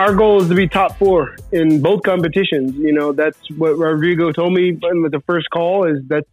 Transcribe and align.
our 0.00 0.14
goal 0.14 0.40
is 0.40 0.48
to 0.48 0.54
be 0.54 0.66
top 0.66 0.98
four 0.98 1.36
in 1.52 1.82
both 1.82 2.02
competitions. 2.02 2.74
You 2.74 2.92
know, 2.92 3.12
that's 3.12 3.38
what 3.50 3.76
Rodrigo 3.76 4.32
told 4.32 4.54
me 4.54 4.72
with 4.72 5.12
the 5.12 5.22
first 5.26 5.50
call 5.50 5.86
is 5.86 5.98
that, 6.08 6.24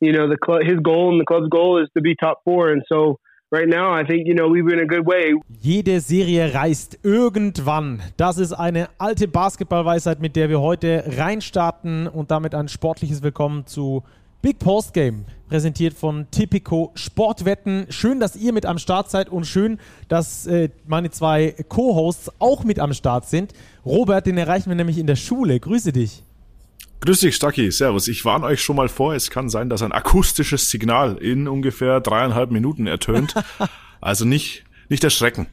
you 0.00 0.12
know, 0.12 0.28
the 0.28 0.36
club, 0.36 0.60
his 0.62 0.78
goal 0.80 1.10
and 1.10 1.18
the 1.18 1.24
club's 1.24 1.48
goal 1.48 1.82
is 1.82 1.88
to 1.96 2.02
be 2.02 2.14
top 2.14 2.42
four. 2.44 2.70
And 2.70 2.82
so 2.88 3.18
right 3.50 3.66
now, 3.66 3.90
I 3.90 4.04
think, 4.04 4.26
you 4.26 4.34
know, 4.34 4.48
we've 4.48 4.66
been 4.66 4.80
a 4.80 4.86
good 4.86 5.06
way. 5.06 5.34
Jede 5.62 6.00
Serie 6.00 6.52
reißt 6.52 6.98
irgendwann. 7.02 8.02
Das 8.18 8.36
ist 8.36 8.52
eine 8.52 8.90
alte 8.98 9.28
Basketballweisheit, 9.28 10.20
mit 10.20 10.36
der 10.36 10.50
wir 10.50 10.60
heute 10.60 11.04
reinstarten 11.06 12.06
und 12.06 12.30
damit 12.30 12.54
ein 12.54 12.68
sportliches 12.68 13.22
Willkommen 13.22 13.66
zu 13.66 14.02
Big 14.42 14.58
Post 14.58 14.94
Game, 14.94 15.26
präsentiert 15.50 15.92
von 15.92 16.26
Tipico 16.30 16.92
Sportwetten. 16.94 17.84
Schön, 17.90 18.20
dass 18.20 18.36
ihr 18.36 18.54
mit 18.54 18.64
am 18.64 18.78
Start 18.78 19.10
seid 19.10 19.28
und 19.28 19.44
schön, 19.46 19.78
dass 20.08 20.46
äh, 20.46 20.70
meine 20.86 21.10
zwei 21.10 21.54
Co-Hosts 21.68 22.30
auch 22.38 22.64
mit 22.64 22.78
am 22.78 22.94
Start 22.94 23.28
sind. 23.28 23.52
Robert, 23.84 24.24
den 24.24 24.38
erreichen 24.38 24.70
wir 24.70 24.76
nämlich 24.76 24.96
in 24.96 25.06
der 25.06 25.16
Schule. 25.16 25.60
Grüße 25.60 25.92
dich. 25.92 26.22
Grüß 27.00 27.20
dich, 27.20 27.36
Stacki. 27.36 27.70
Servus. 27.70 28.08
Ich 28.08 28.24
warne 28.24 28.46
euch 28.46 28.62
schon 28.62 28.76
mal 28.76 28.88
vor, 28.88 29.14
es 29.14 29.28
kann 29.28 29.50
sein, 29.50 29.68
dass 29.68 29.82
ein 29.82 29.92
akustisches 29.92 30.70
Signal 30.70 31.18
in 31.18 31.46
ungefähr 31.46 32.00
dreieinhalb 32.00 32.50
Minuten 32.50 32.86
ertönt. 32.86 33.34
also 34.00 34.24
nicht, 34.24 34.64
nicht 34.88 35.04
erschrecken. 35.04 35.48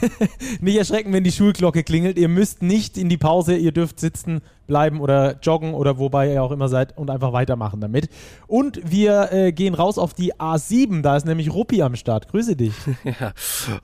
nicht 0.60 0.76
erschrecken, 0.76 1.12
wenn 1.12 1.24
die 1.24 1.32
Schulglocke 1.32 1.84
klingelt. 1.84 2.18
Ihr 2.18 2.28
müsst 2.28 2.62
nicht 2.62 2.98
in 2.98 3.08
die 3.08 3.16
Pause, 3.16 3.56
ihr 3.56 3.72
dürft 3.72 4.00
sitzen 4.00 4.40
bleiben 4.66 5.00
oder 5.00 5.38
joggen 5.40 5.74
oder 5.74 5.98
wobei 5.98 6.32
ihr 6.32 6.42
auch 6.42 6.50
immer 6.50 6.68
seid 6.68 6.96
und 6.98 7.10
einfach 7.10 7.32
weitermachen 7.32 7.80
damit. 7.80 8.08
Und 8.46 8.80
wir 8.90 9.32
äh, 9.32 9.52
gehen 9.52 9.74
raus 9.74 9.98
auf 9.98 10.14
die 10.14 10.34
A7, 10.34 11.02
da 11.02 11.16
ist 11.16 11.26
nämlich 11.26 11.52
Ruppi 11.52 11.82
am 11.82 11.96
Start. 11.96 12.28
Grüße 12.28 12.56
dich. 12.56 12.74
ja, 13.04 13.32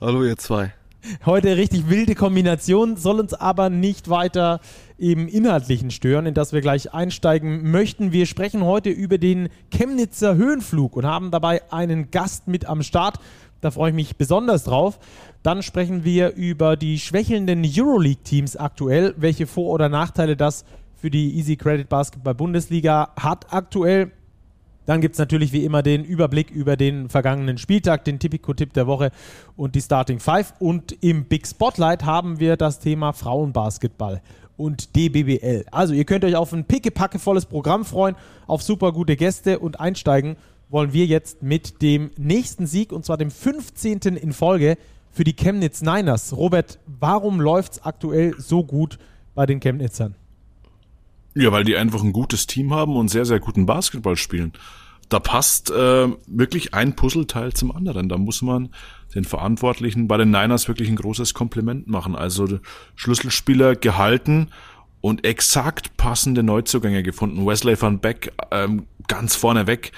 hallo 0.01 0.23
ihr 0.23 0.37
zwei. 0.37 0.73
Heute 1.25 1.57
richtig 1.57 1.89
wilde 1.89 2.15
Kombination, 2.15 2.95
soll 2.95 3.19
uns 3.19 3.33
aber 3.33 3.69
nicht 3.69 4.09
weiter 4.09 4.61
im 4.97 5.27
Inhaltlichen 5.27 5.91
stören, 5.91 6.25
in 6.25 6.33
das 6.33 6.53
wir 6.53 6.61
gleich 6.61 6.93
einsteigen 6.93 7.71
möchten. 7.71 8.13
Wir 8.13 8.25
sprechen 8.25 8.63
heute 8.63 8.89
über 8.89 9.17
den 9.17 9.49
Chemnitzer 9.69 10.35
Höhenflug 10.35 10.95
und 10.95 11.05
haben 11.05 11.29
dabei 11.29 11.61
einen 11.73 12.09
Gast 12.09 12.47
mit 12.47 12.67
am 12.67 12.83
Start. 12.83 13.19
Da 13.59 13.71
freue 13.71 13.89
ich 13.89 13.95
mich 13.95 14.15
besonders 14.15 14.63
drauf. 14.63 14.99
Dann 15.43 15.61
sprechen 15.61 16.05
wir 16.05 16.35
über 16.35 16.77
die 16.77 16.97
schwächelnden 16.97 17.65
Euroleague-Teams 17.65 18.55
aktuell, 18.55 19.13
welche 19.17 19.45
Vor- 19.45 19.71
oder 19.71 19.89
Nachteile 19.89 20.37
das 20.37 20.63
für 20.95 21.11
die 21.11 21.35
Easy 21.37 21.57
Credit 21.57 21.89
Basketball 21.89 22.33
Bundesliga 22.33 23.09
hat 23.19 23.51
aktuell. 23.51 24.11
Dann 24.85 25.01
gibt 25.01 25.15
es 25.15 25.19
natürlich 25.19 25.51
wie 25.51 25.65
immer 25.65 25.83
den 25.83 26.05
Überblick 26.05 26.49
über 26.49 26.77
den 26.77 27.09
vergangenen 27.09 27.57
Spieltag, 27.57 28.05
den 28.05 28.19
Tipico-Tipp 28.19 28.71
der 28.73 28.87
Woche 28.87 29.11
und 29.57 29.75
die 29.75 29.81
Starting 29.81 30.19
Five. 30.19 30.53
Und 30.59 30.93
im 31.03 31.25
Big 31.25 31.45
Spotlight 31.45 32.05
haben 32.05 32.39
wir 32.39 32.55
das 32.55 32.79
Thema 32.79 33.11
Frauenbasketball 33.11 34.21
und 34.55 34.95
DBBL. 34.95 35.65
Also 35.71 35.93
ihr 35.93 36.05
könnt 36.05 36.23
euch 36.23 36.37
auf 36.37 36.53
ein 36.53 36.65
pickepackevolles 36.65 37.47
Programm 37.47 37.83
freuen, 37.83 38.15
auf 38.47 38.61
super 38.61 38.93
gute 38.93 39.17
Gäste 39.17 39.59
und 39.59 39.81
einsteigen 39.81 40.37
wollen 40.69 40.93
wir 40.93 41.05
jetzt 41.05 41.43
mit 41.43 41.81
dem 41.81 42.11
nächsten 42.17 42.65
Sieg 42.65 42.93
und 42.93 43.05
zwar 43.05 43.17
dem 43.17 43.29
15. 43.29 43.99
in 44.15 44.33
Folge 44.33 44.77
für 45.13 45.23
die 45.23 45.35
Chemnitz 45.35 45.81
Niners. 45.81 46.35
Robert, 46.35 46.79
warum 46.87 47.39
läuft 47.39 47.73
es 47.73 47.85
aktuell 47.85 48.35
so 48.37 48.63
gut 48.63 48.97
bei 49.35 49.45
den 49.45 49.59
Chemnitzern? 49.59 50.15
Ja, 51.35 51.51
weil 51.51 51.63
die 51.63 51.77
einfach 51.77 52.03
ein 52.03 52.13
gutes 52.13 52.47
Team 52.47 52.73
haben 52.73 52.95
und 52.95 53.09
sehr, 53.09 53.25
sehr 53.25 53.39
guten 53.39 53.65
Basketball 53.65 54.17
spielen. 54.17 54.53
Da 55.09 55.19
passt 55.19 55.69
äh, 55.69 56.07
wirklich 56.27 56.73
ein 56.73 56.95
Puzzleteil 56.95 57.53
zum 57.53 57.75
anderen. 57.75 58.09
Da 58.09 58.17
muss 58.17 58.41
man 58.41 58.69
den 59.13 59.25
Verantwortlichen 59.25 60.07
bei 60.07 60.17
den 60.17 60.31
Niners 60.31 60.67
wirklich 60.67 60.89
ein 60.89 60.95
großes 60.95 61.33
Kompliment 61.33 61.87
machen. 61.87 62.15
Also 62.15 62.59
Schlüsselspieler 62.95 63.75
gehalten 63.75 64.49
und 65.01 65.25
exakt 65.25 65.97
passende 65.97 66.41
Neuzugänge 66.41 67.03
gefunden. 67.03 67.45
Wesley 67.45 67.79
van 67.79 67.99
Beck 67.99 68.31
ähm, 68.51 68.87
ganz 69.07 69.35
vorne 69.35 69.67
weg 69.67 69.91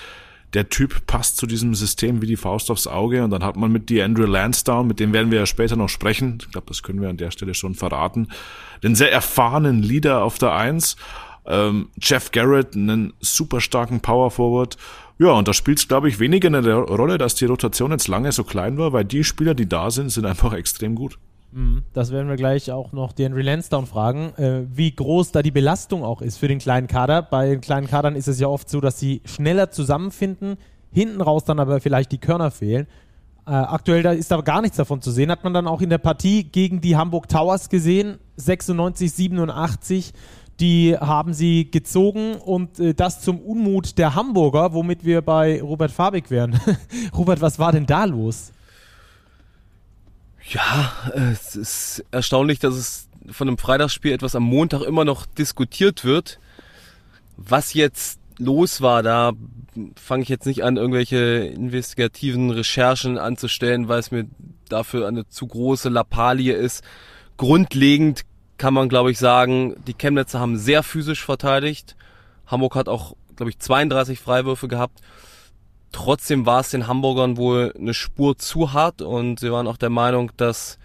der 0.55 0.69
Typ 0.69 1.05
passt 1.05 1.37
zu 1.37 1.45
diesem 1.45 1.75
System 1.75 2.21
wie 2.21 2.27
die 2.27 2.37
Faust 2.37 2.71
aufs 2.71 2.87
Auge 2.87 3.23
und 3.23 3.31
dann 3.31 3.43
hat 3.43 3.57
man 3.57 3.71
mit 3.71 3.89
DeAndre 3.89 4.25
Lansdowne, 4.25 4.87
mit 4.87 4.99
dem 4.99 5.13
werden 5.13 5.29
wir 5.29 5.39
ja 5.39 5.45
später 5.45 5.75
noch 5.75 5.89
sprechen, 5.89 6.37
ich 6.41 6.51
glaube, 6.51 6.67
das 6.67 6.81
können 6.81 7.01
wir 7.01 7.09
an 7.09 7.17
der 7.17 7.31
Stelle 7.31 7.53
schon 7.53 7.75
verraten, 7.75 8.29
den 8.81 8.95
sehr 8.95 9.11
erfahrenen 9.11 9.83
Leader 9.83 10.23
auf 10.23 10.37
der 10.37 10.53
Eins, 10.53 10.95
ähm, 11.45 11.89
Jeff 12.01 12.31
Garrett, 12.31 12.75
einen 12.75 13.13
super 13.19 13.61
starken 13.61 13.99
Power 13.99 14.31
Forward. 14.31 14.77
Ja, 15.19 15.31
und 15.31 15.47
da 15.47 15.53
spielt 15.53 15.77
es, 15.77 15.87
glaube 15.87 16.09
ich, 16.09 16.19
weniger 16.19 16.47
eine 16.47 16.73
Rolle, 16.73 17.17
dass 17.17 17.35
die 17.35 17.45
Rotation 17.45 17.91
jetzt 17.91 18.07
lange 18.07 18.31
so 18.31 18.43
klein 18.43 18.77
war, 18.77 18.91
weil 18.93 19.05
die 19.05 19.23
Spieler, 19.23 19.53
die 19.53 19.69
da 19.69 19.91
sind, 19.91 20.09
sind 20.09 20.25
einfach 20.25 20.53
extrem 20.53 20.95
gut. 20.95 21.19
Mhm. 21.55 21.83
Das 21.93 22.11
werden 22.11 22.27
wir 22.27 22.35
gleich 22.35 22.69
auch 22.71 22.91
noch 22.91 23.13
den 23.13 23.33
Lansdowne 23.33 23.87
fragen, 23.87 24.33
äh, 24.35 24.63
wie 24.69 24.93
groß 24.93 25.31
da 25.31 25.41
die 25.41 25.51
Belastung 25.51 26.03
auch 26.03 26.21
ist 26.21 26.37
für 26.37 26.49
den 26.49 26.59
kleinen 26.59 26.87
Kader. 26.87 27.21
Bei 27.21 27.47
den 27.47 27.61
kleinen 27.61 27.87
Kadern 27.87 28.15
ist 28.15 28.27
es 28.27 28.41
ja 28.41 28.47
oft 28.47 28.69
so, 28.69 28.81
dass 28.81 28.99
sie 28.99 29.21
schneller 29.23 29.71
zusammenfinden, 29.71 30.57
hinten 30.91 31.21
raus 31.21 31.45
dann 31.45 31.59
aber 31.61 31.79
vielleicht 31.79 32.11
die 32.11 32.17
Körner 32.17 32.51
fehlen. 32.51 32.87
Äh, 33.47 33.51
aktuell 33.51 34.03
da 34.03 34.11
ist 34.11 34.33
aber 34.33 34.43
gar 34.43 34.61
nichts 34.61 34.75
davon 34.75 35.01
zu 35.01 35.11
sehen. 35.11 35.31
Hat 35.31 35.45
man 35.45 35.53
dann 35.53 35.65
auch 35.67 35.81
in 35.81 35.89
der 35.89 35.97
Partie 35.97 36.43
gegen 36.43 36.81
die 36.81 36.97
Hamburg 36.97 37.29
Towers 37.29 37.69
gesehen, 37.69 38.17
96, 38.35 39.13
87. 39.13 40.13
Die 40.59 40.97
haben 40.97 41.33
sie 41.33 41.71
gezogen 41.71 42.35
und 42.35 42.79
äh, 42.81 42.93
das 42.93 43.21
zum 43.21 43.39
Unmut 43.39 43.97
der 43.97 44.13
Hamburger, 44.13 44.73
womit 44.73 45.05
wir 45.05 45.21
bei 45.21 45.61
Robert 45.61 45.91
Fabig 45.91 46.29
wären. 46.29 46.59
Robert, 47.17 47.39
was 47.39 47.59
war 47.59 47.71
denn 47.71 47.85
da 47.85 48.03
los? 48.03 48.51
Ja, 50.49 50.93
es 51.13 51.55
ist 51.55 52.05
erstaunlich, 52.11 52.59
dass 52.59 52.75
es 52.75 53.09
von 53.31 53.47
einem 53.47 53.57
Freitagsspiel 53.57 54.11
etwas 54.11 54.35
am 54.35 54.43
Montag 54.43 54.81
immer 54.81 55.05
noch 55.05 55.25
diskutiert 55.25 56.05
wird. 56.05 56.39
Was 57.37 57.73
jetzt 57.73 58.19
los 58.37 58.81
war, 58.81 59.01
da 59.01 59.33
fange 59.95 60.23
ich 60.23 60.29
jetzt 60.29 60.45
nicht 60.45 60.63
an, 60.63 60.77
irgendwelche 60.77 61.17
investigativen 61.17 62.51
Recherchen 62.51 63.17
anzustellen, 63.17 63.87
weil 63.87 63.99
es 63.99 64.11
mir 64.11 64.27
dafür 64.69 65.07
eine 65.07 65.27
zu 65.27 65.47
große 65.47 65.89
Lappalie 65.89 66.53
ist. 66.53 66.83
Grundlegend 67.37 68.21
kann 68.57 68.73
man, 68.73 68.87
glaube 68.87 69.11
ich, 69.11 69.17
sagen, 69.17 69.75
die 69.85 69.93
Chemnitzer 69.93 70.39
haben 70.39 70.57
sehr 70.57 70.83
physisch 70.83 71.25
verteidigt. 71.25 71.95
Hamburg 72.47 72.75
hat 72.75 72.87
auch, 72.87 73.15
glaube 73.35 73.49
ich, 73.49 73.59
32 73.59 74.19
Freiwürfe 74.19 74.67
gehabt. 74.67 75.01
Trotzdem 75.95 76.45
war 76.45 76.59
es 76.59 76.71
den 76.71 76.87
Hamburgern 76.87 77.37
wohl 77.37 77.73
eine 77.79 77.93
Spur 77.93 78.37
zu 78.37 78.73
hart 78.73 79.01
und 79.01 79.39
sie 79.39 79.49
waren 79.49 79.65
auch 79.65 79.77
der 79.77 79.89
Meinung, 79.89 80.29
dass 80.35 80.77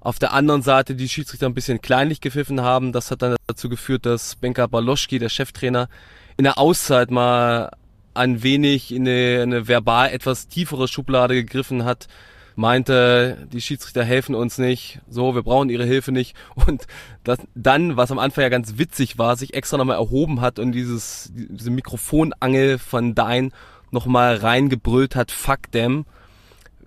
auf 0.00 0.18
der 0.18 0.32
anderen 0.32 0.62
Seite 0.62 0.94
die 0.94 1.10
Schiedsrichter 1.10 1.44
ein 1.44 1.52
bisschen 1.52 1.82
kleinlich 1.82 2.22
gepfiffen 2.22 2.62
haben. 2.62 2.92
Das 2.92 3.10
hat 3.10 3.20
dann 3.20 3.36
dazu 3.46 3.68
geführt, 3.68 4.06
dass 4.06 4.36
Benka 4.36 4.66
Baloschki, 4.66 5.18
der 5.18 5.28
Cheftrainer, 5.28 5.90
in 6.38 6.44
der 6.44 6.56
Auszeit 6.56 7.10
mal 7.10 7.72
ein 8.14 8.42
wenig 8.42 8.90
in 8.90 9.06
eine, 9.06 9.42
eine 9.42 9.68
verbal 9.68 10.08
etwas 10.08 10.48
tiefere 10.48 10.88
Schublade 10.88 11.34
gegriffen 11.34 11.84
hat, 11.84 12.08
meinte, 12.56 13.46
die 13.52 13.60
Schiedsrichter 13.60 14.02
helfen 14.02 14.34
uns 14.34 14.56
nicht, 14.56 15.00
so, 15.10 15.34
wir 15.34 15.42
brauchen 15.42 15.68
ihre 15.68 15.84
Hilfe 15.84 16.10
nicht. 16.10 16.34
Und 16.66 16.86
das 17.22 17.38
dann, 17.54 17.98
was 17.98 18.10
am 18.10 18.18
Anfang 18.18 18.44
ja 18.44 18.48
ganz 18.48 18.78
witzig 18.78 19.18
war, 19.18 19.36
sich 19.36 19.52
extra 19.52 19.76
nochmal 19.76 19.98
erhoben 19.98 20.40
hat 20.40 20.58
und 20.58 20.72
dieses, 20.72 21.30
diese 21.34 21.70
Mikrofonangel 21.70 22.78
von 22.78 23.14
Dein 23.14 23.52
nochmal 23.90 24.36
reingebrüllt 24.36 25.16
hat, 25.16 25.30
fuck 25.30 25.70
them. 25.72 26.06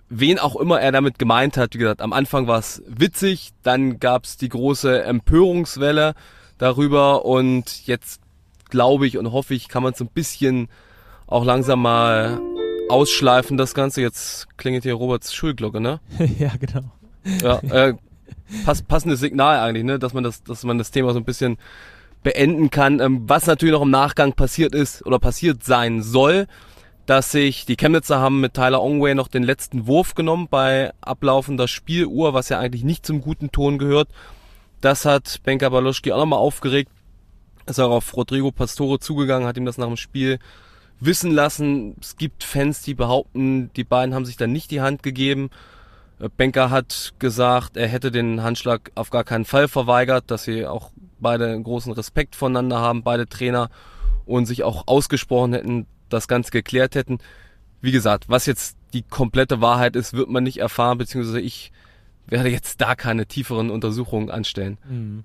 Wen 0.08 0.38
auch 0.38 0.56
immer 0.56 0.80
er 0.80 0.92
damit 0.92 1.18
gemeint 1.18 1.56
hat, 1.56 1.74
wie 1.74 1.78
gesagt, 1.78 2.02
am 2.02 2.12
Anfang 2.12 2.46
war 2.46 2.58
es 2.58 2.82
witzig, 2.86 3.50
dann 3.62 3.98
gab 3.98 4.24
es 4.24 4.36
die 4.36 4.48
große 4.48 5.02
Empörungswelle 5.02 6.14
darüber 6.58 7.24
und 7.24 7.86
jetzt 7.86 8.20
glaube 8.68 9.06
ich 9.06 9.16
und 9.18 9.32
hoffe 9.32 9.54
ich, 9.54 9.68
kann 9.68 9.82
man 9.82 9.94
es 9.94 10.00
ein 10.00 10.08
bisschen 10.08 10.68
auch 11.26 11.44
langsam 11.44 11.80
mal 11.80 12.40
ausschleifen, 12.88 13.56
das 13.56 13.74
Ganze. 13.74 14.02
Jetzt 14.02 14.46
klingelt 14.58 14.84
hier 14.84 14.94
Roberts 14.94 15.34
Schulglocke, 15.34 15.80
ne? 15.80 16.00
ja, 16.38 16.52
genau. 16.60 16.84
Ja, 17.42 17.58
äh, 17.70 17.94
pass, 18.64 18.82
passendes 18.82 19.20
Signal 19.20 19.58
eigentlich, 19.58 19.84
ne? 19.84 19.98
Dass 19.98 20.12
man 20.12 20.24
das, 20.24 20.42
dass 20.42 20.64
man 20.64 20.78
das 20.78 20.90
Thema 20.90 21.12
so 21.12 21.18
ein 21.18 21.24
bisschen 21.24 21.56
beenden 22.22 22.70
kann. 22.70 23.00
Ähm, 23.00 23.22
was 23.26 23.46
natürlich 23.46 23.72
noch 23.72 23.82
im 23.82 23.90
Nachgang 23.90 24.34
passiert 24.34 24.74
ist 24.74 25.04
oder 25.06 25.18
passiert 25.18 25.64
sein 25.64 26.02
soll, 26.02 26.46
dass 27.06 27.32
sich 27.32 27.66
die 27.66 27.76
Chemnitzer 27.76 28.20
haben 28.20 28.40
mit 28.40 28.54
Tyler 28.54 28.82
Ongway 28.82 29.14
noch 29.14 29.28
den 29.28 29.42
letzten 29.42 29.86
Wurf 29.86 30.14
genommen 30.14 30.48
bei 30.48 30.92
ablaufender 31.00 31.68
Spieluhr, 31.68 32.34
was 32.34 32.48
ja 32.48 32.58
eigentlich 32.58 32.84
nicht 32.84 33.04
zum 33.04 33.20
guten 33.20 33.50
Ton 33.50 33.78
gehört. 33.78 34.08
Das 34.80 35.04
hat 35.04 35.40
Benka 35.42 35.68
Baloschki 35.68 36.12
auch 36.12 36.18
nochmal 36.18 36.38
aufgeregt. 36.38 36.90
Ist 37.66 37.80
auch 37.80 37.90
auf 37.90 38.16
Rodrigo 38.16 38.50
Pastore 38.50 38.98
zugegangen, 38.98 39.46
hat 39.46 39.56
ihm 39.56 39.64
das 39.64 39.78
nach 39.78 39.86
dem 39.86 39.96
Spiel 39.96 40.38
wissen 41.00 41.32
lassen. 41.32 41.96
Es 42.00 42.16
gibt 42.16 42.44
Fans, 42.44 42.82
die 42.82 42.94
behaupten, 42.94 43.72
die 43.74 43.84
beiden 43.84 44.14
haben 44.14 44.24
sich 44.24 44.36
dann 44.36 44.52
nicht 44.52 44.70
die 44.70 44.80
Hand 44.80 45.02
gegeben. 45.02 45.50
Äh, 46.20 46.28
Benka 46.36 46.70
hat 46.70 47.14
gesagt, 47.18 47.76
er 47.76 47.88
hätte 47.88 48.10
den 48.10 48.42
Handschlag 48.42 48.92
auf 48.94 49.10
gar 49.10 49.24
keinen 49.24 49.44
Fall 49.44 49.68
verweigert, 49.68 50.30
dass 50.30 50.44
sie 50.44 50.66
auch 50.66 50.90
beide 51.20 51.60
großen 51.60 51.92
Respekt 51.92 52.36
voneinander 52.36 52.80
haben, 52.80 53.02
beide 53.02 53.28
Trainer, 53.28 53.70
und 54.24 54.46
sich 54.46 54.62
auch 54.62 54.86
ausgesprochen 54.86 55.52
hätten, 55.52 55.86
das 56.12 56.28
Ganze 56.28 56.50
geklärt 56.50 56.94
hätten. 56.94 57.18
Wie 57.80 57.92
gesagt, 57.92 58.28
was 58.28 58.46
jetzt 58.46 58.76
die 58.92 59.02
komplette 59.02 59.60
Wahrheit 59.60 59.96
ist, 59.96 60.12
wird 60.12 60.28
man 60.28 60.44
nicht 60.44 60.58
erfahren, 60.58 60.98
beziehungsweise 60.98 61.40
ich 61.40 61.72
werde 62.26 62.48
jetzt 62.48 62.80
da 62.80 62.94
keine 62.94 63.26
tieferen 63.26 63.70
Untersuchungen 63.70 64.30
anstellen. 64.30 64.78
Mhm. 64.88 65.24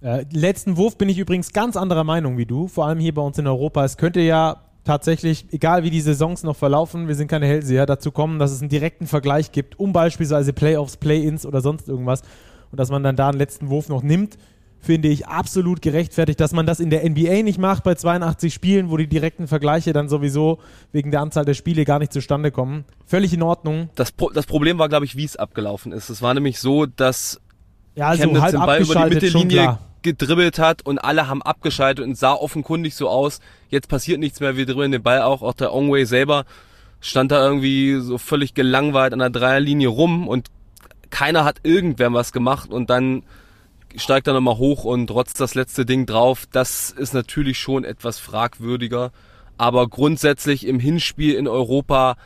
Äh, 0.00 0.24
letzten 0.30 0.76
Wurf 0.76 0.98
bin 0.98 1.08
ich 1.08 1.18
übrigens 1.18 1.52
ganz 1.52 1.76
anderer 1.76 2.04
Meinung 2.04 2.38
wie 2.38 2.46
du, 2.46 2.68
vor 2.68 2.86
allem 2.86 2.98
hier 2.98 3.14
bei 3.14 3.22
uns 3.22 3.38
in 3.38 3.46
Europa. 3.46 3.84
Es 3.84 3.96
könnte 3.96 4.20
ja 4.20 4.62
tatsächlich, 4.84 5.46
egal 5.50 5.82
wie 5.82 5.90
die 5.90 6.00
Saisons 6.00 6.42
noch 6.44 6.56
verlaufen, 6.56 7.08
wir 7.08 7.14
sind 7.14 7.28
keine 7.28 7.46
Hellseher, 7.46 7.86
dazu 7.86 8.12
kommen, 8.12 8.38
dass 8.38 8.52
es 8.52 8.60
einen 8.60 8.68
direkten 8.68 9.06
Vergleich 9.06 9.52
gibt, 9.52 9.78
um 9.78 9.92
beispielsweise 9.92 10.52
Playoffs, 10.52 10.96
Play-ins 10.96 11.44
oder 11.44 11.60
sonst 11.60 11.88
irgendwas 11.88 12.22
und 12.70 12.78
dass 12.78 12.90
man 12.90 13.02
dann 13.02 13.16
da 13.16 13.28
einen 13.28 13.38
letzten 13.38 13.68
Wurf 13.68 13.88
noch 13.88 14.02
nimmt, 14.02 14.38
finde 14.80 15.08
ich 15.08 15.26
absolut 15.26 15.82
gerechtfertigt, 15.82 16.38
dass 16.38 16.52
man 16.52 16.66
das 16.66 16.80
in 16.80 16.90
der 16.90 17.08
NBA 17.08 17.42
nicht 17.42 17.58
macht 17.58 17.82
bei 17.82 17.94
82 17.94 18.54
Spielen, 18.54 18.90
wo 18.90 18.96
die 18.96 19.08
direkten 19.08 19.48
Vergleiche 19.48 19.92
dann 19.92 20.08
sowieso 20.08 20.58
wegen 20.92 21.10
der 21.10 21.20
Anzahl 21.20 21.44
der 21.44 21.54
Spiele 21.54 21.84
gar 21.84 21.98
nicht 21.98 22.12
zustande 22.12 22.50
kommen. 22.50 22.84
Völlig 23.04 23.32
in 23.32 23.42
Ordnung. 23.42 23.90
Das, 23.96 24.12
Pro 24.12 24.30
das 24.30 24.46
Problem 24.46 24.78
war, 24.78 24.88
glaube 24.88 25.04
ich, 25.04 25.16
wie 25.16 25.24
es 25.24 25.36
abgelaufen 25.36 25.92
ist. 25.92 26.08
Es 26.08 26.22
war 26.22 26.34
nämlich 26.34 26.60
so, 26.60 26.86
dass 26.86 27.40
ja, 27.96 28.08
also 28.08 28.22
Chemnitz 28.22 28.42
halb 28.42 28.52
den 28.52 28.60
Ball 28.60 28.82
über 28.82 28.94
die 28.94 29.14
Mittellinie 29.14 29.78
gedribbelt 30.02 30.58
hat 30.60 30.82
und 30.82 30.98
alle 30.98 31.26
haben 31.26 31.42
abgeschaltet 31.42 32.04
und 32.04 32.16
sah 32.16 32.32
offenkundig 32.32 32.94
so 32.94 33.08
aus, 33.08 33.40
jetzt 33.70 33.88
passiert 33.88 34.20
nichts 34.20 34.38
mehr, 34.38 34.56
wir 34.56 34.64
dribbeln 34.64 34.92
den 34.92 35.02
Ball 35.02 35.22
auch, 35.22 35.42
auch 35.42 35.54
der 35.54 35.74
Ongway 35.74 36.04
selber 36.04 36.44
stand 37.00 37.32
da 37.32 37.44
irgendwie 37.44 37.98
so 38.00 38.16
völlig 38.16 38.54
gelangweilt 38.54 39.12
an 39.12 39.18
der 39.18 39.30
Dreierlinie 39.30 39.88
rum 39.88 40.28
und 40.28 40.48
keiner 41.10 41.44
hat 41.44 41.58
irgendwer 41.64 42.12
was 42.12 42.32
gemacht 42.32 42.70
und 42.70 42.90
dann 42.90 43.24
steigt 43.96 44.26
er 44.26 44.34
nochmal 44.34 44.58
hoch 44.58 44.84
und 44.84 45.10
rotzt 45.10 45.40
das 45.40 45.54
letzte 45.54 45.86
Ding 45.86 46.06
drauf. 46.06 46.44
Das 46.52 46.90
ist 46.90 47.14
natürlich 47.14 47.58
schon 47.58 47.84
etwas 47.84 48.18
fragwürdiger, 48.18 49.12
aber 49.58 49.88
grundsätzlich 49.88 50.66
im 50.66 50.78
Hinspiel 50.78 51.34
in 51.34 51.48
Europa 51.48 52.16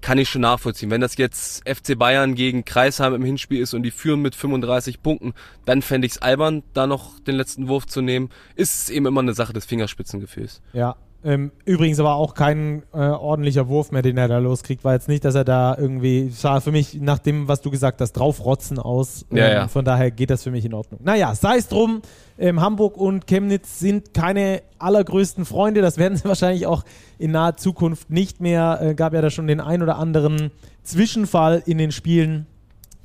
kann 0.00 0.18
ich 0.18 0.28
schon 0.28 0.42
nachvollziehen. 0.42 0.90
Wenn 0.90 1.00
das 1.00 1.16
jetzt 1.16 1.68
FC 1.68 1.98
Bayern 1.98 2.34
gegen 2.34 2.64
Kreisheim 2.64 3.14
im 3.14 3.24
Hinspiel 3.24 3.60
ist 3.60 3.74
und 3.74 3.82
die 3.82 3.90
führen 3.90 4.22
mit 4.22 4.34
35 4.34 5.02
Punkten, 5.02 5.34
dann 5.66 5.82
fände 5.82 6.06
ich 6.06 6.12
es 6.12 6.22
albern, 6.22 6.62
da 6.72 6.86
noch 6.86 7.20
den 7.20 7.36
letzten 7.36 7.68
Wurf 7.68 7.86
zu 7.86 8.00
nehmen. 8.00 8.30
Ist 8.54 8.90
eben 8.90 9.06
immer 9.06 9.20
eine 9.20 9.34
Sache 9.34 9.52
des 9.52 9.66
Fingerspitzengefühls. 9.66 10.62
Ja. 10.72 10.96
Ähm, 11.22 11.52
übrigens 11.66 12.00
aber 12.00 12.14
auch 12.14 12.32
kein 12.34 12.82
äh, 12.94 12.98
ordentlicher 12.98 13.68
Wurf 13.68 13.92
mehr, 13.92 14.00
den 14.00 14.16
er 14.16 14.26
da 14.26 14.38
loskriegt. 14.38 14.84
War 14.84 14.94
jetzt 14.94 15.08
nicht, 15.08 15.24
dass 15.24 15.34
er 15.34 15.44
da 15.44 15.76
irgendwie, 15.76 16.30
sah 16.30 16.60
für 16.60 16.72
mich 16.72 16.94
nach 17.00 17.18
dem, 17.18 17.46
was 17.46 17.60
du 17.60 17.70
gesagt 17.70 18.00
hast, 18.00 18.12
draufrotzen 18.12 18.78
aus. 18.78 19.26
Ähm, 19.30 19.36
Ja, 19.36 19.52
ja. 19.52 19.68
Von 19.68 19.84
daher 19.84 20.10
geht 20.10 20.30
das 20.30 20.42
für 20.42 20.50
mich 20.50 20.64
in 20.64 20.72
Ordnung. 20.72 21.00
Naja, 21.04 21.34
sei 21.34 21.58
es 21.58 21.68
drum. 21.68 22.00
Ähm, 22.38 22.60
Hamburg 22.62 22.96
und 22.96 23.26
Chemnitz 23.26 23.78
sind 23.80 24.14
keine 24.14 24.62
allergrößten 24.78 25.44
Freunde. 25.44 25.82
Das 25.82 25.98
werden 25.98 26.16
sie 26.16 26.24
wahrscheinlich 26.28 26.66
auch 26.66 26.84
in 27.18 27.32
naher 27.32 27.56
Zukunft 27.56 28.10
nicht 28.10 28.40
mehr. 28.40 28.78
Äh, 28.80 28.94
gab 28.94 29.12
ja 29.12 29.20
da 29.20 29.28
schon 29.28 29.46
den 29.46 29.60
ein 29.60 29.82
oder 29.82 29.98
anderen 29.98 30.50
Zwischenfall 30.82 31.62
in 31.66 31.76
den 31.76 31.92
Spielen. 31.92 32.46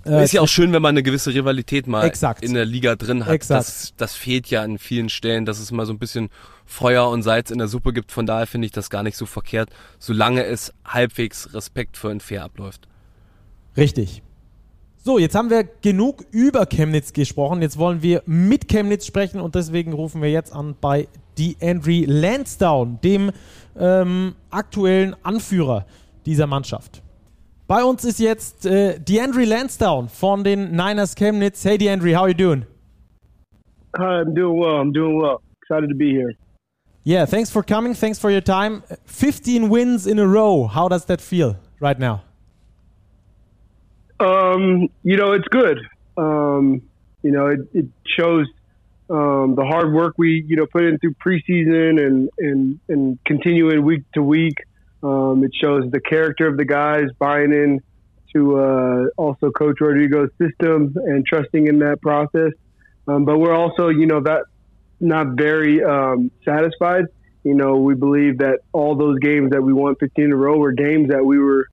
Äh, 0.06 0.24
ist 0.24 0.34
ja 0.34 0.42
auch 0.42 0.48
schön, 0.48 0.72
wenn 0.72 0.82
man 0.82 0.90
eine 0.90 1.04
gewisse 1.04 1.34
Rivalität 1.34 1.88
mal 1.88 2.06
Exakt. 2.06 2.44
in 2.44 2.54
der 2.54 2.66
Liga 2.66 2.96
drin 2.96 3.26
hat. 3.26 3.34
Exakt. 3.34 3.60
Das, 3.60 3.94
das 3.98 4.16
fehlt 4.16 4.48
ja 4.48 4.62
an 4.62 4.78
vielen 4.78 5.10
Stellen, 5.10 5.46
dass 5.46 5.60
es 5.60 5.72
mal 5.72 5.86
so 5.86 5.94
ein 5.94 6.00
bisschen 6.00 6.30
Feuer 6.66 7.10
und 7.10 7.24
Salz 7.24 7.52
in 7.52 7.58
der 7.58 7.68
Suppe 7.68 7.94
gibt. 7.94 8.12
Von 8.12 8.26
daher 8.26 8.48
finde 8.48 8.66
ich 8.68 8.72
das 8.72 8.90
gar 8.90 9.04
nicht 9.04 9.18
so 9.18 9.26
verkehrt, 9.26 9.70
solange 10.00 10.46
es 10.46 10.74
halbwegs 10.86 11.54
respektvoll 11.54 12.12
und 12.12 12.24
fair 12.24 12.44
abläuft. 12.44 12.88
Richtig. 13.76 14.22
So, 14.98 15.20
jetzt 15.20 15.36
haben 15.36 15.50
wir 15.52 15.64
genug 15.64 16.26
über 16.32 16.66
Chemnitz 16.66 17.14
gesprochen. 17.14 17.62
Jetzt 17.62 17.78
wollen 17.78 18.02
wir 18.02 18.24
mit 18.26 18.68
Chemnitz 18.68 19.06
sprechen 19.06 19.40
und 19.40 19.54
deswegen 19.54 19.94
rufen 19.94 20.22
wir 20.22 20.32
jetzt 20.32 20.52
an 20.52 20.76
bei 20.82 21.08
DeAndre 21.38 22.06
Lansdowne, 22.06 23.00
dem 23.04 23.32
ähm, 23.78 24.36
aktuellen 24.50 25.16
Anführer 25.24 25.86
dieser 26.26 26.48
Mannschaft. 26.48 27.04
Bei 27.68 27.84
uns 27.84 28.06
ist 28.06 28.20
jetzt 28.20 28.68
äh, 28.68 29.00
DeAndre 29.00 29.44
Lansdowne 29.44 30.08
von 30.08 30.44
den 30.44 30.72
Niners 30.72 31.16
Chemnitz. 31.16 31.66
Hey 31.66 31.78
DeAndre, 31.78 32.16
how 32.16 32.22
are 32.22 32.30
you 32.30 32.36
doing? 32.36 32.66
Hi, 33.98 34.22
I'm 34.22 34.36
doing 34.36 34.60
well. 34.60 34.80
I'm 34.80 34.94
doing 34.94 35.20
well. 35.20 35.42
Excited 35.64 35.90
to 35.90 35.96
be 35.96 36.12
here. 36.12 36.36
Yeah, 37.04 37.26
thanks 37.26 37.50
for 37.50 37.64
coming. 37.64 37.96
Thanks 37.96 38.20
for 38.20 38.30
your 38.30 38.42
time. 38.42 38.84
15 39.06 39.70
wins 39.70 40.06
in 40.06 40.20
a 40.20 40.28
row. 40.28 40.68
How 40.68 40.88
does 40.88 41.06
that 41.06 41.22
feel 41.22 41.56
right 41.80 41.98
now? 41.98 42.24
Um, 44.20 44.90
you 45.04 45.18
know, 45.18 45.34
it's 45.34 45.48
good. 45.48 45.80
Um, 46.18 46.84
you 47.24 47.32
know, 47.32 47.48
it, 47.48 47.60
it 47.74 47.86
shows 48.06 48.48
um, 49.10 49.56
the 49.56 49.66
hard 49.66 49.92
work 49.92 50.16
we, 50.18 50.44
you 50.48 50.56
know, 50.56 50.68
put 50.68 50.84
in 50.84 51.00
through 51.00 51.16
preseason 51.16 52.00
and, 52.00 52.30
and, 52.38 52.80
and 52.90 53.18
continuing 53.26 53.84
week 53.84 54.04
to 54.14 54.22
week. 54.22 54.58
Um, 55.06 55.44
it 55.44 55.52
shows 55.54 55.92
the 55.92 56.00
character 56.00 56.48
of 56.48 56.58
the 56.58 56.66
guys 56.66 57.06
buying 57.20 57.52
in 57.54 57.80
to 58.34 58.58
uh, 58.58 59.06
also 59.18 59.52
Coach 59.52 59.78
Rodrigo's 59.80 60.32
system 60.40 60.96
and 60.96 61.24
trusting 61.24 61.68
in 61.68 61.78
that 61.80 62.02
process. 62.02 62.54
Um, 63.08 63.24
but 63.24 63.38
we're 63.38 63.54
also, 63.54 63.90
you 63.90 64.08
know, 64.08 64.22
that 64.22 64.46
not 65.00 65.38
very 65.38 65.84
um, 65.84 66.32
satisfied. 66.44 67.06
You 67.44 67.54
know, 67.54 67.78
we 67.78 67.94
believe 67.94 68.40
that 68.40 68.62
all 68.72 68.96
those 68.96 69.20
games 69.20 69.52
that 69.52 69.62
we 69.62 69.74
won 69.74 69.96
15 69.96 70.26
in 70.26 70.32
a 70.32 70.36
row 70.36 70.58
were 70.58 70.72
games 70.72 71.10
that 71.10 71.24
we 71.24 71.38
were 71.38 71.68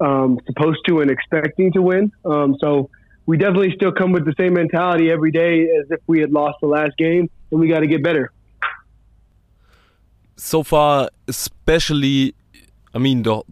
um, 0.00 0.40
supposed 0.46 0.80
to 0.88 1.00
and 1.02 1.10
expecting 1.10 1.72
to 1.72 1.82
win. 1.82 2.10
Um, 2.24 2.56
so 2.60 2.90
we 3.26 3.36
definitely 3.36 3.74
still 3.76 3.92
come 3.92 4.10
with 4.10 4.24
the 4.24 4.34
same 4.36 4.54
mentality 4.54 5.10
every 5.10 5.30
day 5.30 5.62
as 5.62 5.86
if 5.90 6.00
we 6.08 6.20
had 6.20 6.32
lost 6.32 6.58
the 6.60 6.66
last 6.66 6.96
game, 6.98 7.30
and 7.52 7.60
we 7.60 7.68
got 7.68 7.80
to 7.80 7.86
get 7.86 8.02
better. 8.02 8.32
So 10.36 10.62
far, 10.62 11.10
especially, 11.28 12.34
I 12.96 12.98
mean, 12.98 13.24
the, 13.24 13.42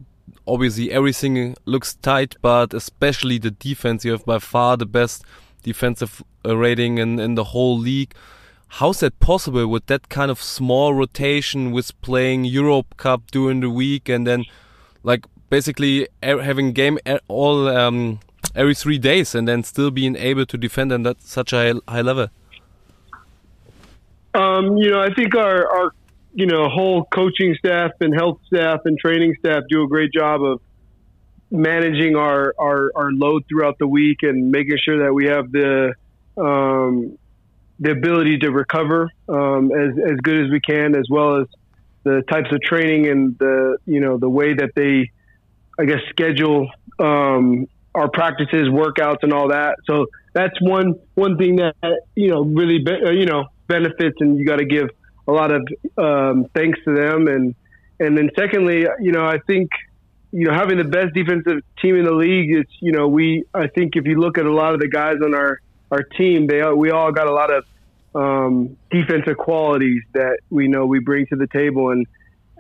obviously 0.46 0.90
everything 0.90 1.54
looks 1.66 1.96
tight, 1.96 2.34
but 2.40 2.72
especially 2.72 3.36
the 3.36 3.50
defense, 3.50 4.02
you 4.02 4.12
have 4.12 4.24
by 4.24 4.38
far 4.38 4.78
the 4.78 4.86
best 4.86 5.22
defensive 5.62 6.22
uh, 6.46 6.56
rating 6.56 6.96
in, 6.96 7.20
in 7.20 7.34
the 7.34 7.44
whole 7.44 7.78
league. 7.78 8.14
How's 8.68 9.00
that 9.00 9.20
possible 9.20 9.66
with 9.66 9.84
that 9.86 10.08
kind 10.08 10.30
of 10.30 10.40
small 10.40 10.94
rotation 10.94 11.72
with 11.72 12.00
playing 12.00 12.46
Europe 12.46 12.96
Cup 12.96 13.30
during 13.30 13.60
the 13.60 13.68
week 13.68 14.08
and 14.08 14.26
then 14.26 14.46
like 15.02 15.26
basically 15.50 16.08
having 16.22 16.72
game 16.72 16.98
all 17.28 17.68
um, 17.68 18.20
every 18.54 18.74
three 18.74 18.98
days 18.98 19.34
and 19.34 19.46
then 19.46 19.62
still 19.62 19.90
being 19.90 20.16
able 20.16 20.46
to 20.46 20.56
defend 20.56 20.90
at 21.06 21.20
such 21.20 21.52
a 21.52 21.56
high, 21.56 21.92
high 21.92 22.00
level? 22.00 22.28
Um, 24.32 24.78
you 24.78 24.90
know, 24.90 25.02
I 25.02 25.12
think 25.12 25.34
our, 25.34 25.68
our, 25.68 25.94
you 26.34 26.46
know, 26.46 26.68
whole 26.68 27.04
coaching 27.04 27.54
staff 27.58 27.92
and 28.00 28.14
health 28.14 28.40
staff 28.46 28.80
and 28.84 28.98
training 28.98 29.34
staff 29.38 29.62
do 29.70 29.84
a 29.84 29.88
great 29.88 30.12
job 30.12 30.42
of 30.42 30.60
managing 31.50 32.16
our, 32.16 32.54
our, 32.58 32.90
our 32.96 33.12
load 33.12 33.44
throughout 33.48 33.78
the 33.78 33.86
week 33.86 34.18
and 34.22 34.50
making 34.50 34.76
sure 34.84 35.04
that 35.04 35.12
we 35.14 35.26
have 35.26 35.52
the, 35.52 35.94
um, 36.36 37.16
the 37.78 37.92
ability 37.92 38.38
to 38.38 38.50
recover 38.50 39.08
um, 39.28 39.70
as, 39.72 39.96
as 39.96 40.16
good 40.22 40.44
as 40.44 40.50
we 40.50 40.60
can, 40.60 40.96
as 40.96 41.06
well 41.08 41.40
as 41.40 41.46
the 42.02 42.22
types 42.28 42.50
of 42.52 42.60
training 42.62 43.06
and 43.06 43.38
the, 43.38 43.78
you 43.86 44.00
know, 44.00 44.18
the 44.18 44.28
way 44.28 44.54
that 44.54 44.70
they, 44.74 45.10
I 45.78 45.84
guess, 45.84 46.00
schedule 46.10 46.68
um, 46.98 47.68
our 47.94 48.10
practices, 48.10 48.68
workouts, 48.68 49.22
and 49.22 49.32
all 49.32 49.48
that. 49.48 49.76
So 49.86 50.06
that's 50.32 50.60
one 50.60 50.94
one 51.14 51.36
thing 51.36 51.56
that 51.56 51.74
you 52.14 52.28
know 52.30 52.42
really 52.42 52.80
be, 52.80 52.92
uh, 52.92 53.10
you 53.10 53.26
know 53.26 53.46
benefits, 53.66 54.16
and 54.20 54.38
you 54.38 54.44
got 54.44 54.56
to 54.56 54.64
give 54.64 54.90
a 55.26 55.32
lot 55.32 55.50
of 55.50 55.66
um, 55.96 56.46
thanks 56.54 56.78
to 56.84 56.94
them. 56.94 57.28
And 57.28 57.54
and 58.00 58.16
then 58.16 58.30
secondly, 58.36 58.86
you 59.00 59.12
know, 59.12 59.24
I 59.24 59.38
think 59.46 59.70
you 60.32 60.46
know 60.46 60.52
having 60.52 60.78
the 60.78 60.84
best 60.84 61.14
defensive 61.14 61.60
team 61.80 61.96
in 61.96 62.04
the 62.04 62.12
league. 62.12 62.52
It's 62.52 62.72
you 62.80 62.92
know 62.92 63.08
we 63.08 63.44
I 63.54 63.68
think 63.68 63.96
if 63.96 64.06
you 64.06 64.20
look 64.20 64.38
at 64.38 64.46
a 64.46 64.52
lot 64.52 64.74
of 64.74 64.80
the 64.80 64.88
guys 64.88 65.16
on 65.24 65.34
our 65.34 65.60
our 65.90 66.02
team, 66.02 66.46
they 66.46 66.62
we 66.72 66.90
all 66.90 67.12
got 67.12 67.28
a 67.28 67.32
lot 67.32 67.50
of 67.52 67.64
um, 68.14 68.76
defensive 68.90 69.36
qualities 69.36 70.02
that 70.12 70.38
we 70.50 70.68
know 70.68 70.86
we 70.86 71.00
bring 71.00 71.26
to 71.26 71.36
the 71.36 71.46
table, 71.46 71.90
and 71.90 72.06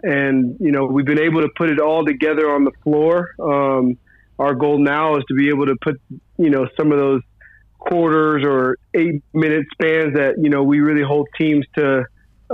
and 0.02 0.56
you 0.60 0.70
know 0.70 0.86
we've 0.86 1.06
been 1.06 1.20
able 1.20 1.42
to 1.42 1.48
put 1.56 1.70
it 1.70 1.80
all 1.80 2.04
together 2.04 2.50
on 2.50 2.64
the 2.64 2.72
floor. 2.82 3.34
Um, 3.40 3.98
our 4.38 4.54
goal 4.54 4.78
now 4.78 5.16
is 5.16 5.24
to 5.28 5.34
be 5.34 5.48
able 5.48 5.66
to 5.66 5.76
put 5.82 6.00
you 6.38 6.50
know 6.50 6.68
some 6.76 6.92
of 6.92 6.98
those 6.98 7.22
quarters 7.78 8.44
or 8.46 8.78
eight 8.94 9.22
minute 9.32 9.66
spans 9.72 10.14
that 10.14 10.36
you 10.40 10.48
know 10.48 10.62
we 10.62 10.80
really 10.80 11.06
hold 11.06 11.28
teams 11.38 11.66
to 11.76 12.04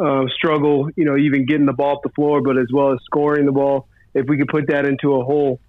uh, 0.01 0.25
struggle. 0.35 0.91
You 0.97 1.05
know, 1.05 1.17
even 1.17 1.47
getting 1.47 1.67
the 1.67 1.73
ball 1.73 1.97
off 1.97 2.03
the 2.03 2.11
floor, 2.11 2.43
but 2.43 2.59
as 2.59 2.69
well 2.73 2.93
as 2.93 2.99
scoring 3.05 3.47
the 3.47 3.53
ball. 3.53 3.89
If 4.15 4.27
we 4.29 4.39
could 4.39 4.49
put 4.49 4.69
that 4.69 4.87
into 4.87 5.15
a 5.15 5.25
whole 5.25 5.61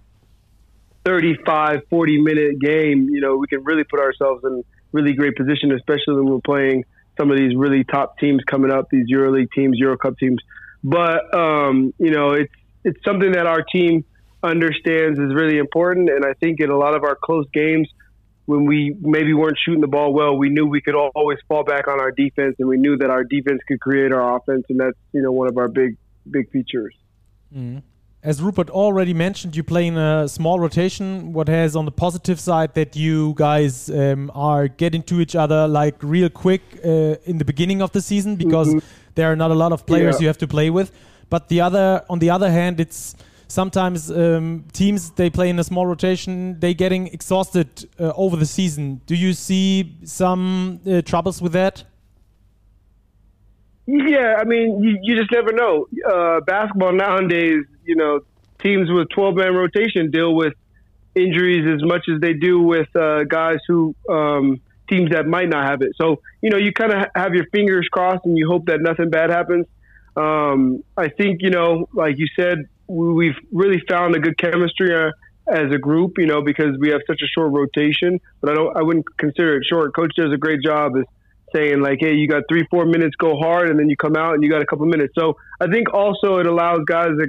35, 1.06 1.82
40 1.90 2.22
minute 2.22 2.60
game, 2.60 3.10
you 3.10 3.22
know, 3.22 3.38
we 3.38 3.48
can 3.48 3.64
really 3.64 3.84
put 3.84 4.00
ourselves 4.00 4.44
in 4.44 4.64
really 4.92 5.14
great 5.14 5.36
position, 5.36 5.72
especially 5.72 6.16
when 6.16 6.26
we're 6.26 6.40
playing 6.40 6.84
some 7.20 7.32
of 7.32 7.38
these 7.38 7.56
really 7.56 7.84
top 7.84 8.18
teams 8.18 8.42
coming 8.46 8.72
up, 8.72 8.88
these 8.90 9.06
EuroLeague 9.12 9.52
teams, 9.54 9.78
Euro 9.78 9.98
Cup 9.98 10.18
teams. 10.18 10.40
But 10.84 11.34
um, 11.38 11.94
you 12.00 12.12
know, 12.12 12.32
it's 12.32 12.54
it's 12.84 13.00
something 13.06 13.34
that 13.34 13.46
our 13.46 13.64
team 13.64 14.06
understands 14.44 15.20
is 15.20 15.34
really 15.34 15.58
important, 15.58 16.10
and 16.10 16.26
I 16.26 16.34
think 16.34 16.60
in 16.60 16.70
a 16.70 16.78
lot 16.78 16.96
of 16.96 17.04
our 17.04 17.16
close 17.16 17.46
games, 17.54 17.88
when 18.52 18.66
we 18.66 18.80
maybe 19.00 19.34
weren't 19.34 19.58
shooting 19.64 19.84
the 19.88 19.94
ball 19.98 20.10
well, 20.20 20.34
we 20.44 20.50
knew 20.50 20.66
we 20.68 20.82
could 20.86 20.98
always 21.20 21.40
fall 21.48 21.64
back 21.64 21.88
on 21.88 21.98
our 22.04 22.12
defense, 22.24 22.56
and 22.60 22.68
we 22.74 22.78
knew 22.84 22.96
that 23.02 23.10
our 23.10 23.24
defense 23.24 23.62
could 23.68 23.80
create 23.88 24.12
our 24.12 24.26
offense, 24.36 24.66
and 24.70 24.78
that's 24.84 25.00
you 25.16 25.22
know 25.24 25.32
one 25.32 25.48
of 25.52 25.58
our 25.62 25.70
big 25.82 25.92
big 26.36 26.46
features. 26.56 26.94
Mhm. 27.56 27.82
as 28.32 28.36
Rupert 28.46 28.70
already 28.70 29.16
mentioned, 29.28 29.52
you 29.60 29.64
play 29.64 29.86
in 29.92 29.98
a 29.98 30.28
small 30.38 30.58
rotation. 30.66 31.06
What 31.38 31.48
has 31.60 31.70
on 31.80 31.86
the 31.90 31.96
positive 32.06 32.40
side 32.50 32.72
that 32.80 32.92
you 33.06 33.18
guys 33.36 33.74
um, 33.90 34.30
are 34.50 34.66
getting 34.84 35.04
to 35.12 35.16
each 35.24 35.36
other 35.44 35.62
like 35.80 35.96
real 36.16 36.30
quick 36.46 36.62
uh, 36.86 37.32
in 37.32 37.36
the 37.42 37.48
beginning 37.52 37.80
of 37.86 37.90
the 37.96 38.02
season 38.12 38.32
because 38.44 38.70
mm 38.70 38.78
-hmm. 38.78 39.16
there 39.16 39.28
are 39.32 39.40
not 39.44 39.50
a 39.58 39.60
lot 39.64 39.72
of 39.78 39.80
players 39.92 40.14
yeah. 40.14 40.22
you 40.22 40.28
have 40.34 40.42
to 40.46 40.50
play 40.56 40.70
with. 40.78 40.90
But 41.34 41.42
the 41.54 41.60
other, 41.68 41.88
on 42.14 42.20
the 42.20 42.32
other 42.36 42.52
hand, 42.60 42.76
it's 42.86 43.02
sometimes 43.52 44.10
um, 44.10 44.66
teams 44.74 45.12
they 45.12 45.30
play 45.30 45.50
in 45.50 45.60
a 45.60 45.64
small 45.64 45.86
rotation 45.86 46.60
they 46.60 46.74
getting 46.74 47.08
exhausted 47.08 47.90
uh, 48.00 48.14
over 48.16 48.36
the 48.36 48.46
season. 48.46 49.02
Do 49.06 49.16
you 49.16 49.34
see 49.34 49.96
some 50.04 50.80
uh, 50.88 51.02
troubles 51.02 51.42
with 51.42 51.54
that? 51.54 51.84
Yeah, 53.88 54.36
I 54.40 54.46
mean, 54.46 54.82
you, 54.84 55.00
you 55.02 55.16
just 55.16 55.32
never 55.32 55.52
know. 55.52 55.88
Uh, 56.10 56.40
basketball 56.42 56.94
nowadays, 56.94 57.66
you 57.84 57.96
know, 57.96 58.22
teams 58.62 58.90
with 58.90 59.10
12 59.10 59.36
man 59.36 59.54
rotation 59.54 60.12
deal 60.12 60.34
with 60.34 60.54
injuries 61.16 61.68
as 61.68 61.84
much 61.84 62.06
as 62.14 62.22
they 62.22 62.34
do 62.34 62.62
with 62.62 62.88
uh, 62.96 63.24
guys 63.26 63.58
who, 63.68 63.94
um, 64.08 64.62
teams 64.90 65.10
that 65.12 65.26
might 65.26 65.50
not 65.50 65.66
have 65.68 65.82
it. 65.82 65.92
So, 65.96 66.22
you 66.42 66.50
know, 66.50 66.58
you 66.58 66.72
kind 66.72 66.92
of 66.94 67.06
have 67.16 67.34
your 67.34 67.46
fingers 67.52 67.88
crossed 67.92 68.26
and 68.26 68.38
you 68.38 68.48
hope 68.48 68.66
that 68.66 68.82
nothing 68.82 69.10
bad 69.10 69.30
happens. 69.30 69.66
Um, 70.16 70.84
I 70.98 71.08
think, 71.10 71.42
you 71.42 71.50
know, 71.50 71.88
like 71.94 72.18
you 72.18 72.28
said, 72.36 72.68
we've 72.92 73.38
really 73.52 73.82
found 73.90 74.16
a 74.16 74.20
good 74.20 74.38
chemistry 74.38 74.94
uh, 74.94 75.12
as 75.48 75.72
a 75.74 75.78
group, 75.78 76.14
you 76.18 76.28
know, 76.28 76.42
because 76.42 76.78
we 76.80 76.90
have 76.90 77.02
such 77.08 77.22
a 77.22 77.28
short 77.28 77.52
rotation, 77.52 78.20
but 78.42 78.52
I 78.52 78.56
don't, 78.56 78.78
I 78.78 78.82
wouldn't 78.82 79.06
consider 79.18 79.58
it 79.58 79.66
short. 79.66 79.96
Coach 79.96 80.14
does 80.16 80.32
a 80.34 80.38
great 80.38 80.62
job 80.64 80.94
as 80.98 81.04
saying 81.54 81.82
like, 81.82 81.98
hey, 82.00 82.14
you 82.14 82.28
got 82.28 82.44
three, 82.50 82.66
four 82.70 82.86
minutes, 82.86 83.16
go 83.18 83.38
hard, 83.38 83.70
and 83.70 83.80
then 83.80 83.90
you 83.90 83.98
come 83.98 84.16
out 84.16 84.34
and 84.36 84.44
you 84.44 84.50
got 84.50 84.62
a 84.62 84.66
couple 84.66 84.86
minutes. 84.86 85.14
So 85.18 85.38
I 85.60 85.68
think 85.68 85.94
also 85.94 86.38
it 86.38 86.48
allows 86.48 86.80
guys 86.86 87.10
to, 87.20 87.28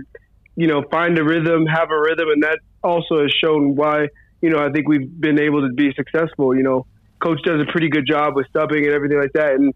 you 0.57 0.67
know, 0.67 0.83
find 0.91 1.19
a 1.19 1.25
rhythm, 1.25 1.67
have 1.67 1.91
a 1.91 1.99
rhythm, 1.99 2.29
and 2.29 2.43
that 2.43 2.59
also 2.83 3.23
has 3.23 3.33
shown 3.33 3.75
why, 3.75 4.09
you 4.41 4.51
know, 4.51 4.59
I 4.59 4.71
think 4.71 4.89
we've 4.89 5.09
been 5.21 5.41
able 5.41 5.67
to 5.67 5.73
be 5.73 5.93
successful. 5.95 6.55
You 6.55 6.63
know, 6.63 6.87
coach 7.21 7.41
does 7.45 7.61
a 7.61 7.71
pretty 7.71 7.89
good 7.89 8.07
job 8.07 8.37
with 8.37 8.47
stubbing 8.49 8.85
and 8.85 8.95
everything 8.95 9.19
like 9.19 9.33
that, 9.35 9.55
and 9.55 9.75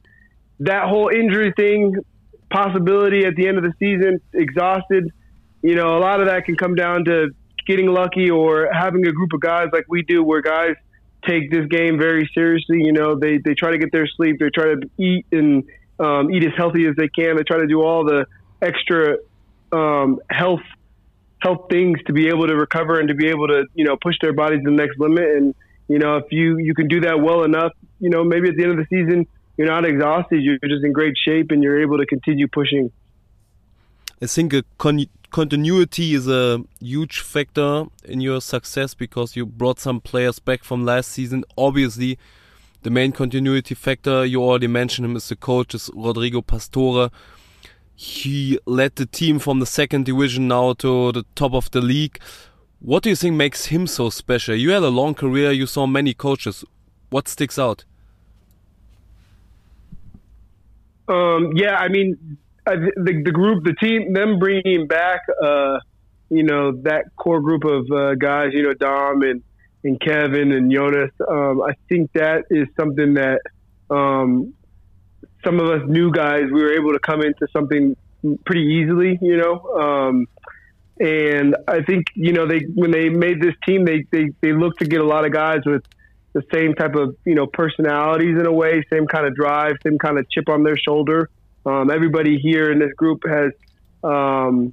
that 0.61 0.88
whole 0.88 1.09
injury 1.09 1.52
thing, 1.57 1.95
possibility 2.50 3.25
at 3.25 3.35
the 3.35 3.49
end 3.49 3.59
of 3.59 3.64
the 3.64 3.73
season, 3.78 4.21
exhausted. 4.33 5.11
You 5.63 5.75
know, 5.75 5.97
a 5.97 6.01
lot 6.01 6.21
of 6.21 6.27
that 6.27 6.45
can 6.45 6.57
come 6.57 6.75
down 6.75 7.05
to 7.07 7.31
getting 7.67 7.87
lucky 7.87 8.31
or 8.31 8.69
having 8.73 9.07
a 9.07 9.13
group 9.13 9.33
of 9.33 9.41
guys 9.41 9.69
like 9.73 9.85
we 9.89 10.03
do, 10.03 10.23
where 10.23 10.43
guys 10.43 10.75
take 11.27 11.51
this 11.51 11.67
game 11.67 11.99
very 11.99 12.31
seriously. 12.35 12.83
You 12.85 12.93
know, 12.93 13.19
they 13.19 13.39
they 13.39 13.55
try 13.55 13.71
to 13.71 13.79
get 13.79 13.93
their 13.93 14.07
sleep. 14.07 14.39
They 14.39 14.51
try 14.51 14.75
to 14.75 14.91
eat 14.99 15.27
and 15.33 15.65
um, 15.99 16.31
eat 16.31 16.45
as 16.45 16.53
healthy 16.57 16.87
as 16.87 16.95
they 16.97 17.09
can. 17.09 17.37
They 17.37 17.43
try 17.43 17.59
to 17.59 17.67
do 17.67 17.83
all 17.83 18.05
the 18.05 18.27
extra 18.63 19.19
um, 19.73 20.21
health 20.31 20.63
health 21.39 21.67
things 21.71 21.99
to 22.07 22.13
be 22.13 22.29
able 22.29 22.47
to 22.47 22.57
recover 22.57 22.99
and 22.99 23.09
to 23.09 23.15
be 23.15 23.29
able 23.29 23.49
to 23.49 23.65
you 23.75 23.85
know 23.85 23.97
push 23.97 24.17
their 24.21 24.33
bodies 24.33 24.61
to 24.65 24.71
the 24.71 24.77
next 24.77 24.99
limit. 24.99 25.25
And 25.25 25.55
you 25.89 25.99
know, 25.99 26.17
if 26.17 26.27
you 26.31 26.59
you 26.59 26.75
can 26.75 26.89
do 26.89 27.01
that 27.01 27.21
well 27.21 27.45
enough, 27.45 27.73
you 27.99 28.11
know, 28.11 28.25
maybe 28.25 28.49
at 28.49 28.57
the 28.57 28.63
end 28.63 28.73
of 28.73 28.79
the 28.79 28.87
season 28.89 29.27
you're 29.57 29.67
not 29.67 29.85
exhausted. 29.85 30.43
You're 30.43 30.59
just 30.59 30.85
in 30.85 30.93
great 30.93 31.15
shape 31.17 31.51
and 31.51 31.63
you're 31.63 31.81
able 31.83 31.99
to 31.99 32.07
continue 32.07 32.47
pushing. 32.49 32.91
I 34.21 34.27
think 34.27 34.53
a 34.53 34.65
con 34.79 35.05
continuity 35.30 36.14
is 36.14 36.28
a 36.28 36.62
huge 36.80 37.21
factor 37.21 37.87
in 38.04 38.21
your 38.21 38.40
success 38.40 38.95
because 38.95 39.37
you 39.37 39.47
brought 39.47 39.78
some 39.78 40.00
players 40.00 40.38
back 40.38 40.64
from 40.64 40.85
last 40.85 41.11
season. 41.11 41.45
Obviously, 41.56 42.18
the 42.83 42.90
main 42.90 43.12
continuity 43.12 43.75
factor, 43.75 44.25
you 44.25 44.42
already 44.42 44.66
mentioned 44.66 45.06
him 45.06 45.16
as 45.16 45.28
the 45.28 45.37
coach, 45.37 45.75
is 45.75 45.90
Rodrigo 45.95 46.42
Pastore. 46.42 47.11
He 47.95 48.59
led 48.66 48.97
the 48.97 49.06
team 49.06 49.38
from 49.38 49.59
the 49.59 49.66
second 49.66 50.06
division 50.06 50.49
now 50.49 50.75
to 50.75 51.12
the 51.12 51.25
top 51.35 51.54
of 51.54 51.71
the 51.71 51.80
league. 51.80 52.21
What 52.80 53.02
do 53.02 53.09
you 53.09 53.16
think 53.16 53.37
makes 53.37 53.66
him 53.66 53.87
so 53.87 54.11
special? 54.11 54.54
You 54.54 54.71
had 54.71 54.83
a 54.83 54.88
long 54.88 55.14
career, 55.14 55.50
you 55.50 55.66
saw 55.66 55.87
many 55.87 56.14
coaches. 56.14 56.64
What 57.11 57.26
sticks 57.26 57.59
out? 57.59 57.85
Um, 61.09 61.52
yeah, 61.56 61.76
I 61.76 61.88
mean, 61.88 62.38
the 62.66 63.23
the 63.25 63.30
group, 63.30 63.64
the 63.64 63.75
team, 63.75 64.12
them 64.12 64.38
bringing 64.38 64.87
back, 64.87 65.20
uh, 65.42 65.78
you 66.28 66.42
know, 66.42 66.73
that 66.82 67.04
core 67.16 67.40
group 67.40 67.64
of 67.64 67.90
uh, 67.90 68.14
guys, 68.14 68.50
you 68.52 68.62
know, 68.62 68.75
Dom 68.75 69.23
and 69.23 69.42
and 69.85 70.00
Kevin 70.00 70.52
and 70.52 70.70
Jonas. 70.73 71.12
Um, 71.28 71.62
I 71.62 71.75
think 71.88 72.12
that 72.14 72.44
is 72.50 72.66
something 72.78 73.14
that 73.14 73.40
um, 73.88 74.54
some 75.44 75.61
of 75.61 75.68
us 75.68 75.82
new 75.87 76.11
guys 76.11 76.44
we 76.52 76.62
were 76.62 76.73
able 76.73 76.92
to 76.92 76.99
come 76.99 77.23
into 77.23 77.46
something 77.52 77.96
pretty 78.44 78.62
easily, 78.62 79.18
you 79.23 79.37
know. 79.37 79.61
Um, 79.61 80.26
and 80.99 81.56
I 81.68 81.82
think 81.82 82.06
you 82.14 82.32
know 82.32 82.46
they 82.46 82.61
when 82.75 82.90
they 82.90 83.08
made 83.08 83.40
this 83.40 83.54
team, 83.66 83.85
they 83.85 84.04
they 84.11 84.30
they 84.40 84.52
looked 84.52 84.80
to 84.80 84.87
get 84.87 85.00
a 85.00 85.06
lot 85.06 85.25
of 85.25 85.32
guys 85.32 85.61
with 85.64 85.85
the 86.32 86.42
same 86.52 86.75
type 86.75 86.94
of 86.96 87.16
you 87.25 87.35
know 87.35 87.46
personalities 87.46 88.38
in 88.38 88.46
a 88.46 88.52
way, 88.52 88.82
same 88.90 89.06
kind 89.06 89.26
of 89.26 89.35
drive, 89.35 89.75
same 89.85 89.99
kind 89.99 90.18
of 90.18 90.28
chip 90.30 90.49
on 90.49 90.64
their 90.64 90.76
shoulder. 90.76 91.30
Um, 91.66 91.90
everybody 91.90 92.38
here 92.38 92.70
in 92.70 92.78
this 92.78 92.92
group 92.92 93.25
has 93.26 93.52
um, 94.04 94.73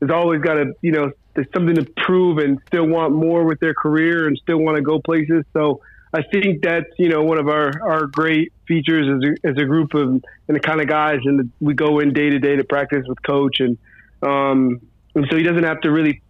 has 0.00 0.10
always 0.10 0.42
got 0.42 0.54
to 0.54 0.74
you 0.82 0.92
know 0.92 1.10
there's 1.34 1.48
something 1.54 1.74
to 1.76 1.84
prove 1.96 2.38
and 2.38 2.60
still 2.66 2.86
want 2.86 3.12
more 3.14 3.44
with 3.44 3.58
their 3.60 3.74
career 3.74 4.26
and 4.26 4.38
still 4.38 4.58
want 4.58 4.76
to 4.76 4.82
go 4.82 5.00
places. 5.00 5.44
So 5.52 5.80
I 6.12 6.22
think 6.22 6.62
that's 6.62 6.86
you 6.98 7.08
know 7.08 7.22
one 7.22 7.38
of 7.38 7.48
our, 7.48 7.72
our 7.82 8.06
great 8.06 8.52
features 8.66 9.06
as 9.06 9.30
a, 9.30 9.48
as 9.48 9.56
a 9.58 9.64
group 9.64 9.94
of 9.94 10.08
and 10.48 10.56
the 10.56 10.60
kind 10.60 10.80
of 10.80 10.88
guys 10.88 11.20
and 11.24 11.50
we 11.60 11.74
go 11.74 12.00
in 12.00 12.12
day 12.12 12.30
to 12.30 12.38
day 12.38 12.56
to 12.56 12.64
practice 12.64 13.04
with 13.06 13.22
coach 13.22 13.60
and 13.60 13.76
um, 14.22 14.80
and 15.14 15.26
so 15.30 15.36
he 15.36 15.42
doesn't 15.42 15.64
have 15.64 15.80
to 15.82 15.90
really 15.90 16.22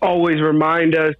always 0.00 0.40
remind 0.40 0.94
us 0.94 1.14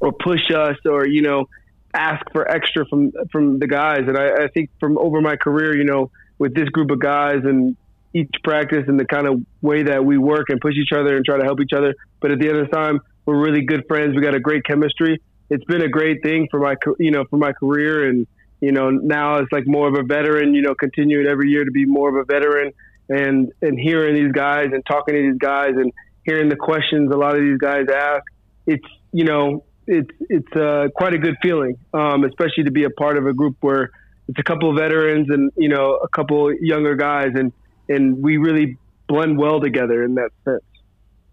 or 0.00 0.12
push 0.12 0.50
us 0.54 0.76
or 0.84 1.06
you 1.06 1.22
know 1.22 1.48
ask 1.92 2.24
for 2.32 2.48
extra 2.50 2.86
from 2.86 3.12
from 3.30 3.58
the 3.58 3.66
guys 3.66 4.02
and 4.06 4.18
I, 4.18 4.44
I 4.44 4.48
think 4.48 4.70
from 4.78 4.98
over 4.98 5.20
my 5.20 5.36
career 5.36 5.76
you 5.76 5.84
know 5.84 6.10
with 6.38 6.54
this 6.54 6.68
group 6.68 6.90
of 6.90 6.98
guys 6.98 7.40
and 7.44 7.76
each 8.12 8.30
practice 8.44 8.84
and 8.86 8.98
the 8.98 9.04
kind 9.04 9.26
of 9.26 9.40
way 9.60 9.82
that 9.82 10.04
we 10.04 10.16
work 10.16 10.48
and 10.48 10.60
push 10.60 10.74
each 10.76 10.92
other 10.92 11.16
and 11.16 11.24
try 11.24 11.36
to 11.36 11.44
help 11.44 11.60
each 11.60 11.72
other. 11.76 11.94
But 12.20 12.30
at 12.30 12.38
the 12.38 12.48
end 12.48 12.58
of 12.58 12.70
time, 12.70 13.00
we're 13.26 13.40
really 13.40 13.62
good 13.62 13.84
friends. 13.88 14.14
We 14.14 14.22
got 14.22 14.34
a 14.34 14.40
great 14.40 14.64
chemistry. 14.64 15.20
It's 15.50 15.64
been 15.64 15.82
a 15.82 15.88
great 15.88 16.22
thing 16.22 16.48
for 16.50 16.60
my, 16.60 16.76
you 16.98 17.10
know, 17.10 17.24
for 17.28 17.38
my 17.38 17.52
career. 17.52 18.08
And, 18.08 18.26
you 18.60 18.72
know, 18.72 18.90
now 18.90 19.38
it's 19.38 19.50
like 19.50 19.66
more 19.66 19.88
of 19.88 19.94
a 19.94 20.02
veteran, 20.02 20.54
you 20.54 20.62
know, 20.62 20.74
continuing 20.74 21.26
every 21.26 21.50
year 21.50 21.64
to 21.64 21.70
be 21.70 21.86
more 21.86 22.08
of 22.08 22.14
a 22.14 22.24
veteran 22.24 22.72
and, 23.08 23.52
and 23.60 23.78
hearing 23.78 24.14
these 24.14 24.32
guys 24.32 24.68
and 24.72 24.84
talking 24.86 25.14
to 25.14 25.20
these 25.20 25.38
guys 25.38 25.72
and 25.76 25.92
hearing 26.24 26.48
the 26.48 26.56
questions 26.56 27.12
a 27.12 27.16
lot 27.16 27.34
of 27.34 27.40
these 27.40 27.58
guys 27.58 27.86
ask. 27.92 28.22
It's, 28.66 28.86
you 29.12 29.24
know, 29.24 29.64
it's, 29.86 30.10
it's 30.30 30.56
uh, 30.56 30.88
quite 30.94 31.14
a 31.14 31.18
good 31.18 31.36
feeling, 31.42 31.78
um, 31.92 32.24
especially 32.24 32.64
to 32.64 32.70
be 32.70 32.84
a 32.84 32.90
part 32.90 33.18
of 33.18 33.26
a 33.26 33.34
group 33.34 33.56
where, 33.60 33.90
it's 34.28 34.38
a 34.38 34.42
couple 34.42 34.70
of 34.70 34.76
veterans 34.76 35.28
and 35.30 35.52
you 35.56 35.68
know 35.68 35.94
a 35.96 36.08
couple 36.08 36.52
younger 36.60 36.94
guys, 36.94 37.32
and 37.34 37.52
and 37.88 38.22
we 38.22 38.36
really 38.36 38.78
blend 39.06 39.38
well 39.38 39.60
together 39.60 40.02
in 40.02 40.14
that 40.14 40.30
sense. 40.44 40.62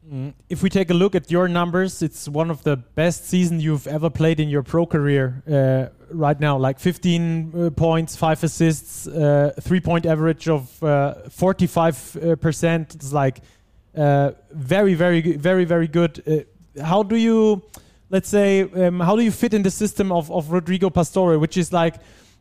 Mm. 0.10 0.34
If 0.50 0.64
we 0.64 0.70
take 0.70 0.90
a 0.90 0.94
look 0.94 1.16
at 1.16 1.30
your 1.30 1.48
numbers, 1.48 2.02
it's 2.02 2.28
one 2.28 2.50
of 2.50 2.64
the 2.64 2.76
best 2.76 3.28
seasons 3.28 3.64
you've 3.64 3.88
ever 3.88 4.10
played 4.10 4.40
in 4.40 4.50
your 4.50 4.64
pro 4.64 4.86
career 4.86 5.44
uh, 5.48 5.94
right 6.14 6.40
now. 6.40 6.58
Like 6.58 6.80
15 6.80 7.54
uh, 7.54 7.70
points, 7.70 8.16
five 8.16 8.44
assists, 8.44 9.08
uh, 9.08 9.54
three 9.62 9.80
point 9.80 10.06
average 10.06 10.50
of 10.50 10.84
uh, 10.84 11.30
45 11.30 12.18
uh, 12.18 12.36
percent. 12.36 12.96
It's 12.96 13.14
like 13.14 13.42
uh, 13.96 14.32
very, 14.52 14.96
very, 14.96 15.22
very, 15.22 15.66
very 15.66 15.88
good. 15.88 16.46
how 16.84 17.04
do 17.04 17.16
you, 17.16 17.62
let's 18.10 18.28
say, 18.28 18.62
um, 18.62 19.00
how 19.00 19.16
do 19.16 19.22
you 19.22 19.32
fit 19.32 19.54
in 19.54 19.62
the 19.62 19.72
system 19.72 20.12
of, 20.12 20.32
of 20.32 20.52
Rodrigo 20.52 20.90
Pastore, 20.90 21.38
which 21.38 21.58
is 21.58 21.72
like 21.72 21.96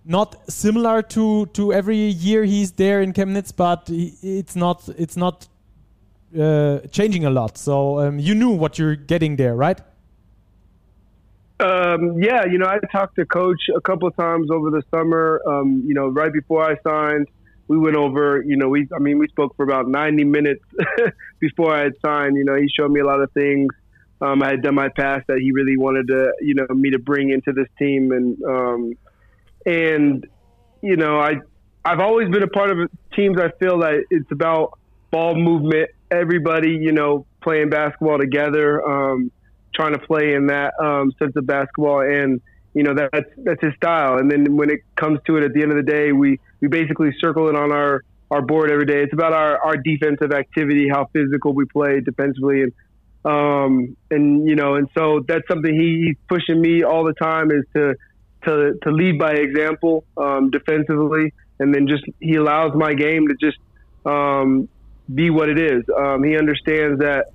not 0.05 0.37
similar 0.51 1.03
to 1.03 1.47
to 1.47 1.73
every 1.73 1.97
year 1.97 2.45
he's 2.45 2.73
there 2.73 3.03
in 3.03 3.13
Chemnitz, 3.13 3.55
but 3.55 3.89
it's 3.89 4.57
not 4.57 4.89
it's 4.97 5.17
not 5.17 5.49
uh, 6.39 6.79
changing 6.91 7.25
a 7.25 7.31
lot. 7.31 7.59
So 7.59 8.01
um, 8.01 8.19
you 8.19 8.35
knew 8.35 8.51
what 8.51 8.79
you're 8.79 8.97
getting 8.97 9.37
there, 9.37 9.55
right? 9.55 9.81
Um, 11.61 12.23
yeah, 12.23 12.47
you 12.47 12.57
know, 12.57 12.67
I 12.67 12.79
talked 12.91 13.17
to 13.17 13.27
coach 13.27 13.61
a 13.75 13.81
couple 13.83 14.09
of 14.09 14.17
times 14.17 14.51
over 14.51 14.71
the 14.71 14.83
summer. 14.91 15.43
Um, 15.47 15.83
you 15.87 15.93
know, 15.93 16.09
right 16.09 16.33
before 16.33 16.65
I 16.65 16.77
signed, 16.83 17.29
we 17.69 17.77
went 17.77 17.97
over. 17.97 18.43
You 18.47 18.57
know, 18.57 18.69
we 18.69 18.89
I 18.95 18.99
mean, 18.99 19.19
we 19.19 19.29
spoke 19.29 19.55
for 19.57 19.65
about 19.65 19.87
90 19.87 20.25
minutes 20.25 20.65
before 21.41 21.75
I 21.75 21.83
had 21.83 21.93
signed. 22.05 22.37
You 22.37 22.45
know, 22.45 22.57
he 22.57 22.69
showed 22.69 22.91
me 22.91 23.01
a 23.01 23.05
lot 23.05 23.21
of 23.21 23.31
things. 23.33 23.69
Um, 24.23 24.43
I 24.43 24.49
had 24.49 24.63
done 24.63 24.75
my 24.75 24.89
past 24.89 25.27
that 25.29 25.39
he 25.39 25.53
really 25.53 25.77
wanted 25.77 26.09
to, 26.09 26.33
you 26.41 26.55
know, 26.55 26.67
me 26.75 26.91
to 26.91 26.99
bring 26.99 27.31
into 27.31 27.53
this 27.53 27.69
team, 27.79 28.13
and 28.13 28.43
um, 28.43 28.93
and 29.67 30.27
you 30.83 30.97
know, 30.97 31.19
I 31.21 31.37
I've 31.85 32.01
always 32.01 32.29
been 32.29 32.43
a 32.43 32.49
part 32.49 32.71
of 32.71 32.91
teams. 33.15 33.39
I 33.39 33.51
feel 33.59 33.81
that 33.81 34.05
it's 34.11 34.31
about 34.31 34.79
ball 35.11 35.35
movement. 35.35 35.91
Everybody, 36.11 36.71
you 36.71 36.93
know, 36.93 37.27
playing 37.43 37.71
basketball 37.71 38.19
together, 38.19 38.83
um, 38.87 39.31
trying 39.75 39.93
to 39.93 39.99
play 39.99 40.35
in 40.35 40.47
that 40.49 40.75
um, 40.81 41.13
sense 41.19 41.35
of 41.37 41.47
basketball, 41.47 42.01
and 42.01 42.41
you 42.75 42.83
know 42.83 42.95
that's 42.95 43.31
that's 43.39 43.63
his 43.63 43.75
style. 43.77 44.19
And 44.19 44.31
then 44.31 44.57
when 44.57 44.71
it 44.71 44.81
comes 44.97 45.21
to 45.27 45.37
it, 45.37 45.45
at 45.45 45.53
the 45.53 45.63
end 45.63 45.71
of 45.71 45.77
the 45.77 45.91
day, 45.91 46.13
we 46.13 46.39
we 46.61 46.69
basically 46.69 47.11
circle 47.21 47.49
it 47.49 47.57
on 47.57 47.73
our 47.73 48.03
our 48.31 48.43
board 48.43 48.71
every 48.71 48.87
day. 48.87 49.03
It's 49.03 49.13
about 49.13 49.33
our 49.33 49.59
our 49.65 49.77
defensive 49.77 50.33
activity, 50.33 50.89
how 50.89 51.09
physical 51.13 51.53
we 51.53 51.65
play 51.67 52.01
defensively, 52.01 52.63
and 52.63 52.73
Um, 53.23 53.99
and 54.11 54.49
you 54.49 54.57
know, 54.57 54.77
and 54.77 54.89
so 54.97 55.21
that's 55.29 55.47
something 55.47 55.75
he, 55.75 56.07
he's 56.07 56.17
pushing 56.27 56.59
me 56.59 56.85
all 56.85 57.05
the 57.05 57.13
time 57.13 57.51
is 57.51 57.65
to 57.77 57.95
to 58.45 58.79
to 58.83 58.91
lead 58.91 59.19
by 59.19 59.33
example 59.33 60.05
um, 60.17 60.51
defensively, 60.51 61.33
and 61.59 61.75
then 61.75 61.87
just 61.87 62.05
he 62.21 62.37
allows 62.37 62.73
my 62.75 62.95
game 62.95 63.29
to 63.29 63.35
just 63.41 63.59
um, 64.05 64.69
be 65.13 65.31
what 65.31 65.49
it 65.49 65.59
is. 65.59 65.85
Um, 65.97 66.23
he 66.25 66.37
understands 66.37 67.01
that 67.01 67.27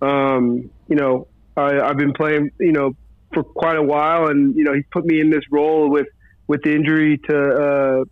um, 0.00 0.70
you 0.88 0.96
know 0.96 1.26
I, 1.56 1.80
I've 1.80 1.96
been 1.96 2.12
playing 2.12 2.50
you 2.60 2.72
know 2.72 2.96
for 3.32 3.42
quite 3.42 3.76
a 3.76 3.82
while, 3.82 4.28
and 4.28 4.54
you 4.56 4.64
know 4.64 4.72
he 4.72 4.82
put 4.92 5.04
me 5.04 5.20
in 5.20 5.30
this 5.30 5.44
role 5.50 5.90
with 5.90 6.06
with 6.46 6.62
the 6.62 6.74
injury 6.74 7.18
to 7.28 7.36
uh, 7.36 8.04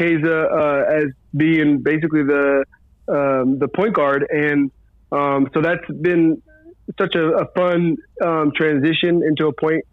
Keza 0.00 0.52
uh, 0.52 0.94
as 0.94 1.04
being 1.36 1.82
basically 1.82 2.24
the 2.24 2.64
um, 3.08 3.58
the 3.58 3.68
point 3.68 3.94
guard, 3.94 4.26
and 4.28 4.70
um, 5.12 5.48
so 5.54 5.60
that's 5.60 5.86
been 6.00 6.42
such 6.98 7.14
a, 7.14 7.28
a 7.38 7.46
fun 7.56 7.96
transition 8.56 9.22
into 9.22 9.46
a 9.46 9.52
point. 9.52 9.84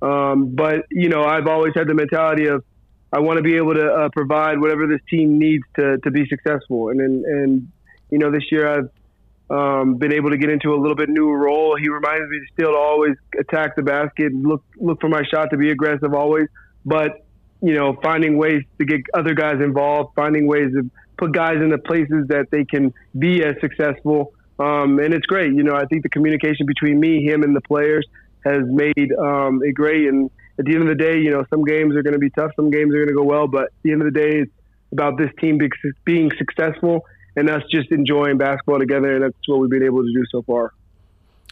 Um, 0.00 0.54
but 0.54 0.86
you 0.90 1.08
know, 1.08 1.24
I've 1.24 1.46
always 1.46 1.72
had 1.74 1.88
the 1.88 1.94
mentality 1.94 2.46
of 2.46 2.64
I 3.12 3.20
want 3.20 3.38
to 3.38 3.42
be 3.42 3.56
able 3.56 3.74
to 3.74 3.86
uh, 3.86 4.08
provide 4.12 4.60
whatever 4.60 4.86
this 4.86 5.00
team 5.08 5.38
needs 5.38 5.64
to 5.76 5.98
to 5.98 6.10
be 6.10 6.26
successful, 6.28 6.90
and 6.90 7.00
and, 7.00 7.24
and 7.24 7.68
you 8.10 8.18
know, 8.18 8.30
this 8.30 8.44
year 8.50 8.68
I've 8.68 8.90
um, 9.50 9.96
been 9.96 10.12
able 10.12 10.30
to 10.30 10.36
get 10.36 10.50
into 10.50 10.74
a 10.74 10.76
little 10.76 10.94
bit 10.94 11.08
new 11.08 11.30
role. 11.30 11.76
He 11.76 11.88
reminds 11.88 12.28
me 12.30 12.40
still 12.52 12.72
to 12.72 12.76
always 12.76 13.16
attack 13.38 13.76
the 13.76 13.82
basket, 13.82 14.32
look 14.32 14.62
look 14.76 15.00
for 15.00 15.08
my 15.08 15.22
shot 15.32 15.50
to 15.50 15.56
be 15.56 15.70
aggressive 15.70 16.14
always, 16.14 16.48
but 16.84 17.24
you 17.60 17.74
know, 17.74 17.98
finding 18.02 18.38
ways 18.38 18.62
to 18.78 18.84
get 18.84 19.00
other 19.14 19.34
guys 19.34 19.56
involved, 19.60 20.14
finding 20.14 20.46
ways 20.46 20.72
to 20.72 20.88
put 21.16 21.32
guys 21.32 21.56
in 21.56 21.70
the 21.70 21.78
places 21.78 22.28
that 22.28 22.46
they 22.50 22.64
can 22.64 22.94
be 23.18 23.42
as 23.42 23.56
successful. 23.60 24.32
Um, 24.58 24.98
and 24.98 25.12
it's 25.12 25.26
great. 25.26 25.52
You 25.52 25.64
know, 25.64 25.74
I 25.74 25.84
think 25.86 26.02
the 26.02 26.08
communication 26.08 26.66
between 26.66 27.00
me, 27.00 27.24
him, 27.24 27.42
and 27.42 27.54
the 27.54 27.60
players 27.60 28.06
has 28.44 28.62
made 28.66 29.12
um, 29.18 29.60
it 29.62 29.72
great. 29.74 30.08
And 30.08 30.30
at 30.58 30.64
the 30.64 30.74
end 30.74 30.82
of 30.82 30.88
the 30.88 30.94
day, 30.94 31.18
you 31.18 31.30
know, 31.30 31.44
some 31.50 31.64
games 31.64 31.94
are 31.96 32.02
going 32.02 32.14
to 32.14 32.18
be 32.18 32.30
tough, 32.30 32.50
some 32.56 32.70
games 32.70 32.94
are 32.94 32.98
going 32.98 33.08
to 33.08 33.14
go 33.14 33.24
well, 33.24 33.46
but 33.46 33.64
at 33.64 33.72
the 33.82 33.92
end 33.92 34.02
of 34.02 34.12
the 34.12 34.18
day, 34.18 34.40
it's 34.40 34.52
about 34.92 35.18
this 35.18 35.30
team 35.40 35.58
being 36.04 36.30
successful 36.38 37.04
and 37.36 37.48
us 37.48 37.62
just 37.70 37.90
enjoying 37.92 38.38
basketball 38.38 38.78
together. 38.78 39.14
And 39.14 39.24
that's 39.24 39.36
what 39.46 39.60
we've 39.60 39.70
been 39.70 39.82
able 39.82 40.02
to 40.02 40.12
do 40.12 40.24
so 40.30 40.42
far. 40.42 40.72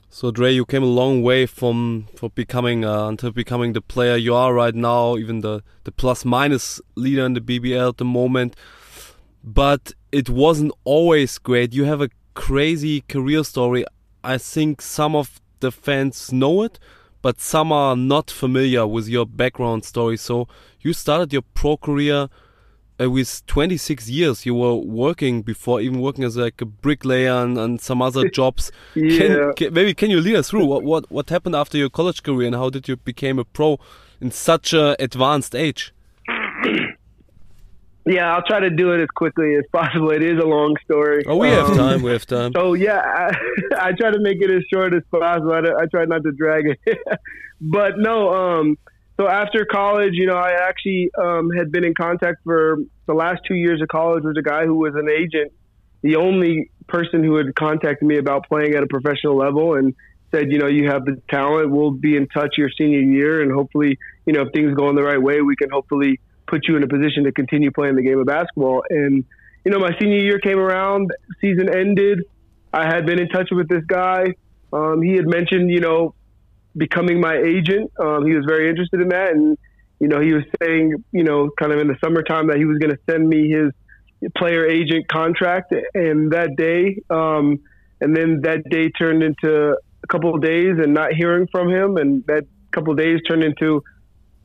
So 0.09 0.31
Dre, 0.31 0.53
you 0.53 0.65
came 0.65 0.83
a 0.83 0.87
long 0.87 1.23
way 1.23 1.47
from 1.47 2.07
from 2.15 2.31
becoming 2.35 2.85
uh, 2.85 3.09
until 3.09 3.33
becoming 3.33 3.73
the 3.75 3.81
player 3.81 4.17
you 4.17 4.35
are 4.35 4.55
right 4.55 4.75
now, 4.75 5.17
even 5.17 5.41
the 5.41 5.63
the 5.85 5.93
plus 5.93 6.25
minus 6.25 6.81
leader 6.95 7.27
in 7.27 7.35
the 7.35 7.41
BBL 7.41 7.91
at 7.91 7.97
the 7.99 8.05
moment. 8.05 8.57
But 9.45 9.93
it 10.13 10.31
wasn't 10.31 10.73
always 10.85 11.39
great. 11.39 11.75
You 11.75 11.85
have 11.85 12.01
a 12.01 12.09
crazy 12.35 13.03
career 13.03 13.45
story. 13.45 13.85
I 14.25 14.39
think 14.39 14.81
some 14.81 15.15
of 15.15 15.41
the 15.61 15.73
fans 15.73 16.33
know 16.33 16.63
it, 16.63 16.79
but 17.23 17.41
some 17.41 17.73
are 17.73 17.97
not 17.97 18.31
familiar 18.31 18.87
with 18.87 19.09
your 19.09 19.27
background 19.27 19.85
story. 19.85 20.17
So 20.17 20.49
you 20.81 20.93
started 20.93 21.33
your 21.33 21.43
pro 21.43 21.77
career 21.77 22.29
uh, 23.01 23.11
with 23.11 23.45
26 23.47 24.09
years 24.09 24.47
you 24.47 24.55
were 24.55 24.75
working 24.75 25.43
before 25.43 25.81
even 25.81 26.01
working 26.01 26.25
as 26.25 26.37
like 26.37 26.61
a 26.61 26.65
bricklayer 26.65 27.43
and, 27.43 27.59
and 27.59 27.81
some 27.81 28.01
other 28.01 28.29
jobs 28.41 28.73
yeah. 28.95 29.19
can, 29.19 29.55
can, 29.55 29.75
maybe 29.75 29.93
can 29.93 30.11
you 30.11 30.21
lead 30.21 30.37
us 30.37 30.49
through 30.49 30.65
what, 30.65 30.83
what 30.83 31.11
what 31.11 31.29
happened 31.29 31.55
after 31.55 31.77
your 31.77 31.91
college 31.91 32.23
career 32.23 32.47
and 32.47 32.57
how 32.57 32.71
did 32.71 32.89
you 32.89 32.97
become 32.97 33.39
a 33.39 33.45
pro 33.45 33.79
in 34.21 34.31
such 34.31 34.73
a 34.73 34.97
advanced 34.99 35.55
age 35.55 35.93
yeah 38.07 38.35
i'll 38.35 38.43
try 38.43 38.61
to 38.61 38.71
do 38.71 38.93
it 38.93 39.01
as 39.01 39.09
quickly 39.15 39.55
as 39.57 39.65
possible. 39.73 40.11
It 40.11 40.23
is 40.23 40.39
a 40.39 40.47
long 40.47 40.77
story. 40.85 41.25
Oh 41.27 41.37
we 41.37 41.49
um, 41.51 41.67
have 41.67 41.77
time 41.77 42.03
we 42.03 42.13
have 42.13 42.27
time. 42.27 42.53
So 42.57 42.75
yeah 42.75 43.01
I, 43.01 43.33
I, 43.89 43.93
try 43.93 44.11
to 44.11 44.21
make 44.21 44.39
it 44.41 44.51
as 44.51 44.63
short 44.73 44.95
as 44.95 45.03
possible. 45.11 45.53
I, 45.53 45.83
I 45.83 45.87
try 45.87 46.05
not 46.05 46.23
to 46.23 46.33
drag 46.33 46.65
it. 46.67 46.99
But 47.61 47.99
no 47.99 48.35
um 48.35 48.77
so 49.19 49.29
after 49.29 49.65
college, 49.65 50.13
you 50.13 50.27
know, 50.27 50.37
I 50.37 50.51
actually 50.69 51.11
um, 51.19 51.51
had 51.51 51.73
been 51.73 51.85
in 51.85 51.95
contact 51.95 52.39
for 52.45 52.77
the 53.07 53.15
last 53.15 53.41
two 53.49 53.55
years 53.55 53.81
of 53.81 53.89
college 53.89 54.25
with 54.25 54.37
a 54.37 54.43
guy 54.43 54.67
who 54.67 54.75
was 54.75 54.95
an 54.95 55.09
agent, 55.09 55.53
the 56.03 56.17
only 56.17 56.71
person 56.87 57.25
who 57.25 57.37
had 57.37 57.55
contacted 57.55 58.07
me 58.07 58.19
about 58.19 58.47
playing 58.47 58.75
at 58.75 58.83
a 58.83 58.87
professional 58.87 59.37
level, 59.37 59.75
and 59.75 59.95
said, 60.33 60.53
you 60.53 60.59
know, 60.59 60.67
you 60.67 60.91
have 60.91 61.07
the 61.07 61.21
talent. 61.31 61.71
We'll 61.71 61.93
be 61.93 62.17
in 62.17 62.29
touch 62.29 62.59
your 62.59 62.69
senior 62.77 63.01
year, 63.01 63.43
and 63.43 63.51
hopefully, 63.51 63.99
you 64.27 64.35
know, 64.35 64.43
if 64.43 64.53
things 64.53 64.75
go 64.75 64.91
in 64.91 64.97
the 64.97 65.03
right 65.03 65.21
way, 65.21 65.41
we 65.41 65.57
can 65.57 65.71
hopefully 65.71 66.21
put 66.47 66.67
you 66.69 66.77
in 66.77 66.83
a 66.83 66.89
position 66.89 67.25
to 67.25 67.33
continue 67.33 67.71
playing 67.71 67.97
the 67.97 68.03
game 68.03 68.19
of 68.19 68.27
basketball. 68.27 68.83
And 68.89 69.25
you 69.65 69.73
know, 69.73 69.79
my 69.79 69.91
senior 69.99 70.19
year 70.19 70.39
came 70.39 70.59
around, 70.59 71.11
season 71.41 71.69
ended. 71.69 72.21
I 72.73 72.87
had 72.87 73.05
been 73.05 73.19
in 73.19 73.29
touch 73.29 73.49
with 73.51 73.69
this 73.69 73.83
guy. 73.87 74.35
Um, 74.73 75.03
he 75.03 75.15
had 75.15 75.27
mentioned, 75.27 75.71
you 75.71 75.81
know, 75.81 76.15
becoming 76.77 77.21
my 77.21 77.37
agent. 77.37 77.91
Um, 77.99 78.27
he 78.27 78.35
was 78.35 78.45
very 78.47 78.69
interested 78.69 79.01
in 79.01 79.09
that, 79.09 79.33
and 79.33 79.59
you 79.99 80.09
know, 80.09 80.21
he 80.21 80.35
was 80.35 80.45
saying, 80.63 81.03
you 81.11 81.25
know, 81.25 81.51
kind 81.59 81.73
of 81.73 81.81
in 81.81 81.89
the 81.89 81.97
summertime 82.05 82.49
that 82.49 82.59
he 82.59 82.65
was 82.65 82.79
going 82.79 82.95
to 82.95 82.99
send 83.11 83.29
me 83.29 83.51
his 83.51 83.73
player 84.37 84.67
agent 84.67 85.09
contract, 85.09 85.73
and 85.95 86.33
that 86.33 86.57
day, 86.57 87.03
um, 87.11 87.59
and 88.01 88.15
then 88.15 88.43
that 88.43 88.63
day 88.71 88.91
turned 88.91 89.23
into 89.23 89.77
a 90.05 90.07
couple 90.09 90.35
of 90.35 90.43
days 90.43 90.75
and 90.79 90.95
not 90.95 91.13
hearing 91.13 91.49
from 91.51 91.69
him, 91.69 91.97
and 91.97 92.25
that 92.27 92.45
couple 92.71 92.93
of 92.93 92.99
days 92.99 93.21
turned 93.27 93.43
into 93.43 93.83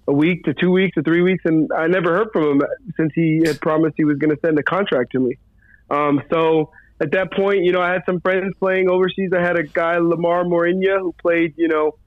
a 0.07 0.13
week 0.13 0.43
to 0.45 0.53
two 0.53 0.71
weeks 0.71 0.95
to 0.95 1.03
three 1.03 1.21
weeks, 1.21 1.43
and 1.45 1.69
I 1.75 1.87
never 1.87 2.15
heard 2.15 2.29
from 2.33 2.43
him 2.43 2.61
since 2.97 3.11
he 3.13 3.41
had 3.45 3.59
promised 3.61 3.95
he 3.97 4.05
was 4.05 4.17
going 4.17 4.35
to 4.35 4.39
send 4.43 4.57
a 4.59 4.63
contract 4.63 5.11
to 5.13 5.19
me. 5.19 5.37
Um, 5.89 6.21
so 6.31 6.71
at 6.99 7.11
that 7.11 7.33
point, 7.33 7.63
you 7.63 7.71
know, 7.71 7.81
I 7.81 7.91
had 7.91 8.03
some 8.05 8.19
friends 8.21 8.53
playing 8.59 8.89
overseas. 8.89 9.31
I 9.35 9.41
had 9.41 9.57
a 9.57 9.63
guy, 9.63 9.97
Lamar 9.97 10.43
Morinya, 10.43 10.99
who 10.99 11.13
played, 11.21 11.53
you 11.57 11.67
know, 11.67 11.97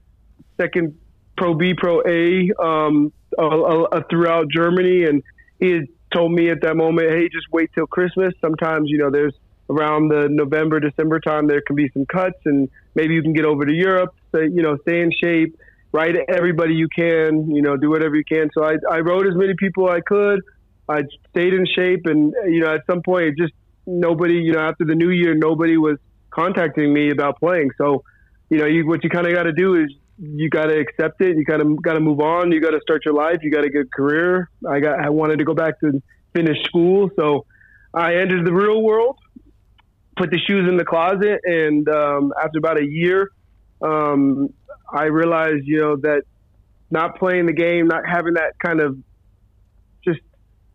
second 0.57 0.97
Pro 1.37 1.53
B, 1.53 1.73
Pro 1.73 2.01
A 2.05 2.49
um, 2.61 3.11
throughout 4.09 4.47
Germany, 4.49 5.05
and 5.05 5.23
he 5.59 5.71
had 5.71 5.87
told 6.13 6.31
me 6.31 6.49
at 6.49 6.61
that 6.61 6.75
moment, 6.75 7.09
"Hey, 7.09 7.27
just 7.29 7.47
wait 7.51 7.71
till 7.73 7.87
Christmas. 7.87 8.33
Sometimes, 8.41 8.89
you 8.89 8.97
know, 8.97 9.09
there's 9.09 9.33
around 9.69 10.09
the 10.09 10.27
November, 10.29 10.79
December 10.79 11.19
time, 11.19 11.47
there 11.47 11.61
can 11.61 11.75
be 11.75 11.89
some 11.89 12.05
cuts, 12.05 12.39
and 12.45 12.69
maybe 12.93 13.13
you 13.13 13.21
can 13.21 13.33
get 13.33 13.45
over 13.45 13.65
to 13.65 13.73
Europe. 13.73 14.13
So, 14.31 14.41
you 14.41 14.61
know, 14.61 14.77
stay 14.83 15.01
in 15.01 15.11
shape, 15.11 15.57
write 15.95 16.15
everybody 16.39 16.73
you 16.83 16.89
can, 17.01 17.49
you 17.55 17.61
know, 17.61 17.75
do 17.77 17.89
whatever 17.89 18.15
you 18.15 18.27
can." 18.33 18.49
So 18.53 18.63
I, 18.63 18.73
I 18.97 18.99
wrote 18.99 19.25
as 19.27 19.35
many 19.35 19.53
people 19.63 19.89
I 19.89 20.01
could. 20.01 20.39
I 20.87 20.99
stayed 21.31 21.53
in 21.53 21.65
shape, 21.75 22.03
and 22.05 22.33
you 22.55 22.59
know, 22.61 22.73
at 22.73 22.81
some 22.89 23.01
point, 23.01 23.37
just 23.37 23.53
nobody, 23.87 24.35
you 24.35 24.53
know, 24.53 24.59
after 24.59 24.85
the 24.85 24.95
new 24.95 25.09
year, 25.09 25.33
nobody 25.35 25.77
was 25.77 25.97
contacting 26.29 26.93
me 26.93 27.11
about 27.11 27.39
playing. 27.39 27.69
So, 27.77 28.03
you 28.49 28.57
know, 28.57 28.65
you, 28.65 28.87
what 28.87 29.03
you 29.03 29.09
kind 29.09 29.25
of 29.25 29.33
got 29.33 29.43
to 29.43 29.53
do 29.53 29.75
is 29.75 29.89
you 30.17 30.49
got 30.49 30.65
to 30.65 30.77
accept 30.79 31.21
it. 31.21 31.37
You 31.37 31.45
kind 31.45 31.61
of 31.61 31.81
got 31.81 31.93
to 31.93 31.99
move 31.99 32.19
on. 32.19 32.51
You 32.51 32.61
got 32.61 32.71
to 32.71 32.81
start 32.81 33.03
your 33.05 33.13
life. 33.13 33.37
You 33.41 33.51
got 33.51 33.65
a 33.65 33.69
good 33.69 33.91
career. 33.91 34.49
I 34.69 34.79
got 34.79 34.99
I 34.99 35.09
wanted 35.09 35.39
to 35.39 35.45
go 35.45 35.53
back 35.53 35.79
to 35.79 36.01
finish 36.33 36.57
school, 36.65 37.09
so 37.15 37.45
I 37.93 38.15
entered 38.15 38.45
the 38.45 38.53
real 38.53 38.81
world. 38.81 39.17
Put 40.17 40.31
the 40.31 40.39
shoes 40.47 40.69
in 40.69 40.77
the 40.77 40.85
closet, 40.85 41.41
and 41.43 41.87
um, 41.89 42.33
after 42.41 42.59
about 42.59 42.79
a 42.79 42.85
year, 42.85 43.31
um, 43.81 44.53
I 44.91 45.05
realized 45.05 45.65
you 45.65 45.79
know 45.79 45.95
that 45.97 46.23
not 46.91 47.17
playing 47.17 47.45
the 47.45 47.53
game, 47.53 47.87
not 47.87 48.03
having 48.07 48.35
that 48.35 48.53
kind 48.63 48.79
of 48.79 48.97
just 50.03 50.19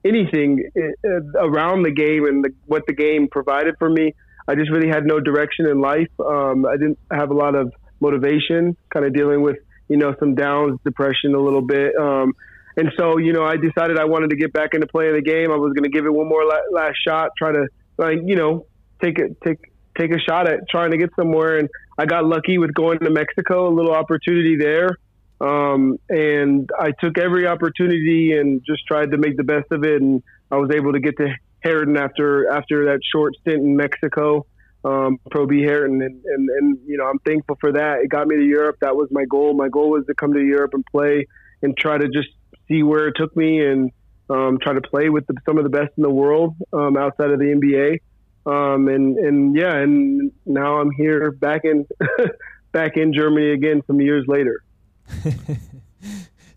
anything 0.04 0.70
uh, 0.76 1.38
around 1.38 1.82
the 1.82 1.92
game 1.92 2.24
and 2.26 2.44
the, 2.44 2.50
what 2.66 2.86
the 2.86 2.92
game 2.92 3.28
provided 3.30 3.76
for 3.78 3.88
me. 3.88 4.14
I 4.48 4.54
just 4.54 4.70
really 4.70 4.88
had 4.88 5.04
no 5.06 5.20
direction 5.20 5.66
in 5.66 5.80
life. 5.80 6.10
Um, 6.18 6.66
I 6.66 6.76
didn't 6.76 6.98
have 7.10 7.30
a 7.30 7.34
lot 7.34 7.54
of 7.54 7.72
motivation, 8.00 8.76
kind 8.92 9.06
of 9.06 9.14
dealing 9.14 9.42
with 9.42 9.56
you 9.88 9.96
know 9.96 10.14
some 10.18 10.34
downs, 10.34 10.78
depression 10.84 11.34
a 11.34 11.40
little 11.40 11.62
bit. 11.62 11.94
Um, 11.96 12.34
and 12.76 12.90
so 12.98 13.18
you 13.18 13.32
know 13.32 13.44
I 13.44 13.56
decided 13.56 13.98
I 13.98 14.04
wanted 14.04 14.30
to 14.30 14.36
get 14.36 14.52
back 14.52 14.74
into 14.74 14.86
playing 14.86 15.14
the 15.14 15.22
game. 15.22 15.50
I 15.50 15.56
was 15.56 15.72
going 15.72 15.84
to 15.84 15.90
give 15.90 16.06
it 16.06 16.12
one 16.12 16.28
more 16.28 16.44
la- 16.44 16.70
last 16.72 16.96
shot, 17.06 17.30
try 17.36 17.52
to 17.52 17.66
like 17.98 18.18
you 18.24 18.36
know 18.36 18.66
take 19.02 19.18
it 19.18 19.36
take 19.44 19.69
take 20.00 20.12
a 20.12 20.18
shot 20.18 20.48
at 20.48 20.68
trying 20.68 20.92
to 20.92 20.96
get 20.96 21.10
somewhere. 21.16 21.58
And 21.58 21.68
I 21.98 22.06
got 22.06 22.24
lucky 22.24 22.58
with 22.58 22.72
going 22.74 22.98
to 23.00 23.10
Mexico, 23.10 23.68
a 23.68 23.74
little 23.74 23.94
opportunity 23.94 24.56
there. 24.56 24.98
Um, 25.40 25.98
and 26.08 26.68
I 26.78 26.92
took 27.00 27.18
every 27.18 27.46
opportunity 27.46 28.36
and 28.36 28.62
just 28.66 28.86
tried 28.86 29.10
to 29.12 29.18
make 29.18 29.36
the 29.36 29.44
best 29.44 29.70
of 29.70 29.84
it. 29.84 30.00
And 30.00 30.22
I 30.50 30.56
was 30.56 30.70
able 30.74 30.92
to 30.92 31.00
get 31.00 31.16
to 31.18 31.34
Herten 31.64 31.98
after 31.98 32.50
after 32.50 32.86
that 32.86 33.00
short 33.12 33.34
stint 33.42 33.62
in 33.62 33.76
Mexico 33.76 34.46
um, 34.84 35.18
Pro 35.30 35.46
B 35.46 35.56
Herten, 35.56 36.04
and, 36.04 36.24
and 36.24 36.48
and 36.48 36.78
you 36.86 36.96
know 36.96 37.04
I'm 37.04 37.18
thankful 37.20 37.56
for 37.60 37.72
that. 37.72 37.98
It 38.02 38.08
got 38.08 38.26
me 38.26 38.36
to 38.36 38.44
Europe. 38.44 38.76
That 38.80 38.96
was 38.96 39.08
my 39.10 39.24
goal. 39.24 39.54
My 39.54 39.68
goal 39.68 39.90
was 39.90 40.06
to 40.06 40.14
come 40.14 40.32
to 40.32 40.40
Europe 40.40 40.72
and 40.74 40.84
play 40.86 41.26
and 41.62 41.76
try 41.76 41.98
to 41.98 42.08
just 42.08 42.28
see 42.68 42.82
where 42.82 43.08
it 43.08 43.14
took 43.16 43.36
me 43.36 43.64
and 43.64 43.90
um, 44.30 44.58
try 44.62 44.72
to 44.72 44.80
play 44.80 45.10
with 45.10 45.26
the, 45.26 45.34
some 45.44 45.58
of 45.58 45.64
the 45.64 45.70
best 45.70 45.90
in 45.96 46.02
the 46.02 46.10
world 46.10 46.56
um, 46.72 46.96
outside 46.96 47.30
of 47.30 47.38
the 47.38 47.46
NBA. 47.46 48.00
Um, 48.46 48.88
and 48.88 49.18
and 49.18 49.56
yeah, 49.56 49.76
and 49.76 50.32
now 50.46 50.80
I'm 50.80 50.90
here 50.92 51.30
back 51.30 51.64
in 51.64 51.86
back 52.72 52.96
in 52.96 53.12
Germany 53.12 53.50
again 53.50 53.82
some 53.86 54.00
years 54.00 54.24
later. 54.26 54.62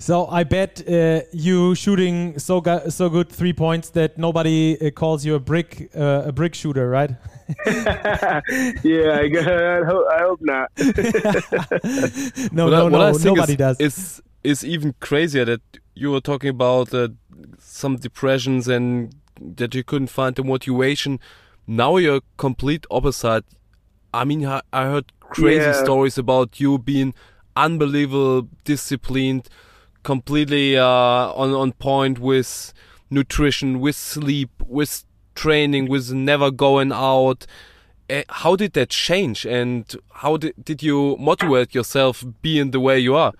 So 0.03 0.27
I 0.27 0.43
bet 0.43 0.83
uh, 0.85 1.21
you 1.31 1.75
shooting 1.75 2.37
so 2.37 2.61
so 2.89 3.07
good 3.07 3.29
three 3.29 3.53
points 3.53 3.91
that 3.91 4.17
nobody 4.17 4.77
uh, 4.81 4.91
calls 4.91 5.23
you 5.23 5.35
a 5.35 5.39
brick 5.39 5.89
uh, 5.95 6.23
a 6.25 6.33
brick 6.33 6.55
shooter, 6.55 6.89
right? 6.89 7.11
yeah, 7.65 8.41
I, 9.13 9.29
I, 9.31 9.83
hope, 9.85 10.05
I 10.11 10.19
hope 10.27 10.39
not. 10.41 10.69
no, 12.51 12.65
what 12.65 12.71
no, 12.71 12.87
I, 12.87 12.89
no, 12.89 13.01
I 13.01 13.11
nobody 13.23 13.53
is, 13.53 13.57
does. 13.57 13.77
is 13.79 14.21
is 14.43 14.65
even 14.65 14.93
crazier 14.99 15.45
that 15.45 15.61
you 15.95 16.11
were 16.11 16.19
talking 16.19 16.49
about 16.49 16.93
uh, 16.93 17.07
some 17.57 17.95
depressions 17.95 18.67
and 18.67 19.15
that 19.39 19.73
you 19.73 19.85
couldn't 19.85 20.09
find 20.09 20.35
the 20.35 20.43
motivation. 20.43 21.17
Now 21.67 21.97
you're 21.97 22.21
complete 22.37 22.85
opposite. 22.91 23.45
I 24.13 24.25
mean, 24.25 24.45
I 24.45 24.61
I 24.71 24.85
heard 24.85 25.11
crazy 25.19 25.67
Yeah. 25.67 25.73
stories 25.73 26.17
about 26.17 26.59
you 26.59 26.77
being 26.77 27.13
unbelievable 27.55 28.49
disciplined, 28.63 29.49
completely 30.03 30.77
uh, 30.77 30.85
on 30.85 31.53
on 31.53 31.71
point 31.73 32.19
with 32.19 32.73
nutrition, 33.09 33.79
with 33.79 33.95
sleep, 33.95 34.49
with 34.65 35.05
training, 35.35 35.87
with 35.89 36.11
never 36.13 36.51
going 36.51 36.91
out. 36.91 37.45
Uh, 38.09 38.21
how 38.29 38.55
did 38.55 38.73
that 38.73 38.89
change, 38.89 39.45
and 39.45 39.95
how 40.15 40.35
did, 40.37 40.53
did 40.63 40.83
you 40.83 41.15
motivate 41.17 41.73
yourself 41.73 42.23
being 42.41 42.71
the 42.71 42.79
way 42.79 42.99
you 42.99 43.15
are? 43.15 43.33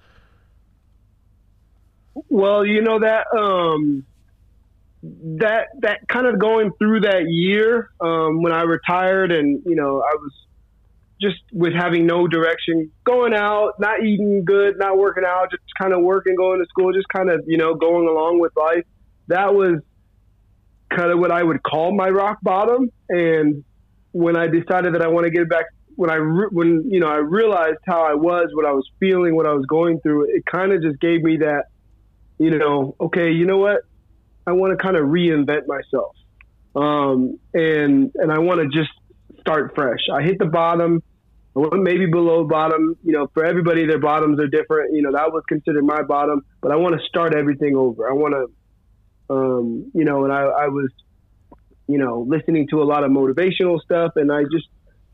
Well, 2.30 2.66
you 2.66 2.82
know 2.82 3.00
that 3.00 3.26
um, 3.36 4.06
that 5.04 5.68
that 5.82 6.08
kind 6.08 6.28
of 6.28 6.39
going 6.39 6.72
through 6.80 7.02
that 7.02 7.26
year 7.28 7.89
um, 8.00 8.42
when 8.42 8.54
I 8.54 8.62
retired, 8.63 9.32
and 9.32 9.62
you 9.66 9.76
know 9.76 10.02
I 10.02 10.16
was 10.16 10.32
just 11.22 11.39
with 11.52 11.74
having 11.74 12.06
no 12.06 12.28
direction, 12.28 12.92
going 13.06 13.34
out, 13.34 13.74
not 13.80 14.04
eating 14.04 14.44
good, 14.46 14.78
not 14.78 14.98
working 14.98 15.24
out, 15.26 15.52
just 15.52 15.63
kind 15.80 15.94
of 15.94 16.02
working, 16.02 16.36
going 16.36 16.60
to 16.60 16.66
school, 16.68 16.94
just 16.94 17.08
kind 17.10 17.30
of 17.30 17.44
you 17.48 17.58
know 17.58 17.76
going 17.76 18.08
along 18.08 18.39
with 18.39 18.54
life. 18.56 18.86
That 19.28 19.54
was 19.54 19.82
kind 20.89 21.12
of 21.12 21.20
what 21.20 21.32
I 21.32 21.44
would 21.44 21.62
call 21.63 21.96
my 21.96 22.10
rock 22.10 22.39
bottom. 22.42 22.92
And 23.10 23.63
when 24.12 24.38
I 24.38 24.48
decided 24.48 24.96
that 24.96 25.02
I 25.02 25.08
want 25.08 25.26
to 25.26 25.32
get 25.32 25.50
back, 25.50 25.66
when 25.96 26.10
I 26.10 26.16
re- 26.16 26.50
when 26.50 26.89
you 26.89 27.02
know 27.02 27.08
I 27.08 27.18
realized 27.18 27.80
how 27.86 28.04
I 28.04 28.13
was, 28.13 28.50
what 28.54 28.66
I 28.66 28.72
was 28.72 28.89
feeling, 29.00 29.36
what 29.36 29.48
I 29.48 29.54
was 29.54 29.66
going 29.66 30.00
through, 30.00 30.34
it 30.34 30.46
kind 30.46 30.72
of 30.72 30.82
just 30.82 31.00
gave 31.02 31.24
me 31.24 31.38
that 31.38 31.66
you 32.38 32.58
know, 32.58 32.96
okay, 33.00 33.32
you 33.32 33.46
know 33.46 33.58
what? 33.58 33.84
I 34.45 34.51
want 34.51 34.77
to 34.77 34.84
kind 34.84 34.97
of 34.97 35.06
reinvent 35.06 35.67
myself. 35.67 36.15
Um, 36.75 37.39
and, 37.53 38.12
and 38.15 38.32
I 38.32 38.39
want 38.39 38.62
to 38.62 38.67
just 38.67 38.91
start 39.39 39.73
fresh. 39.75 39.99
I 40.12 40.21
hit 40.23 40.39
the 40.39 40.45
bottom. 40.45 41.03
I 41.56 41.60
went 41.60 41.84
maybe 41.84 42.08
below 42.08 42.45
bottom. 42.45 42.97
You 43.03 43.13
know, 43.13 43.27
for 43.34 43.45
everybody, 43.45 43.86
their 43.86 43.99
bottoms 43.99 44.39
are 44.39 44.47
different. 44.47 44.95
You 44.95 45.03
know, 45.03 45.12
that 45.12 45.32
was 45.32 45.43
considered 45.47 45.84
my 45.84 46.01
bottom, 46.01 46.41
but 46.62 46.71
I 46.71 46.75
want 46.77 46.95
to 46.95 47.01
start 47.08 47.36
everything 47.36 47.75
over. 47.75 48.10
I 48.10 48.13
want 48.13 48.34
to, 48.34 49.34
um, 49.34 49.91
you 49.93 50.03
know, 50.03 50.23
and 50.23 50.34
I, 50.34 50.41
I 50.41 50.67
was, 50.67 50.89
you 51.88 51.97
know, 51.97 52.25
listening 52.27 52.67
to 52.69 52.82
a 52.82 52.86
lot 52.86 53.03
of 53.03 53.12
motivational 53.12 53.79
stuff. 53.82 54.13
And 54.15 54.32
I 54.32 54.43
just 54.43 54.67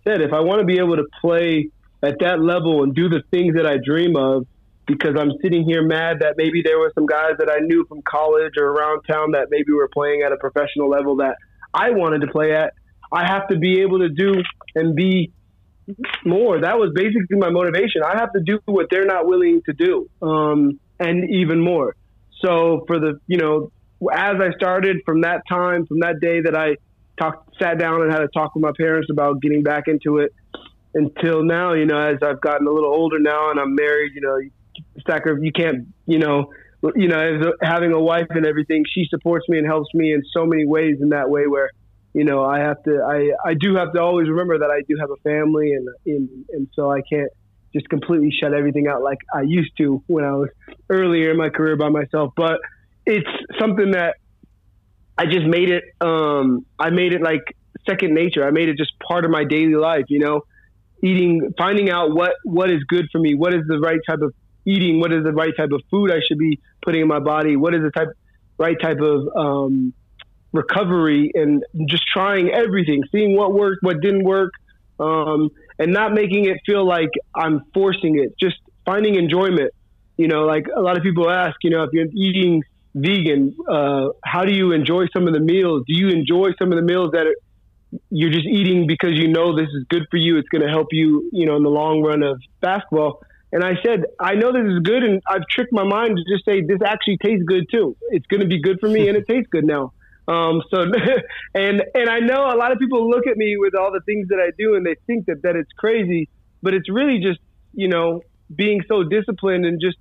said, 0.07 0.21
if 0.21 0.31
I 0.33 0.39
want 0.39 0.59
to 0.59 0.65
be 0.65 0.77
able 0.77 0.95
to 0.95 1.05
play 1.21 1.69
at 2.01 2.19
that 2.19 2.39
level 2.39 2.83
and 2.83 2.95
do 2.95 3.09
the 3.09 3.21
things 3.31 3.55
that 3.55 3.65
I 3.65 3.77
dream 3.83 4.15
of, 4.15 4.47
because 4.89 5.15
I'm 5.17 5.31
sitting 5.41 5.63
here 5.67 5.83
mad 5.83 6.19
that 6.21 6.35
maybe 6.37 6.61
there 6.63 6.79
were 6.79 6.91
some 6.95 7.05
guys 7.05 7.37
that 7.37 7.49
I 7.49 7.59
knew 7.59 7.85
from 7.87 8.01
college 8.01 8.53
or 8.57 8.65
around 8.65 9.03
town 9.03 9.31
that 9.31 9.47
maybe 9.49 9.71
were 9.71 9.87
playing 9.87 10.23
at 10.25 10.31
a 10.31 10.37
professional 10.37 10.89
level 10.89 11.17
that 11.17 11.35
I 11.73 11.91
wanted 11.91 12.21
to 12.21 12.27
play 12.27 12.53
at. 12.55 12.73
I 13.11 13.25
have 13.27 13.47
to 13.49 13.57
be 13.57 13.81
able 13.81 13.99
to 13.99 14.09
do 14.09 14.33
and 14.75 14.95
be 14.95 15.31
more. 16.25 16.61
That 16.61 16.77
was 16.77 16.91
basically 16.93 17.37
my 17.37 17.49
motivation. 17.49 18.03
I 18.03 18.17
have 18.19 18.33
to 18.33 18.41
do 18.41 18.59
what 18.65 18.87
they're 18.91 19.05
not 19.05 19.25
willing 19.27 19.61
to 19.65 19.73
do, 19.73 20.09
um, 20.21 20.79
and 20.99 21.29
even 21.29 21.59
more. 21.59 21.95
So 22.43 22.83
for 22.87 22.99
the 22.99 23.19
you 23.27 23.37
know, 23.37 23.71
as 24.11 24.35
I 24.39 24.51
started 24.55 24.97
from 25.05 25.21
that 25.21 25.41
time, 25.49 25.85
from 25.87 25.99
that 26.01 26.19
day 26.21 26.41
that 26.41 26.55
I 26.55 26.75
talked, 27.19 27.55
sat 27.59 27.79
down 27.79 28.01
and 28.01 28.11
had 28.11 28.21
a 28.21 28.27
talk 28.27 28.55
with 28.55 28.63
my 28.63 28.71
parents 28.77 29.09
about 29.11 29.41
getting 29.41 29.63
back 29.63 29.87
into 29.87 30.19
it, 30.19 30.33
until 30.93 31.43
now, 31.43 31.73
you 31.73 31.85
know, 31.85 31.97
as 31.97 32.17
I've 32.21 32.41
gotten 32.41 32.67
a 32.67 32.71
little 32.71 32.93
older 32.93 33.19
now 33.19 33.51
and 33.51 33.59
I'm 33.59 33.75
married, 33.75 34.13
you 34.13 34.21
know, 34.21 34.39
Stacker, 34.99 35.37
you 35.41 35.51
can't, 35.51 35.87
you 36.05 36.19
know, 36.19 36.51
you 36.95 37.07
know, 37.07 37.19
as 37.19 37.45
a, 37.45 37.65
having 37.65 37.91
a 37.91 37.99
wife 37.99 38.27
and 38.29 38.45
everything, 38.45 38.85
she 38.93 39.05
supports 39.09 39.47
me 39.49 39.57
and 39.57 39.67
helps 39.67 39.93
me 39.93 40.13
in 40.13 40.23
so 40.33 40.45
many 40.45 40.65
ways. 40.65 40.97
In 41.01 41.09
that 41.09 41.29
way, 41.29 41.45
where, 41.47 41.71
you 42.13 42.23
know, 42.23 42.43
I 42.43 42.59
have 42.59 42.81
to, 42.83 43.01
I, 43.03 43.49
I 43.49 43.53
do 43.53 43.75
have 43.75 43.93
to 43.93 44.01
always 44.01 44.29
remember 44.29 44.59
that 44.59 44.69
I 44.69 44.81
do 44.87 44.95
have 44.99 45.09
a 45.11 45.17
family, 45.17 45.73
and 45.73 45.87
and 46.05 46.29
and 46.49 46.67
so 46.73 46.89
I 46.91 47.01
can't 47.01 47.31
just 47.73 47.89
completely 47.89 48.31
shut 48.31 48.53
everything 48.53 48.87
out 48.87 49.03
like 49.03 49.19
I 49.33 49.41
used 49.41 49.71
to 49.77 50.03
when 50.07 50.23
I 50.23 50.31
was 50.31 50.49
earlier 50.89 51.31
in 51.31 51.37
my 51.37 51.49
career 51.49 51.75
by 51.75 51.89
myself. 51.89 52.33
But 52.35 52.59
it's 53.05 53.29
something 53.59 53.91
that 53.91 54.15
I 55.17 55.25
just 55.25 55.45
made 55.45 55.69
it. 55.69 55.83
Um, 56.01 56.65
I 56.79 56.89
made 56.91 57.13
it 57.13 57.21
like 57.21 57.41
second 57.87 58.13
nature. 58.13 58.47
I 58.47 58.51
made 58.51 58.69
it 58.69 58.77
just 58.77 58.93
part 58.99 59.25
of 59.25 59.31
my 59.31 59.43
daily 59.43 59.75
life. 59.75 60.05
You 60.07 60.19
know, 60.19 60.41
eating, 61.03 61.53
finding 61.57 61.89
out 61.89 62.15
what 62.15 62.31
what 62.43 62.69
is 62.69 62.83
good 62.87 63.07
for 63.11 63.19
me, 63.19 63.35
what 63.35 63.53
is 63.53 63.61
the 63.67 63.79
right 63.79 63.99
type 64.07 64.21
of 64.21 64.33
eating, 64.65 64.99
what 64.99 65.11
is 65.11 65.23
the 65.23 65.31
right 65.31 65.53
type 65.55 65.71
of 65.71 65.81
food 65.89 66.11
I 66.11 66.19
should 66.27 66.37
be 66.37 66.59
putting 66.83 67.01
in 67.01 67.07
my 67.07 67.19
body, 67.19 67.55
what 67.55 67.73
is 67.73 67.81
the 67.81 67.91
type 67.91 68.09
right 68.57 68.75
type 68.81 68.99
of 68.99 69.27
um, 69.35 69.93
recovery, 70.51 71.31
and 71.33 71.63
just 71.87 72.03
trying 72.11 72.49
everything, 72.51 73.03
seeing 73.11 73.35
what 73.35 73.53
worked, 73.53 73.81
what 73.81 74.01
didn't 74.01 74.23
work, 74.23 74.51
um, 74.99 75.49
and 75.77 75.93
not 75.93 76.13
making 76.13 76.45
it 76.45 76.57
feel 76.65 76.85
like 76.85 77.09
I'm 77.35 77.63
forcing 77.73 78.19
it. 78.19 78.35
Just 78.39 78.57
finding 78.85 79.15
enjoyment. 79.15 79.71
You 80.17 80.27
know, 80.27 80.43
like 80.43 80.65
a 80.75 80.81
lot 80.81 80.97
of 80.97 81.03
people 81.03 81.29
ask, 81.29 81.55
you 81.63 81.69
know, 81.69 81.83
if 81.83 81.91
you're 81.93 82.07
eating 82.13 82.63
vegan, 82.93 83.55
uh, 83.69 84.09
how 84.23 84.43
do 84.43 84.53
you 84.53 84.73
enjoy 84.73 85.05
some 85.13 85.27
of 85.27 85.33
the 85.33 85.39
meals? 85.39 85.83
Do 85.87 85.93
you 85.95 86.09
enjoy 86.09 86.49
some 86.59 86.71
of 86.71 86.75
the 86.75 86.81
meals 86.81 87.11
that 87.13 87.27
are, 87.27 87.35
you're 88.09 88.31
just 88.31 88.45
eating 88.45 88.85
because 88.85 89.11
you 89.13 89.29
know 89.29 89.55
this 89.55 89.69
is 89.69 89.85
good 89.89 90.07
for 90.11 90.17
you? 90.17 90.37
It's 90.37 90.49
going 90.49 90.61
to 90.61 90.69
help 90.69 90.87
you, 90.91 91.29
you 91.31 91.45
know, 91.45 91.55
in 91.55 91.63
the 91.63 91.69
long 91.69 92.01
run 92.01 92.23
of 92.23 92.41
basketball. 92.59 93.21
And 93.51 93.63
I 93.63 93.73
said, 93.83 94.03
I 94.19 94.35
know 94.35 94.51
this 94.51 94.71
is 94.71 94.79
good, 94.83 95.03
and 95.03 95.21
I've 95.27 95.47
tricked 95.49 95.73
my 95.73 95.83
mind 95.83 96.17
to 96.17 96.23
just 96.31 96.45
say 96.45 96.61
this 96.61 96.79
actually 96.85 97.17
tastes 97.17 97.43
good 97.45 97.65
too. 97.71 97.97
It's 98.11 98.27
going 98.27 98.41
to 98.41 98.47
be 98.47 98.61
good 98.61 98.79
for 98.79 98.87
me, 98.87 99.07
and 99.07 99.17
it 99.17 99.27
tastes 99.29 99.49
good 99.51 99.65
now. 99.65 99.93
Um, 100.27 100.61
so, 100.69 100.83
and 101.55 101.81
and 101.95 102.09
I 102.09 102.19
know 102.19 102.51
a 102.53 102.57
lot 102.57 102.71
of 102.71 102.77
people 102.77 103.09
look 103.09 103.25
at 103.25 103.37
me 103.37 103.57
with 103.57 103.73
all 103.73 103.91
the 103.91 104.01
things 104.05 104.27
that 104.29 104.39
I 104.39 104.51
do, 104.57 104.75
and 104.75 104.85
they 104.85 104.95
think 105.07 105.25
that 105.25 105.41
that 105.41 105.55
it's 105.55 105.71
crazy, 105.77 106.29
but 106.61 106.73
it's 106.75 106.89
really 106.89 107.19
just 107.19 107.39
you 107.73 107.87
know 107.87 108.21
being 108.55 108.81
so 108.87 109.03
disciplined 109.03 109.65
and 109.65 109.81
just 109.81 109.97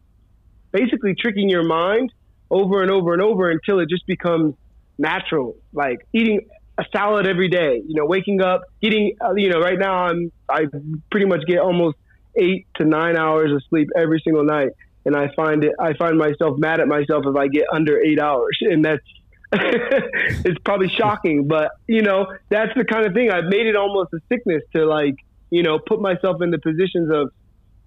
basically 0.71 1.15
tricking 1.19 1.49
your 1.49 1.65
mind 1.65 2.13
over 2.51 2.83
and 2.83 2.91
over 2.91 3.13
and 3.13 3.23
over 3.23 3.51
until 3.51 3.79
it 3.81 3.89
just 3.89 4.07
becomes 4.07 4.55
natural. 4.99 5.57
Like 5.73 6.07
eating 6.13 6.47
a 6.79 6.85
salad 6.93 7.27
every 7.27 7.49
day, 7.49 7.83
you 7.87 7.95
know, 7.95 8.07
waking 8.07 8.41
up, 8.41 8.63
getting, 8.81 9.17
uh, 9.21 9.35
you 9.35 9.51
know, 9.51 9.61
right 9.61 9.79
now 9.79 10.05
I'm 10.05 10.33
I 10.49 10.67
pretty 11.11 11.27
much 11.27 11.41
get 11.47 11.59
almost 11.59 11.97
eight 12.39 12.67
to 12.77 12.85
nine 12.85 13.17
hours 13.17 13.53
of 13.53 13.63
sleep 13.69 13.89
every 13.97 14.21
single 14.25 14.45
night, 14.45 14.71
and 15.05 15.17
I 15.17 15.29
find 15.35 15.65
it 15.65 15.73
I 15.79 15.95
find 15.95 16.19
myself 16.19 16.59
mad 16.59 16.81
at 16.81 16.89
myself 16.89 17.25
if 17.27 17.37
I 17.37 17.49
get 17.49 17.65
under 17.73 18.01
eight 18.01 18.21
hours, 18.21 18.59
and 18.61 18.85
that's 18.85 19.03
it's 19.53 20.59
probably 20.65 20.89
shocking, 20.89 21.49
but 21.49 21.71
you 21.87 22.03
know 22.03 22.27
that's 22.51 22.73
the 22.77 22.85
kind 22.85 23.07
of 23.07 23.15
thing. 23.15 23.31
I've 23.31 23.47
made 23.47 23.67
it 23.67 23.77
almost 23.77 24.13
a 24.13 24.19
sickness 24.29 24.63
to 24.77 24.85
like 24.85 25.15
you 25.51 25.63
know 25.63 25.79
put 25.79 26.01
myself 26.01 26.43
in 26.43 26.51
the 26.51 26.59
positions 26.59 27.11
of 27.11 27.31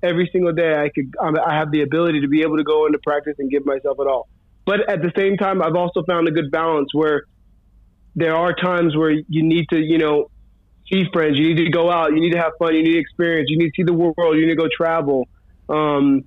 every 0.01 0.27
single 0.31 0.53
day 0.53 0.73
I 0.73 0.89
could 0.89 1.13
I'm, 1.21 1.35
have 1.35 1.71
the 1.71 1.83
ability 1.83 2.21
to 2.21 2.27
be 2.27 2.41
able 2.41 2.57
to 2.57 2.63
go 2.63 2.87
into 2.87 2.97
practice 2.99 3.35
and 3.37 3.51
give 3.51 3.65
myself 3.65 3.97
it 3.99 4.07
all. 4.07 4.27
But 4.65 4.89
at 4.89 5.01
the 5.01 5.11
same 5.15 5.37
time, 5.37 5.61
I've 5.61 5.75
also 5.75 6.03
found 6.03 6.27
a 6.27 6.31
good 6.31 6.49
balance 6.51 6.89
where 6.93 7.25
there 8.15 8.35
are 8.35 8.53
times 8.53 8.95
where 8.95 9.11
you 9.11 9.43
need 9.43 9.65
to 9.69 9.77
you 9.77 9.99
know 9.99 10.31
see 10.91 11.05
friends, 11.11 11.37
you 11.37 11.53
need 11.53 11.63
to 11.63 11.71
go 11.71 11.89
out, 11.89 12.11
you 12.11 12.19
need 12.19 12.31
to 12.31 12.39
have 12.39 12.53
fun, 12.59 12.75
you 12.75 12.83
need 12.83 12.97
experience, 12.97 13.49
you 13.49 13.57
need 13.57 13.69
to 13.69 13.73
see 13.75 13.83
the 13.83 13.93
world, 13.93 14.35
you 14.35 14.45
need 14.45 14.55
to 14.55 14.55
go 14.55 14.67
travel, 14.75 15.27
um, 15.69 16.23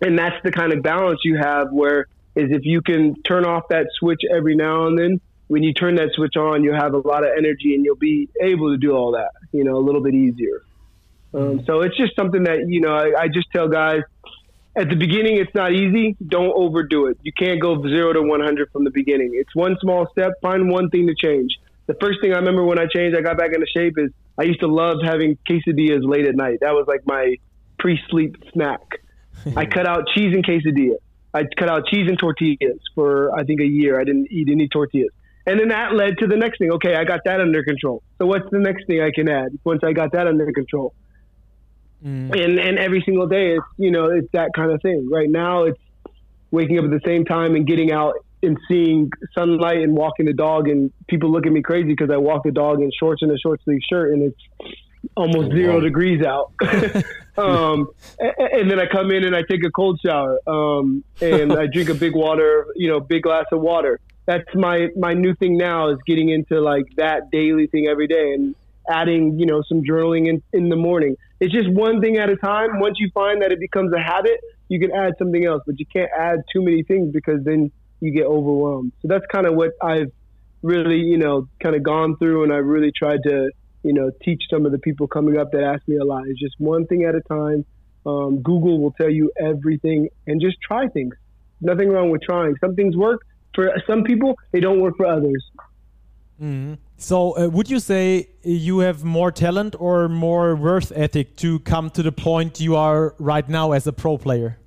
and 0.00 0.18
that's 0.18 0.36
the 0.44 0.50
kind 0.50 0.72
of 0.72 0.82
balance 0.82 1.20
you 1.24 1.38
have 1.38 1.68
where 1.70 2.06
is 2.34 2.50
if 2.50 2.64
you 2.64 2.82
can 2.82 3.14
turn 3.22 3.44
off 3.44 3.64
that 3.70 3.86
switch 3.98 4.22
every 4.34 4.56
now 4.56 4.86
and 4.86 4.98
then 4.98 5.20
when 5.48 5.62
you 5.62 5.72
turn 5.72 5.96
that 5.96 6.08
switch 6.14 6.36
on 6.36 6.64
you'll 6.64 6.74
have 6.74 6.94
a 6.94 6.98
lot 6.98 7.24
of 7.24 7.30
energy 7.36 7.74
and 7.74 7.84
you'll 7.84 7.94
be 7.96 8.28
able 8.40 8.70
to 8.72 8.78
do 8.78 8.92
all 8.92 9.12
that 9.12 9.30
you 9.52 9.64
know 9.64 9.76
a 9.76 9.84
little 9.84 10.02
bit 10.02 10.14
easier. 10.14 10.62
Um, 11.34 11.64
so 11.64 11.80
it's 11.80 11.96
just 11.96 12.14
something 12.14 12.42
that 12.44 12.68
you 12.68 12.80
know 12.80 12.94
I, 12.94 13.22
I 13.22 13.28
just 13.28 13.50
tell 13.52 13.68
guys 13.68 14.02
at 14.76 14.88
the 14.88 14.96
beginning 14.96 15.38
it's 15.38 15.54
not 15.54 15.72
easy. 15.72 16.16
Don't 16.26 16.52
overdo 16.54 17.06
it. 17.06 17.18
You 17.22 17.32
can't 17.32 17.60
go 17.60 17.80
zero 17.82 18.12
to 18.12 18.22
100 18.22 18.70
from 18.70 18.84
the 18.84 18.90
beginning. 18.90 19.32
It's 19.34 19.54
one 19.54 19.76
small 19.80 20.08
step. 20.12 20.32
Find 20.42 20.70
one 20.70 20.90
thing 20.90 21.06
to 21.06 21.14
change 21.14 21.58
the 21.86 21.94
first 22.00 22.20
thing 22.20 22.32
i 22.32 22.36
remember 22.36 22.64
when 22.64 22.78
i 22.78 22.86
changed 22.86 23.16
i 23.16 23.20
got 23.20 23.36
back 23.36 23.52
into 23.52 23.66
shape 23.66 23.94
is 23.98 24.10
i 24.38 24.42
used 24.42 24.60
to 24.60 24.68
love 24.68 24.98
having 25.04 25.36
quesadillas 25.48 26.00
late 26.02 26.26
at 26.26 26.34
night 26.34 26.58
that 26.60 26.72
was 26.72 26.86
like 26.86 27.00
my 27.06 27.34
pre-sleep 27.78 28.36
snack 28.52 28.80
i 29.56 29.66
cut 29.66 29.86
out 29.86 30.06
cheese 30.14 30.34
and 30.34 30.44
quesadilla 30.44 30.96
I 31.34 31.44
cut 31.56 31.68
out 31.68 31.86
cheese 31.86 32.08
and 32.08 32.18
tortillas 32.18 32.80
for 32.94 33.34
I 33.38 33.44
think 33.44 33.60
a 33.60 33.66
year. 33.66 34.00
I 34.00 34.04
didn't 34.04 34.30
eat 34.30 34.48
any 34.50 34.68
tortillas. 34.68 35.12
And 35.46 35.58
then 35.58 35.68
that 35.68 35.94
led 35.94 36.18
to 36.18 36.26
the 36.26 36.36
next 36.36 36.58
thing. 36.58 36.70
Okay, 36.72 36.94
I 36.94 37.04
got 37.04 37.20
that 37.24 37.40
under 37.40 37.64
control. 37.64 38.02
So 38.18 38.26
what's 38.26 38.48
the 38.50 38.58
next 38.58 38.86
thing 38.86 39.00
I 39.00 39.10
can 39.10 39.28
add 39.28 39.58
once 39.64 39.80
I 39.82 39.92
got 39.92 40.12
that 40.12 40.26
under 40.26 40.50
control? 40.52 40.94
Mm. 42.04 42.44
And 42.44 42.58
and 42.58 42.78
every 42.78 43.02
single 43.04 43.26
day 43.26 43.56
it's 43.56 43.66
you 43.76 43.90
know, 43.90 44.06
it's 44.06 44.30
that 44.32 44.50
kind 44.54 44.70
of 44.70 44.82
thing. 44.82 45.08
Right 45.10 45.30
now 45.30 45.64
it's 45.64 45.80
waking 46.50 46.78
up 46.78 46.84
at 46.84 46.90
the 46.90 47.00
same 47.04 47.24
time 47.24 47.54
and 47.54 47.66
getting 47.66 47.92
out 47.92 48.14
and 48.42 48.58
seeing 48.68 49.10
sunlight 49.34 49.78
and 49.78 49.94
walking 49.94 50.26
the 50.26 50.32
dog, 50.32 50.68
and 50.68 50.92
people 51.08 51.30
look 51.30 51.46
at 51.46 51.52
me 51.52 51.62
crazy 51.62 51.88
because 51.88 52.10
I 52.10 52.16
walk 52.16 52.44
the 52.44 52.50
dog 52.50 52.80
in 52.80 52.90
shorts 52.98 53.22
and 53.22 53.30
a 53.30 53.38
short 53.38 53.60
sleeve 53.64 53.80
shirt, 53.88 54.12
and 54.12 54.22
it's 54.22 54.74
almost 55.16 55.50
oh, 55.52 55.54
zero 55.54 55.80
degrees 55.80 56.24
out. 56.24 56.52
um, 57.36 57.88
and, 58.18 58.32
and, 58.38 58.70
then 58.70 58.78
I 58.78 58.86
come 58.86 59.10
in 59.10 59.24
and 59.24 59.34
I 59.34 59.42
take 59.42 59.64
a 59.64 59.70
cold 59.70 60.00
shower, 60.04 60.38
um, 60.46 61.04
and 61.20 61.52
I 61.52 61.66
drink 61.66 61.88
a 61.88 61.94
big 61.94 62.14
water, 62.14 62.66
you 62.76 62.88
know, 62.88 63.00
big 63.00 63.22
glass 63.22 63.46
of 63.52 63.60
water. 63.60 64.00
That's 64.26 64.54
my 64.54 64.88
my 64.96 65.14
new 65.14 65.34
thing 65.34 65.56
now 65.56 65.90
is 65.90 65.98
getting 66.06 66.28
into 66.28 66.60
like 66.60 66.84
that 66.96 67.30
daily 67.32 67.66
thing 67.66 67.88
every 67.88 68.06
day 68.06 68.34
and 68.34 68.54
adding, 68.88 69.38
you 69.38 69.46
know, 69.46 69.62
some 69.68 69.82
journaling 69.82 70.28
in, 70.28 70.42
in 70.52 70.68
the 70.68 70.76
morning. 70.76 71.16
It's 71.40 71.52
just 71.52 71.70
one 71.70 72.00
thing 72.00 72.18
at 72.18 72.30
a 72.30 72.36
time. 72.36 72.78
Once 72.78 72.96
you 72.98 73.10
find 73.12 73.42
that 73.42 73.52
it 73.52 73.60
becomes 73.60 73.92
a 73.92 74.00
habit, 74.00 74.40
you 74.68 74.78
can 74.78 74.92
add 74.92 75.14
something 75.18 75.44
else, 75.44 75.62
but 75.66 75.78
you 75.78 75.86
can't 75.86 76.10
add 76.16 76.40
too 76.52 76.62
many 76.62 76.82
things 76.82 77.12
because 77.12 77.42
then 77.44 77.70
you 78.02 78.10
get 78.10 78.26
overwhelmed. 78.26 78.92
So 79.00 79.08
that's 79.08 79.24
kind 79.32 79.46
of 79.46 79.54
what 79.54 79.70
I've 79.80 80.10
really, 80.60 80.96
you 80.96 81.18
know, 81.18 81.48
kind 81.62 81.76
of 81.76 81.84
gone 81.84 82.16
through, 82.16 82.42
and 82.42 82.52
I 82.52 82.56
really 82.56 82.90
tried 82.90 83.20
to, 83.24 83.50
you 83.84 83.92
know, 83.92 84.10
teach 84.24 84.42
some 84.50 84.66
of 84.66 84.72
the 84.72 84.78
people 84.78 85.06
coming 85.06 85.38
up 85.38 85.52
that 85.52 85.62
ask 85.62 85.86
me 85.86 85.96
a 85.96 86.04
lot. 86.04 86.26
It's 86.26 86.40
just 86.40 86.56
one 86.58 86.86
thing 86.86 87.04
at 87.04 87.14
a 87.14 87.20
time. 87.20 87.64
Um, 88.04 88.42
Google 88.42 88.80
will 88.80 88.90
tell 88.92 89.08
you 89.08 89.30
everything, 89.40 90.08
and 90.26 90.40
just 90.40 90.56
try 90.60 90.88
things. 90.88 91.14
Nothing 91.60 91.90
wrong 91.90 92.10
with 92.10 92.22
trying. 92.22 92.56
Some 92.60 92.74
things 92.74 92.96
work 92.96 93.20
for 93.54 93.72
some 93.86 94.02
people; 94.02 94.34
they 94.50 94.58
don't 94.58 94.80
work 94.80 94.96
for 94.96 95.06
others. 95.06 95.44
Mm. 96.42 96.78
So, 96.96 97.38
uh, 97.38 97.48
would 97.48 97.70
you 97.70 97.78
say 97.78 98.30
you 98.42 98.80
have 98.80 99.04
more 99.04 99.30
talent 99.30 99.76
or 99.78 100.08
more 100.08 100.56
worth 100.56 100.90
ethic 100.94 101.36
to 101.36 101.60
come 101.60 101.90
to 101.90 102.02
the 102.02 102.10
point 102.10 102.60
you 102.60 102.74
are 102.74 103.14
right 103.20 103.48
now 103.48 103.70
as 103.70 103.86
a 103.86 103.92
pro 103.92 104.18
player? 104.18 104.58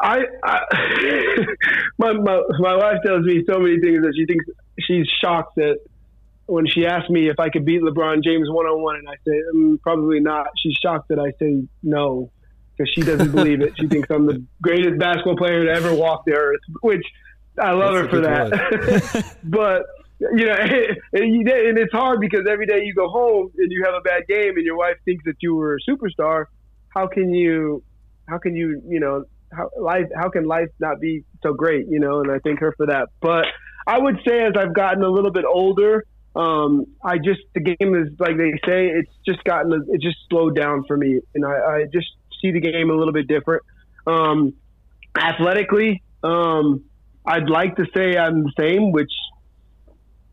I, 0.00 0.18
I 0.42 0.60
my, 1.98 2.12
my 2.12 2.42
my 2.58 2.76
wife 2.76 2.98
tells 3.04 3.24
me 3.24 3.44
so 3.50 3.58
many 3.58 3.80
things 3.80 4.02
that 4.02 4.12
she 4.14 4.26
thinks 4.26 4.44
she's 4.80 5.06
shocked 5.22 5.56
that 5.56 5.78
when 6.46 6.66
she 6.66 6.86
asked 6.86 7.10
me 7.10 7.28
if 7.28 7.40
I 7.40 7.48
could 7.48 7.64
beat 7.64 7.82
LeBron 7.82 8.22
James 8.22 8.48
one 8.50 8.66
on 8.66 8.82
one, 8.82 8.96
and 8.96 9.08
I 9.08 9.14
say 9.26 9.40
mm, 9.54 9.80
probably 9.80 10.20
not. 10.20 10.48
She's 10.62 10.76
shocked 10.82 11.08
that 11.08 11.18
I 11.18 11.32
say 11.38 11.66
no 11.82 12.30
because 12.76 12.92
she 12.94 13.02
doesn't 13.02 13.30
believe 13.34 13.62
it. 13.62 13.74
She 13.78 13.88
thinks 13.88 14.08
I'm 14.10 14.26
the 14.26 14.44
greatest 14.62 14.98
basketball 14.98 15.36
player 15.36 15.64
to 15.64 15.70
ever 15.70 15.94
walk 15.94 16.24
the 16.26 16.34
earth, 16.34 16.60
which 16.82 17.04
I 17.58 17.72
love 17.72 17.94
That's 17.94 18.04
her 18.04 18.10
for 18.10 18.20
that. 18.20 19.34
but 19.44 19.82
you 20.18 20.46
know, 20.46 20.54
and, 21.12 21.48
and 21.48 21.78
it's 21.78 21.92
hard 21.92 22.20
because 22.20 22.46
every 22.48 22.66
day 22.66 22.82
you 22.82 22.94
go 22.94 23.08
home 23.08 23.50
and 23.56 23.70
you 23.70 23.82
have 23.84 23.94
a 23.94 24.00
bad 24.00 24.26
game, 24.28 24.56
and 24.56 24.64
your 24.64 24.76
wife 24.76 24.96
thinks 25.04 25.24
that 25.24 25.36
you 25.40 25.54
were 25.54 25.76
a 25.76 25.90
superstar. 25.90 26.46
How 26.88 27.06
can 27.06 27.32
you? 27.32 27.82
How 28.28 28.38
can 28.38 28.54
you? 28.54 28.82
You 28.86 29.00
know, 29.00 29.24
how 29.52 29.70
life 29.80 30.06
how 30.16 30.28
can 30.28 30.44
life 30.44 30.68
not 30.80 31.00
be 31.00 31.24
so 31.42 31.52
great 31.52 31.86
you 31.88 32.00
know 32.00 32.20
and 32.20 32.30
i 32.30 32.38
thank 32.40 32.60
her 32.60 32.74
for 32.76 32.86
that. 32.86 33.08
But 33.20 33.46
i 33.86 33.98
would 33.98 34.18
say 34.26 34.42
as 34.42 34.52
i've 34.58 34.74
gotten 34.74 35.02
a 35.02 35.08
little 35.08 35.30
bit 35.30 35.44
older 35.44 36.04
um, 36.34 36.86
i 37.02 37.16
just 37.18 37.40
the 37.54 37.60
game 37.60 37.94
is 37.94 38.08
like 38.18 38.36
they 38.36 38.52
say 38.66 38.88
it's 38.88 39.10
just 39.26 39.42
gotten 39.44 39.72
it 39.88 40.00
just 40.00 40.16
slowed 40.28 40.56
down 40.56 40.84
for 40.86 40.96
me. 40.96 41.20
And 41.34 41.44
i, 41.44 41.50
I 41.50 41.84
just 41.92 42.08
see 42.42 42.52
the 42.52 42.60
game 42.60 42.90
a 42.90 42.94
little 42.94 43.14
bit 43.14 43.26
different. 43.28 43.62
Um, 44.06 44.54
athletically 45.16 46.02
um, 46.22 46.84
i'd 47.24 47.48
like 47.48 47.76
to 47.76 47.86
say 47.94 48.16
i'm 48.16 48.44
the 48.44 48.52
same 48.58 48.92
which 48.92 49.10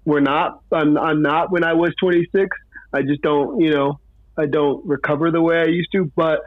we're 0.06 0.20
not. 0.20 0.62
I'm, 0.72 0.98
I'm 0.98 1.22
not 1.22 1.52
when 1.52 1.64
i 1.64 1.74
was 1.74 1.94
26 2.00 2.56
i 2.92 3.02
just 3.02 3.22
don't 3.22 3.62
you 3.62 3.72
know 3.72 4.00
i 4.38 4.46
don't 4.46 4.86
recover 4.86 5.32
the 5.32 5.42
way 5.42 5.60
i 5.60 5.66
used 5.66 5.92
to. 5.94 6.12
But 6.16 6.42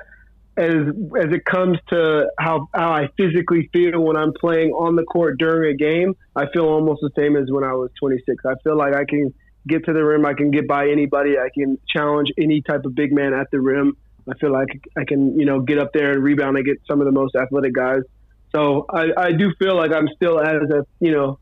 as 0.57 0.89
as 1.19 1.33
it 1.33 1.45
comes 1.45 1.79
to 1.89 2.31
how 2.39 2.69
how 2.75 2.93
I 2.93 3.09
physically 3.17 3.69
feel 3.73 4.01
when 4.01 4.17
I'm 4.17 4.33
playing 4.33 4.71
on 4.71 4.97
the 4.97 5.05
court 5.05 5.39
during 5.39 5.75
a 5.75 5.77
game, 5.77 6.17
I 6.35 6.47
feel 6.53 6.65
almost 6.65 7.03
the 7.03 7.11
same 7.17 7.37
as 7.37 7.51
when 7.51 7.65
I 7.65 7.73
was 7.73 7.91
26. 8.01 8.45
I 8.45 8.55
feel 8.65 8.77
like 8.77 8.95
I 8.95 9.05
can 9.05 9.35
get 9.69 9.85
to 9.87 9.93
the 9.93 10.05
rim, 10.05 10.25
I 10.25 10.35
can 10.35 10.51
get 10.51 10.67
by 10.67 10.89
anybody, 10.89 11.39
I 11.39 11.49
can 11.53 11.79
challenge 11.89 12.31
any 12.39 12.63
type 12.63 12.85
of 12.85 12.95
big 12.95 13.13
man 13.13 13.35
at 13.35 13.51
the 13.51 13.61
rim. 13.61 13.97
I 14.29 14.37
feel 14.39 14.53
like 14.53 14.69
I 14.97 15.05
can, 15.05 15.39
you 15.39 15.47
know, 15.47 15.61
get 15.61 15.79
up 15.79 15.93
there 15.93 16.13
and 16.13 16.23
rebound 16.23 16.57
get 16.65 16.81
some 16.89 17.01
of 17.01 17.07
the 17.07 17.13
most 17.13 17.37
athletic 17.37 17.75
guys. 17.75 18.03
So 18.55 18.87
I, 18.89 19.09
I 19.17 19.33
do 19.33 19.53
feel 19.59 19.77
like 19.77 19.93
I'm 19.93 20.09
still 20.17 20.41
as 20.41 20.71
a, 20.71 20.87
you 21.01 21.13
know, 21.13 21.39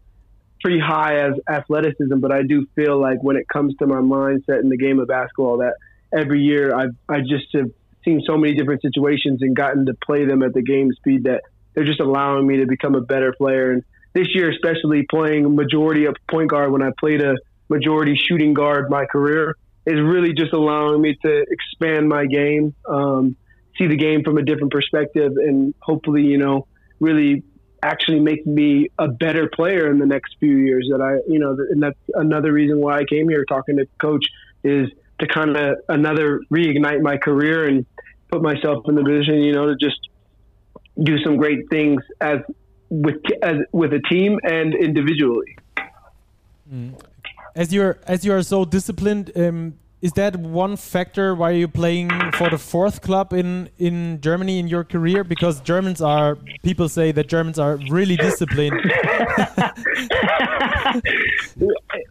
pretty 0.60 0.80
high 0.80 1.20
as 1.20 1.34
athleticism, 1.48 2.18
but 2.18 2.32
I 2.32 2.42
do 2.42 2.66
feel 2.74 2.98
like 2.98 3.22
when 3.22 3.36
it 3.36 3.46
comes 3.48 3.74
to 3.76 3.86
my 3.86 3.96
mindset 3.96 4.60
in 4.60 4.70
the 4.70 4.76
game 4.76 4.98
of 4.98 5.08
basketball, 5.08 5.58
that 5.58 5.74
every 6.16 6.42
year 6.42 6.74
I 6.74 6.86
I 7.08 7.20
just 7.20 7.46
have 7.52 7.70
seen 8.04 8.22
so 8.26 8.36
many 8.36 8.54
different 8.54 8.82
situations 8.82 9.42
and 9.42 9.56
gotten 9.56 9.86
to 9.86 9.94
play 9.94 10.24
them 10.24 10.42
at 10.42 10.52
the 10.54 10.62
game 10.62 10.92
speed 10.92 11.24
that 11.24 11.42
they're 11.74 11.84
just 11.84 12.00
allowing 12.00 12.46
me 12.46 12.58
to 12.58 12.66
become 12.66 12.94
a 12.94 13.00
better 13.00 13.32
player. 13.36 13.72
And 13.72 13.82
this 14.12 14.28
year, 14.34 14.50
especially 14.50 15.04
playing 15.10 15.54
majority 15.54 16.06
of 16.06 16.14
point 16.30 16.50
guard 16.50 16.70
when 16.70 16.82
I 16.82 16.90
played 16.98 17.20
a 17.20 17.34
majority 17.68 18.16
shooting 18.16 18.54
guard 18.54 18.90
my 18.90 19.06
career, 19.06 19.56
is 19.86 20.00
really 20.00 20.32
just 20.32 20.52
allowing 20.52 21.02
me 21.02 21.16
to 21.22 21.44
expand 21.50 22.08
my 22.08 22.26
game, 22.26 22.74
um, 22.88 23.36
see 23.76 23.86
the 23.86 23.96
game 23.96 24.22
from 24.22 24.38
a 24.38 24.42
different 24.42 24.72
perspective, 24.72 25.32
and 25.36 25.74
hopefully, 25.80 26.22
you 26.22 26.38
know, 26.38 26.66
really 27.00 27.42
actually 27.82 28.20
make 28.20 28.46
me 28.46 28.88
a 28.98 29.08
better 29.08 29.50
player 29.52 29.90
in 29.90 29.98
the 29.98 30.06
next 30.06 30.36
few 30.40 30.56
years. 30.56 30.88
That 30.90 31.02
I, 31.02 31.30
you 31.30 31.38
know, 31.38 31.56
and 31.70 31.82
that's 31.82 31.98
another 32.14 32.52
reason 32.52 32.80
why 32.80 32.98
I 32.98 33.04
came 33.04 33.28
here 33.28 33.44
talking 33.44 33.76
to 33.76 33.86
coach 34.00 34.24
is 34.62 34.88
to 35.20 35.26
kind 35.26 35.56
of 35.56 35.76
another 35.88 36.40
reignite 36.50 37.00
my 37.00 37.16
career 37.16 37.66
and 37.68 37.86
put 38.30 38.42
myself 38.42 38.84
in 38.88 38.94
the 38.94 39.04
position, 39.04 39.42
you 39.42 39.52
know, 39.52 39.66
to 39.66 39.76
just 39.76 40.00
do 41.02 41.18
some 41.24 41.36
great 41.36 41.68
things 41.70 42.02
as 42.20 42.38
with 42.90 43.16
as 43.42 43.56
with 43.72 43.92
a 43.92 44.00
team 44.10 44.38
and 44.44 44.74
individually. 44.74 45.56
Mm. 46.72 47.00
As 47.54 47.72
you're 47.72 47.98
as 48.06 48.24
you 48.24 48.32
are 48.32 48.42
so 48.42 48.64
disciplined, 48.64 49.30
um, 49.36 49.74
is 50.02 50.12
that 50.12 50.36
one 50.36 50.76
factor 50.76 51.34
why 51.34 51.50
you're 51.50 51.68
playing 51.68 52.10
for 52.32 52.50
the 52.50 52.58
fourth 52.58 53.00
club 53.00 53.32
in 53.32 53.70
in 53.78 54.20
Germany 54.20 54.58
in 54.58 54.68
your 54.68 54.84
career? 54.84 55.24
Because 55.24 55.60
Germans 55.60 56.00
are 56.00 56.36
people 56.62 56.88
say 56.88 57.12
that 57.12 57.28
Germans 57.28 57.58
are 57.58 57.78
really 57.88 58.16
disciplined. 58.16 58.80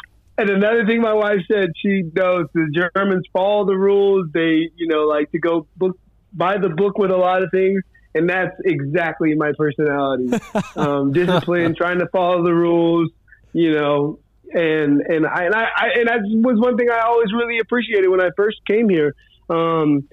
And 0.38 0.50
another 0.50 0.86
thing 0.86 1.02
my 1.02 1.14
wife 1.14 1.42
said, 1.52 1.72
she 1.80 2.04
knows 2.16 2.48
the 2.54 2.90
Germans 2.96 3.26
follow 3.32 3.66
the 3.66 3.78
rules. 3.78 4.28
They, 4.34 4.70
you 4.76 4.88
know, 4.88 5.04
like 5.04 5.32
to 5.32 5.40
go 5.40 5.68
book, 5.78 5.98
buy 6.32 6.58
the 6.58 6.70
book 6.70 6.98
with 6.98 7.12
a 7.12 7.18
lot 7.18 7.44
of 7.44 7.52
things. 7.52 7.84
And 8.16 8.30
that's 8.30 8.56
exactly 8.66 9.36
my 9.36 9.52
personality. 9.58 10.32
um, 10.76 11.14
discipline, 11.14 11.76
trying 11.76 12.00
to 12.00 12.08
follow 12.08 12.44
the 12.44 12.54
rules, 12.54 13.12
you 13.54 13.74
know, 13.74 14.20
and, 14.52 15.02
and 15.02 15.26
I, 15.26 15.46
and 15.46 15.56
I, 15.56 15.68
I, 15.76 15.88
and 15.98 16.08
that 16.08 16.20
was 16.24 16.60
one 16.60 16.78
thing 16.78 16.90
I 16.90 17.02
always 17.02 17.32
really 17.32 17.60
appreciated 17.60 18.08
when 18.08 18.22
I 18.22 18.30
first 18.36 18.58
came 18.68 18.90
here. 18.90 19.16
Um, 19.50 20.08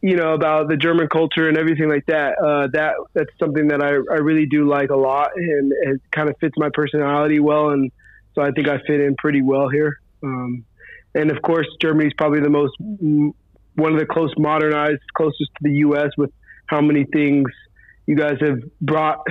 you 0.00 0.16
know, 0.16 0.34
about 0.34 0.68
the 0.68 0.76
German 0.76 1.08
culture 1.08 1.48
and 1.48 1.56
everything 1.56 1.88
like 1.88 2.04
that. 2.06 2.36
Uh, 2.38 2.68
that 2.74 2.92
that's 3.14 3.30
something 3.38 3.68
that 3.68 3.82
I, 3.82 3.88
I 3.88 4.18
really 4.18 4.44
do 4.44 4.68
like 4.68 4.90
a 4.90 4.96
lot 4.96 5.30
and 5.34 5.72
it 5.72 6.02
kind 6.10 6.28
of 6.28 6.36
fits 6.40 6.52
my 6.58 6.68
personality 6.74 7.40
well. 7.40 7.70
And, 7.70 7.90
so 8.34 8.42
I 8.42 8.50
think 8.50 8.68
I 8.68 8.78
fit 8.86 9.00
in 9.00 9.14
pretty 9.16 9.42
well 9.42 9.68
here. 9.68 9.98
Um, 10.22 10.64
and 11.14 11.30
of 11.30 11.42
course, 11.42 11.66
Germany 11.80 12.08
is 12.08 12.14
probably 12.16 12.40
the 12.40 12.50
most 12.50 12.74
one 12.80 13.92
of 13.92 13.98
the 13.98 14.06
close 14.06 14.32
modernized, 14.38 15.02
closest 15.16 15.50
to 15.56 15.62
the 15.62 15.72
U.S. 15.78 16.10
with 16.16 16.30
how 16.66 16.80
many 16.80 17.04
things 17.04 17.46
you 18.06 18.16
guys 18.16 18.36
have 18.40 18.58
brought 18.80 19.26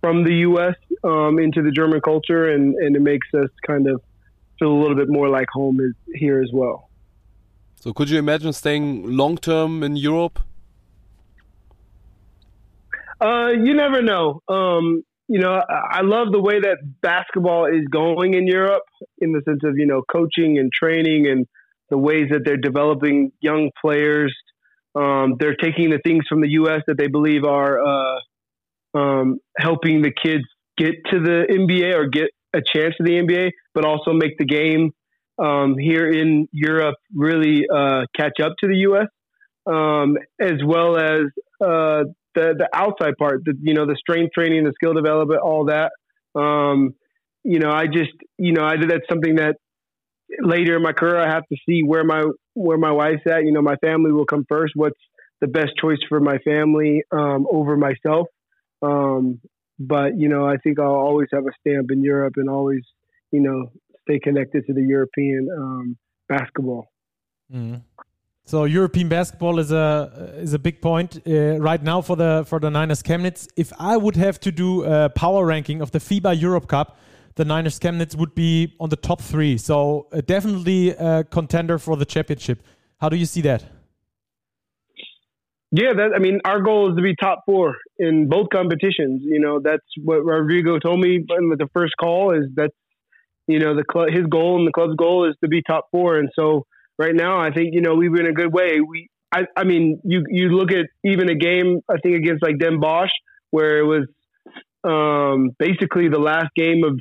from 0.00 0.24
the 0.24 0.34
U.S. 0.48 0.74
Um, 1.02 1.38
into 1.38 1.62
the 1.62 1.70
German 1.70 2.00
culture, 2.00 2.50
and, 2.50 2.74
and 2.74 2.96
it 2.96 3.02
makes 3.02 3.26
us 3.34 3.50
kind 3.66 3.88
of 3.88 4.02
feel 4.58 4.72
a 4.72 4.78
little 4.80 4.96
bit 4.96 5.08
more 5.08 5.28
like 5.28 5.48
home 5.52 5.80
is 5.80 5.94
here 6.14 6.40
as 6.40 6.50
well. 6.52 6.88
So, 7.76 7.92
could 7.92 8.08
you 8.08 8.18
imagine 8.18 8.52
staying 8.52 9.16
long 9.16 9.36
term 9.36 9.82
in 9.82 9.96
Europe? 9.96 10.40
Uh, 13.20 13.48
you 13.48 13.74
never 13.74 14.02
know. 14.02 14.42
Um, 14.48 15.04
you 15.28 15.40
know, 15.40 15.60
I 15.68 16.02
love 16.02 16.28
the 16.32 16.40
way 16.40 16.60
that 16.60 16.78
basketball 17.00 17.66
is 17.66 17.86
going 17.90 18.34
in 18.34 18.46
Europe 18.46 18.82
in 19.18 19.32
the 19.32 19.40
sense 19.44 19.60
of, 19.64 19.78
you 19.78 19.86
know, 19.86 20.02
coaching 20.02 20.58
and 20.58 20.70
training 20.72 21.26
and 21.26 21.46
the 21.90 21.98
ways 21.98 22.28
that 22.30 22.42
they're 22.44 22.56
developing 22.56 23.32
young 23.40 23.70
players. 23.80 24.34
Um, 24.94 25.36
they're 25.38 25.56
taking 25.56 25.90
the 25.90 25.98
things 26.04 26.24
from 26.28 26.40
the 26.40 26.50
U.S. 26.50 26.82
that 26.86 26.98
they 26.98 27.08
believe 27.08 27.44
are 27.44 27.80
uh, 27.82 28.98
um, 28.98 29.38
helping 29.58 30.02
the 30.02 30.12
kids 30.12 30.44
get 30.76 30.94
to 31.10 31.20
the 31.20 31.46
NBA 31.50 31.94
or 31.94 32.08
get 32.08 32.28
a 32.54 32.60
chance 32.60 32.94
to 32.98 33.04
the 33.04 33.12
NBA, 33.12 33.50
but 33.74 33.84
also 33.84 34.12
make 34.12 34.38
the 34.38 34.44
game 34.44 34.92
um, 35.38 35.76
here 35.78 36.08
in 36.08 36.48
Europe 36.52 36.96
really 37.14 37.64
uh, 37.74 38.02
catch 38.16 38.40
up 38.42 38.52
to 38.60 38.68
the 38.68 38.76
U.S. 38.88 39.08
Um, 39.66 40.16
as 40.40 40.62
well 40.64 40.96
as 40.96 41.22
uh, 41.64 42.04
the 42.34 42.54
the 42.56 42.68
outside 42.72 43.16
part, 43.18 43.44
the 43.44 43.54
you 43.60 43.74
know 43.74 43.86
the 43.86 43.96
strength 43.96 44.32
training, 44.32 44.64
the 44.64 44.72
skill 44.74 44.94
development, 44.94 45.40
all 45.40 45.66
that. 45.66 45.92
Um, 46.38 46.94
you 47.42 47.58
know, 47.58 47.70
I 47.70 47.86
just 47.86 48.12
you 48.38 48.52
know 48.52 48.64
I 48.64 48.76
that's 48.76 49.08
something 49.08 49.36
that 49.36 49.56
later 50.40 50.76
in 50.76 50.82
my 50.82 50.92
career 50.92 51.18
I 51.18 51.28
have 51.28 51.46
to 51.48 51.56
see 51.68 51.82
where 51.82 52.04
my 52.04 52.24
where 52.54 52.78
my 52.78 52.92
wife's 52.92 53.26
at. 53.26 53.44
You 53.44 53.52
know, 53.52 53.62
my 53.62 53.76
family 53.76 54.12
will 54.12 54.26
come 54.26 54.44
first. 54.48 54.72
What's 54.76 54.98
the 55.40 55.46
best 55.46 55.72
choice 55.80 55.98
for 56.08 56.20
my 56.20 56.38
family 56.38 57.02
um, 57.10 57.46
over 57.50 57.76
myself? 57.76 58.28
Um, 58.82 59.40
but 59.78 60.18
you 60.18 60.28
know, 60.28 60.46
I 60.46 60.56
think 60.58 60.78
I'll 60.78 60.94
always 60.94 61.28
have 61.32 61.44
a 61.46 61.52
stamp 61.60 61.90
in 61.90 62.02
Europe 62.02 62.34
and 62.36 62.48
always, 62.48 62.82
you 63.30 63.40
know, 63.40 63.72
stay 64.02 64.18
connected 64.18 64.66
to 64.66 64.72
the 64.72 64.82
European 64.82 65.48
um, 65.56 65.96
basketball. 66.28 66.88
Mm. 67.52 67.82
So 68.46 68.64
European 68.64 69.08
basketball 69.08 69.58
is 69.58 69.72
a 69.72 70.34
is 70.36 70.52
a 70.52 70.58
big 70.58 70.82
point 70.82 71.22
uh, 71.26 71.58
right 71.58 71.82
now 71.82 72.02
for 72.02 72.14
the 72.14 72.44
for 72.46 72.60
the 72.60 72.70
Niners 72.70 73.02
Chemnitz. 73.02 73.48
If 73.56 73.72
I 73.78 73.96
would 73.96 74.16
have 74.16 74.38
to 74.40 74.52
do 74.52 74.84
a 74.84 75.08
power 75.08 75.46
ranking 75.46 75.80
of 75.80 75.92
the 75.92 75.98
FIBA 75.98 76.38
Europe 76.38 76.68
Cup, 76.68 76.98
the 77.36 77.46
Niners 77.46 77.78
Chemnitz 77.78 78.14
would 78.14 78.34
be 78.34 78.74
on 78.78 78.90
the 78.90 78.96
top 78.96 79.22
three. 79.22 79.56
So 79.56 80.08
uh, 80.12 80.20
definitely 80.20 80.90
a 80.90 81.24
contender 81.24 81.78
for 81.78 81.96
the 81.96 82.04
championship. 82.04 82.62
How 83.00 83.08
do 83.08 83.16
you 83.16 83.24
see 83.24 83.40
that? 83.42 83.64
Yeah, 85.70 85.94
that 85.94 86.12
I 86.14 86.18
mean, 86.18 86.40
our 86.44 86.60
goal 86.60 86.90
is 86.90 86.96
to 86.96 87.02
be 87.02 87.16
top 87.16 87.44
four 87.46 87.76
in 87.98 88.28
both 88.28 88.48
competitions. 88.52 89.22
You 89.24 89.40
know, 89.40 89.58
that's 89.58 89.86
what 90.02 90.22
Rodrigo 90.22 90.78
told 90.78 91.00
me 91.00 91.16
in 91.16 91.48
the 91.48 91.68
first 91.72 91.94
call. 91.98 92.34
Is 92.34 92.44
that 92.56 92.72
you 93.46 93.58
know 93.58 93.74
the 93.74 93.84
club, 93.84 94.08
his 94.10 94.26
goal 94.26 94.58
and 94.58 94.68
the 94.68 94.72
club's 94.72 94.96
goal 94.96 95.26
is 95.26 95.34
to 95.42 95.48
be 95.48 95.62
top 95.62 95.86
four. 95.90 96.18
And 96.18 96.28
so 96.36 96.66
right 96.98 97.14
now, 97.14 97.40
I 97.40 97.50
think 97.50 97.70
you 97.72 97.80
know 97.80 97.94
we've 97.94 98.12
been 98.12 98.26
a 98.26 98.32
good 98.32 98.52
way. 98.52 98.80
We, 98.80 99.08
I, 99.32 99.42
I 99.56 99.64
mean, 99.64 100.00
you 100.04 100.24
you 100.28 100.48
look 100.50 100.70
at 100.70 100.86
even 101.04 101.30
a 101.30 101.34
game 101.34 101.80
I 101.88 101.96
think 102.02 102.16
against 102.16 102.42
like 102.42 102.58
Den 102.58 102.80
Bosch 102.80 103.10
where 103.50 103.78
it 103.78 103.84
was 103.84 104.06
um, 104.84 105.50
basically 105.58 106.08
the 106.08 106.18
last 106.18 106.48
game 106.56 106.84
of 106.84 106.98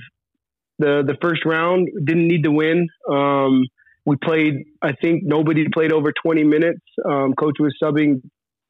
the 0.80 1.04
the 1.06 1.18
first 1.22 1.46
round. 1.46 1.90
Didn't 2.04 2.28
need 2.28 2.44
to 2.44 2.52
win. 2.52 2.88
Um, 3.10 3.66
we 4.06 4.16
played. 4.18 4.56
I 4.82 4.94
think 5.02 5.24
nobody 5.24 5.66
played 5.74 5.92
over 5.92 6.12
20 6.26 6.44
minutes. 6.44 6.82
Um, 7.06 7.34
coach 7.34 7.56
was 7.60 7.74
subbing 7.82 8.22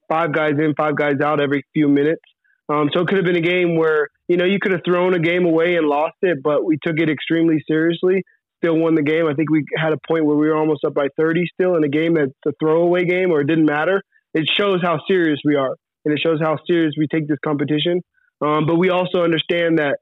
five 0.10 0.34
guys 0.34 0.54
in, 0.60 0.74
five 0.76 0.96
guys 0.96 1.16
out 1.24 1.42
every 1.42 1.64
few 1.74 1.88
minutes. 1.88 2.22
Um, 2.70 2.90
so 2.94 3.02
it 3.02 3.08
could 3.08 3.18
have 3.18 3.26
been 3.26 3.38
a 3.38 3.42
game 3.42 3.76
where 3.76 4.08
you 4.28 4.38
know 4.38 4.46
you 4.46 4.60
could 4.62 4.72
have 4.72 4.82
thrown 4.86 5.14
a 5.14 5.20
game 5.20 5.46
away 5.46 5.76
and 5.76 5.88
lost 5.88 6.16
it, 6.22 6.40
but 6.44 6.64
we 6.64 6.78
took 6.84 7.00
it 7.00 7.10
extremely 7.10 7.64
seriously. 7.68 8.24
Still 8.64 8.78
won 8.78 8.96
the 8.96 9.02
game. 9.02 9.28
I 9.28 9.34
think 9.34 9.50
we 9.50 9.66
had 9.76 9.94
a 9.94 9.98
point 10.08 10.26
where 10.26 10.38
we 10.38 10.48
were 10.48 10.56
almost 10.56 10.84
up 10.86 10.94
by 10.94 11.08
30 11.18 11.44
still 11.54 11.76
in 11.76 11.84
a 11.84 11.90
game 11.90 12.14
that's 12.14 12.32
a 12.48 12.52
throwaway 12.60 13.06
game 13.06 13.32
or 13.32 13.42
it 13.42 13.48
didn't 13.48 13.66
matter. 13.66 14.02
It 14.34 14.46
shows 14.58 14.82
how 14.82 15.00
serious 15.08 15.40
we 15.46 15.56
are, 15.56 15.76
and 16.06 16.14
it 16.14 16.20
shows 16.24 16.40
how 16.42 16.58
serious 16.66 16.94
we 16.98 17.08
take 17.08 17.28
this 17.28 17.38
competition. 17.44 18.02
Um, 18.42 18.66
but 18.66 18.76
we 18.76 18.90
also 18.90 19.24
understand 19.24 19.80
that 19.80 19.98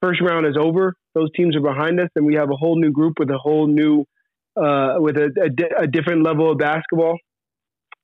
first 0.00 0.20
round 0.20 0.46
is 0.46 0.56
over. 0.58 0.94
Those 1.14 1.28
teams 1.36 1.56
are 1.56 1.60
behind 1.60 2.00
us, 2.00 2.08
and 2.16 2.24
we 2.24 2.36
have 2.36 2.50
a 2.50 2.56
whole 2.56 2.80
new 2.80 2.92
group 2.92 3.14
with 3.18 3.30
a 3.30 3.38
whole 3.38 3.66
new, 3.66 4.04
uh, 4.56 4.94
with 4.98 5.16
a, 5.16 5.30
a, 5.36 5.82
a 5.82 5.86
different 5.86 6.22
level 6.22 6.50
of 6.50 6.58
basketball 6.58 7.18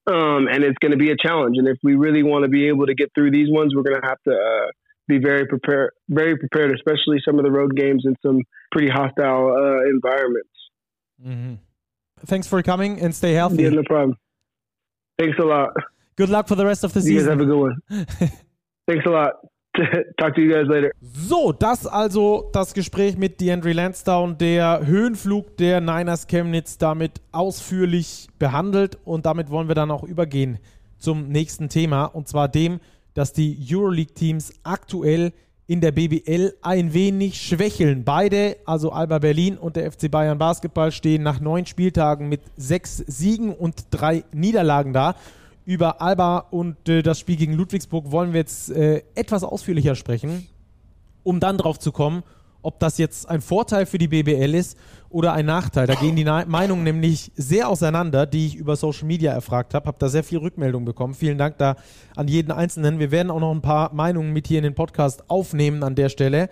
um, 0.07 0.49
and 0.49 0.63
it's 0.65 0.77
going 0.81 0.93
to 0.93 0.99
be 0.99 1.11
a 1.11 1.17
challenge. 1.17 1.57
And 1.59 1.67
if 1.67 1.79
we 1.83 1.95
really 1.95 2.23
want 2.23 2.45
to 2.45 2.49
be 2.49 2.69
able 2.69 2.87
to 2.87 2.95
get 2.95 3.11
through 3.15 3.31
these 3.31 3.49
ones, 3.51 3.75
we're 3.75 3.83
going 3.83 4.01
to 4.01 4.07
have 4.07 4.19
to 4.29 4.35
uh, 4.35 4.71
be 5.07 5.19
very 5.19 5.47
prepared, 5.47 5.91
very 6.09 6.37
prepared, 6.37 6.75
especially 6.75 7.19
some 7.25 7.39
of 7.39 7.45
the 7.45 7.51
road 7.51 7.77
games 7.77 8.05
in 8.07 8.15
some 8.23 8.41
pretty 8.73 8.89
hostile 8.89 9.55
uh, 9.57 9.89
environments. 9.89 10.51
Mm-hmm. 11.25 11.55
Thanks 12.27 12.47
for 12.47 12.63
coming 12.63 13.01
and 13.01 13.15
stay 13.15 13.33
healthy. 13.33 13.63
Yeah, 13.63 13.71
no 13.71 13.83
problem. 13.85 14.17
Thanks 15.19 15.39
a 15.39 15.45
lot. 15.45 15.71
Good 16.17 16.29
luck 16.29 16.49
for 16.49 16.55
the 16.55 16.65
rest 16.65 16.85
of 16.85 16.93
the 16.93 17.01
season. 17.01 17.15
You 17.15 17.21
guys 17.21 17.29
have 17.29 17.41
a 17.41 17.45
good 17.45 17.61
one. 17.61 17.83
Thanks 18.89 19.07
a 19.07 19.11
lot. 19.11 19.33
Talk 20.19 20.35
to 20.37 20.41
you 20.41 20.53
guys 20.53 20.69
later. 20.69 20.93
So, 21.01 21.53
das 21.53 21.87
also 21.87 22.51
das 22.53 22.75
Gespräch 22.75 23.17
mit 23.17 23.41
DeAndre 23.41 23.73
Lansdowne, 23.73 24.37
der 24.37 24.87
Höhenflug 24.87 25.57
der 25.57 25.81
Niners 25.81 26.29
Chemnitz 26.29 26.79
damit 26.79 27.21
ausführlich 27.33 28.29
behandelt 28.39 28.99
und 29.05 29.27
damit 29.27 29.51
wollen 29.51 29.67
wir 29.67 29.75
dann 29.75 29.91
auch 29.91 30.05
übergehen 30.05 30.59
zum 30.99 31.29
nächsten 31.29 31.69
Thema 31.69 32.05
und 32.05 32.29
zwar 32.29 32.49
dem, 32.49 32.79
dass 33.15 33.33
die 33.33 33.59
Euroleague-Teams 33.71 34.53
aktuell 34.63 35.33
in 35.67 35.81
der 35.81 35.93
BBL 35.93 36.55
ein 36.61 36.93
wenig 36.93 37.41
schwächeln. 37.41 38.05
Beide, 38.05 38.59
also 38.67 38.93
Alba 38.93 39.19
Berlin 39.19 39.57
und 39.57 39.77
der 39.77 39.91
FC 39.91 40.11
Bayern 40.11 40.37
Basketball, 40.37 40.93
stehen 40.93 41.23
nach 41.23 41.41
neun 41.41 41.65
Spieltagen 41.65 42.29
mit 42.29 42.43
sechs 42.57 42.99
Siegen 42.99 43.55
und 43.55 43.87
drei 43.91 44.25
Niederlagen 44.33 44.93
da 44.93 45.17
über 45.65 46.03
Alba 46.03 46.39
und 46.51 46.89
äh, 46.89 47.03
das 47.03 47.19
Spiel 47.19 47.37
gegen 47.37 47.55
Ludwigsburg 47.55 48.11
wollen 48.11 48.33
wir 48.33 48.41
jetzt 48.41 48.71
äh, 48.71 49.03
etwas 49.15 49.45
ausführlicher 49.45 49.95
sprechen, 49.95 50.47
um 51.23 51.41
dann 51.41 51.57
drauf 51.57 51.79
zu 51.79 51.93
kommen, 51.93 52.23
ob 52.65 52.81
das 52.81 52.99
jetzt 52.99 53.29
ein 53.29 53.41
Vorteil 53.41 53.87
für 53.87 53.99
die 53.99 54.09
BBL 54.09 54.55
ist 54.55 54.77
oder 55.11 55.33
ein 55.33 55.47
Nachteil. 55.47 55.87
Da 55.87 55.95
gehen 55.95 56.17
die 56.17 56.25
Na 56.25 56.45
Meinungen 56.47 56.83
nämlich 56.83 57.31
sehr 57.37 57.69
auseinander, 57.69 58.27
die 58.27 58.47
ich 58.47 58.57
über 58.57 58.75
Social 58.77 59.07
Media 59.07 59.33
erfragt 59.33 59.75
habe. 59.75 59.87
Habe 59.87 59.99
da 60.01 60.09
sehr 60.09 60.25
viel 60.25 60.39
Rückmeldung 60.39 60.85
bekommen. 60.85 61.15
Vielen 61.15 61.39
Dank 61.39 61.59
da 61.59 61.77
an 62.17 62.27
jeden 62.27 62.51
Einzelnen. 62.51 62.99
Wir 62.99 63.11
werden 63.11 63.31
auch 63.31 63.41
noch 63.41 63.53
ein 63.53 63.63
paar 63.63 63.93
Meinungen 63.95 64.33
mit 64.33 64.49
hier 64.49 64.59
in 64.59 64.65
den 64.65 64.75
Podcast 64.75 65.31
aufnehmen 65.31 65.83
an 65.83 65.95
der 65.95 66.09
Stelle, 66.09 66.49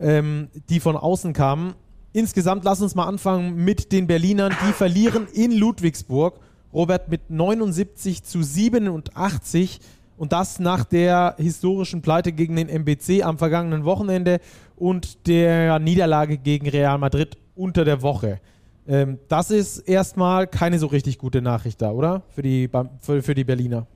ähm, 0.00 0.48
die 0.68 0.80
von 0.80 0.96
außen 0.96 1.32
kamen. 1.32 1.74
Insgesamt 2.12 2.64
lass 2.64 2.80
uns 2.80 2.94
mal 2.94 3.04
anfangen 3.04 3.56
mit 3.56 3.92
den 3.92 4.06
Berlinern. 4.06 4.54
Die 4.66 4.72
verlieren 4.72 5.26
in 5.34 5.52
Ludwigsburg 5.52 6.40
Robert 6.72 7.08
mit 7.08 7.30
79 7.30 8.22
zu 8.22 8.42
87 8.42 9.80
und 10.16 10.32
das 10.32 10.58
nach 10.58 10.84
der 10.84 11.34
historischen 11.38 12.02
Pleite 12.02 12.32
gegen 12.32 12.56
den 12.56 12.68
MBC 12.68 13.22
am 13.22 13.38
vergangenen 13.38 13.84
Wochenende 13.84 14.40
und 14.76 15.26
der 15.26 15.78
Niederlage 15.78 16.38
gegen 16.38 16.68
Real 16.68 16.98
Madrid 16.98 17.36
unter 17.54 17.84
der 17.84 18.02
Woche. 18.02 18.40
Ähm, 18.86 19.18
das 19.28 19.50
ist 19.50 19.78
erstmal 19.78 20.46
keine 20.46 20.78
so 20.78 20.86
richtig 20.86 21.18
gute 21.18 21.42
Nachricht 21.42 21.82
da, 21.82 21.90
oder? 21.90 22.22
Für 22.28 22.42
die, 22.42 22.68
für, 23.00 23.22
für 23.22 23.34
die 23.34 23.44
Berliner. 23.44 23.86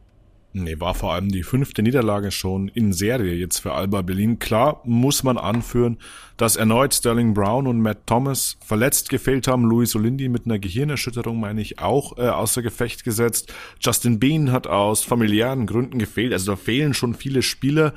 Nee, 0.53 0.81
war 0.81 0.95
vor 0.95 1.15
allem 1.15 1.29
die 1.29 1.45
fünfte 1.45 1.81
Niederlage 1.81 2.33
schon 2.33 2.67
in 2.67 2.93
Serie 2.93 3.35
jetzt 3.35 3.61
für 3.61 3.73
Alba 3.73 4.03
Berlin. 4.03 4.41
Klar 4.41 4.81
muss 4.85 5.23
man 5.23 5.39
anführen, 5.39 5.99
dass 6.37 6.57
erneut 6.57 6.93
Sterling 6.93 7.35
Brown 7.35 7.69
und 7.69 7.81
Matt 7.81 8.05
Thomas 8.07 8.57
verletzt 8.61 9.11
gefehlt 9.11 9.47
haben. 9.47 9.65
Luis 9.65 9.95
Olindi 9.95 10.29
mit 10.29 10.47
einer 10.47 10.59
Gehirnerschütterung, 10.59 11.39
meine 11.39 11.61
ich, 11.61 11.79
auch 11.79 12.19
äh, 12.19 12.23
außer 12.23 12.63
Gefecht 12.63 13.05
gesetzt. 13.05 13.55
Justin 13.81 14.19
Bean 14.19 14.51
hat 14.51 14.67
aus 14.67 15.05
familiären 15.05 15.67
Gründen 15.67 16.01
gefehlt. 16.01 16.33
Also 16.33 16.51
da 16.53 16.57
fehlen 16.57 16.95
schon 16.95 17.15
viele 17.15 17.43
Spieler, 17.43 17.95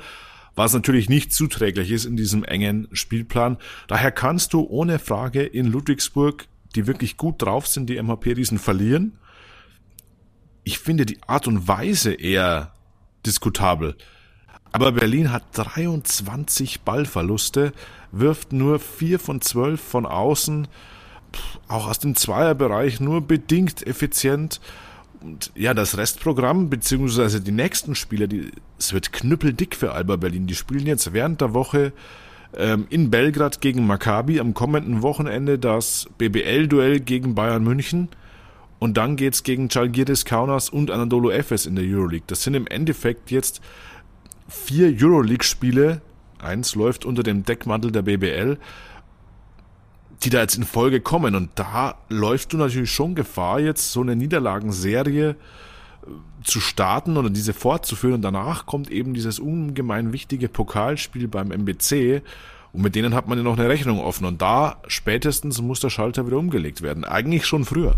was 0.54 0.74
natürlich 0.74 1.08
nicht 1.08 1.32
zuträglich 1.32 1.90
ist 1.90 2.04
in 2.04 2.16
diesem 2.16 2.44
engen 2.44 2.86
Spielplan. 2.92 3.56
Daher 3.88 4.12
kannst 4.12 4.52
du 4.52 4.60
ohne 4.60 5.00
Frage 5.00 5.42
in 5.42 5.66
Ludwigsburg, 5.66 6.46
die 6.76 6.86
wirklich 6.86 7.16
gut 7.16 7.42
drauf 7.42 7.66
sind, 7.66 7.90
die 7.90 8.00
MHP-Riesen 8.00 8.60
verlieren 8.60 9.18
ich 10.64 10.78
finde 10.78 11.06
die 11.06 11.22
Art 11.26 11.46
und 11.46 11.68
Weise 11.68 12.12
eher 12.12 12.72
diskutabel. 13.24 13.96
Aber 14.72 14.92
Berlin 14.92 15.30
hat 15.30 15.44
23 15.52 16.80
Ballverluste, 16.80 17.72
wirft 18.10 18.52
nur 18.52 18.80
4 18.80 19.20
von 19.20 19.40
12 19.40 19.80
von 19.80 20.06
außen, 20.06 20.66
auch 21.68 21.88
aus 21.88 22.00
dem 22.00 22.16
Zweierbereich 22.16 22.98
nur 22.98 23.20
bedingt 23.20 23.86
effizient. 23.86 24.60
Und 25.20 25.52
ja, 25.54 25.74
das 25.74 25.96
Restprogramm, 25.96 26.70
beziehungsweise 26.70 27.40
die 27.40 27.52
nächsten 27.52 27.94
Spiele, 27.94 28.26
die, 28.26 28.50
es 28.78 28.92
wird 28.92 29.12
knüppeldick 29.12 29.76
für 29.76 29.92
Alba 29.92 30.16
Berlin. 30.16 30.46
Die 30.46 30.54
spielen 30.54 30.86
jetzt 30.86 31.12
während 31.12 31.40
der 31.40 31.54
Woche 31.54 31.92
ähm, 32.56 32.86
in 32.90 33.10
Belgrad 33.10 33.60
gegen 33.60 33.86
Maccabi, 33.86 34.40
am 34.40 34.54
kommenden 34.54 35.02
Wochenende 35.02 35.58
das 35.58 36.08
BBL-Duell 36.18 37.00
gegen 37.00 37.34
Bayern 37.34 37.62
München 37.62 38.08
und 38.84 38.98
dann 38.98 39.16
geht's 39.16 39.44
gegen 39.44 39.70
Chalgiris 39.70 40.26
Kaunas 40.26 40.68
und 40.68 40.90
Anadolu 40.90 41.30
Efes 41.30 41.64
in 41.64 41.74
der 41.74 41.86
Euroleague. 41.86 42.26
Das 42.26 42.42
sind 42.42 42.52
im 42.52 42.66
Endeffekt 42.66 43.30
jetzt 43.30 43.62
vier 44.46 44.94
Euroleague-Spiele. 44.94 46.02
Eins 46.38 46.74
läuft 46.74 47.06
unter 47.06 47.22
dem 47.22 47.44
Deckmantel 47.44 47.92
der 47.92 48.02
BBL, 48.02 48.58
die 50.22 50.28
da 50.28 50.42
jetzt 50.42 50.56
in 50.56 50.64
Folge 50.64 51.00
kommen. 51.00 51.34
Und 51.34 51.48
da 51.54 51.94
läufst 52.10 52.52
du 52.52 52.58
natürlich 52.58 52.90
schon 52.90 53.14
Gefahr, 53.14 53.58
jetzt 53.58 53.90
so 53.90 54.02
eine 54.02 54.16
Niederlagenserie 54.16 55.30
äh, 55.30 55.34
zu 56.42 56.60
starten 56.60 57.16
oder 57.16 57.30
diese 57.30 57.54
fortzuführen. 57.54 58.16
Und 58.16 58.22
danach 58.22 58.66
kommt 58.66 58.90
eben 58.90 59.14
dieses 59.14 59.38
ungemein 59.38 60.12
wichtige 60.12 60.50
Pokalspiel 60.50 61.26
beim 61.26 61.52
MBC. 61.52 62.20
Und 62.74 62.82
mit 62.82 62.94
denen 62.94 63.14
hat 63.14 63.28
man 63.28 63.38
ja 63.38 63.44
noch 63.44 63.56
eine 63.58 63.70
Rechnung 63.70 63.98
offen. 63.98 64.26
Und 64.26 64.42
da 64.42 64.76
spätestens 64.88 65.62
muss 65.62 65.80
der 65.80 65.88
Schalter 65.88 66.26
wieder 66.26 66.36
umgelegt 66.36 66.82
werden. 66.82 67.06
Eigentlich 67.06 67.46
schon 67.46 67.64
früher. 67.64 67.96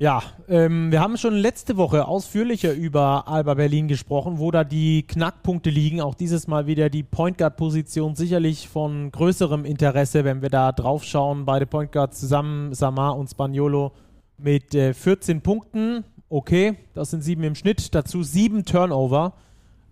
Ja, 0.00 0.22
ähm, 0.48 0.92
wir 0.92 1.00
haben 1.00 1.16
schon 1.16 1.34
letzte 1.34 1.76
Woche 1.76 2.06
ausführlicher 2.06 2.72
über 2.72 3.26
Alba 3.26 3.54
Berlin 3.54 3.88
gesprochen, 3.88 4.38
wo 4.38 4.52
da 4.52 4.62
die 4.62 5.02
Knackpunkte 5.02 5.70
liegen. 5.70 6.00
Auch 6.00 6.14
dieses 6.14 6.46
Mal 6.46 6.68
wieder 6.68 6.88
die 6.88 7.02
Point 7.02 7.36
Guard 7.36 7.56
Position 7.56 8.14
sicherlich 8.14 8.68
von 8.68 9.10
größerem 9.10 9.64
Interesse, 9.64 10.24
wenn 10.24 10.40
wir 10.40 10.50
da 10.50 10.70
drauf 10.70 11.02
schauen. 11.02 11.46
Beide 11.46 11.66
Point 11.66 11.90
Guards 11.90 12.20
zusammen, 12.20 12.74
Samar 12.74 13.16
und 13.16 13.28
Spaniolo 13.28 13.90
mit 14.36 14.72
äh, 14.72 14.94
14 14.94 15.40
Punkten. 15.40 16.04
Okay, 16.28 16.76
das 16.94 17.10
sind 17.10 17.22
sieben 17.22 17.42
im 17.42 17.56
Schnitt. 17.56 17.92
Dazu 17.92 18.22
sieben 18.22 18.64
Turnover. 18.64 19.32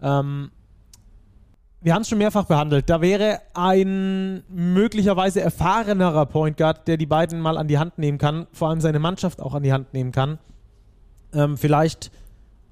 Ähm, 0.00 0.52
wir 1.80 1.94
haben 1.94 2.02
es 2.02 2.08
schon 2.08 2.18
mehrfach 2.18 2.46
behandelt. 2.46 2.88
Da 2.88 3.00
wäre 3.00 3.40
ein 3.54 4.42
möglicherweise 4.48 5.40
erfahrenerer 5.40 6.26
Point 6.26 6.56
Guard, 6.56 6.88
der 6.88 6.96
die 6.96 7.06
beiden 7.06 7.40
mal 7.40 7.58
an 7.58 7.68
die 7.68 7.78
Hand 7.78 7.98
nehmen 7.98 8.18
kann, 8.18 8.46
vor 8.52 8.68
allem 8.68 8.80
seine 8.80 8.98
Mannschaft 8.98 9.40
auch 9.40 9.54
an 9.54 9.62
die 9.62 9.72
Hand 9.72 9.92
nehmen 9.92 10.12
kann. 10.12 10.38
Ähm, 11.32 11.56
vielleicht 11.56 12.10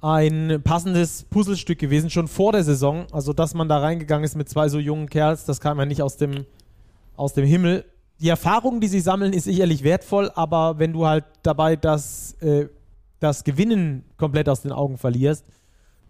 ein 0.01 0.61
passendes 0.63 1.23
Puzzlestück 1.23 1.79
gewesen, 1.79 2.09
schon 2.09 2.27
vor 2.27 2.51
der 2.51 2.63
Saison. 2.63 3.07
Also, 3.11 3.33
dass 3.33 3.53
man 3.53 3.67
da 3.67 3.79
reingegangen 3.79 4.23
ist 4.23 4.35
mit 4.35 4.49
zwei 4.49 4.69
so 4.69 4.79
jungen 4.79 5.09
Kerls, 5.09 5.45
das 5.45 5.59
kam 5.59 5.79
ja 5.79 5.85
nicht 5.85 6.01
aus 6.01 6.17
dem, 6.17 6.45
aus 7.15 7.33
dem 7.33 7.45
Himmel. 7.45 7.85
Die 8.19 8.29
Erfahrung, 8.29 8.79
die 8.79 8.87
sie 8.87 8.99
sammeln, 8.99 9.33
ist 9.33 9.45
sicherlich 9.45 9.83
wertvoll, 9.83 10.31
aber 10.35 10.79
wenn 10.79 10.93
du 10.93 11.05
halt 11.05 11.25
dabei 11.43 11.75
das, 11.75 12.33
äh, 12.41 12.67
das 13.19 13.43
Gewinnen 13.43 14.05
komplett 14.17 14.47
aus 14.47 14.61
den 14.61 14.71
Augen 14.71 14.97
verlierst, 14.97 15.47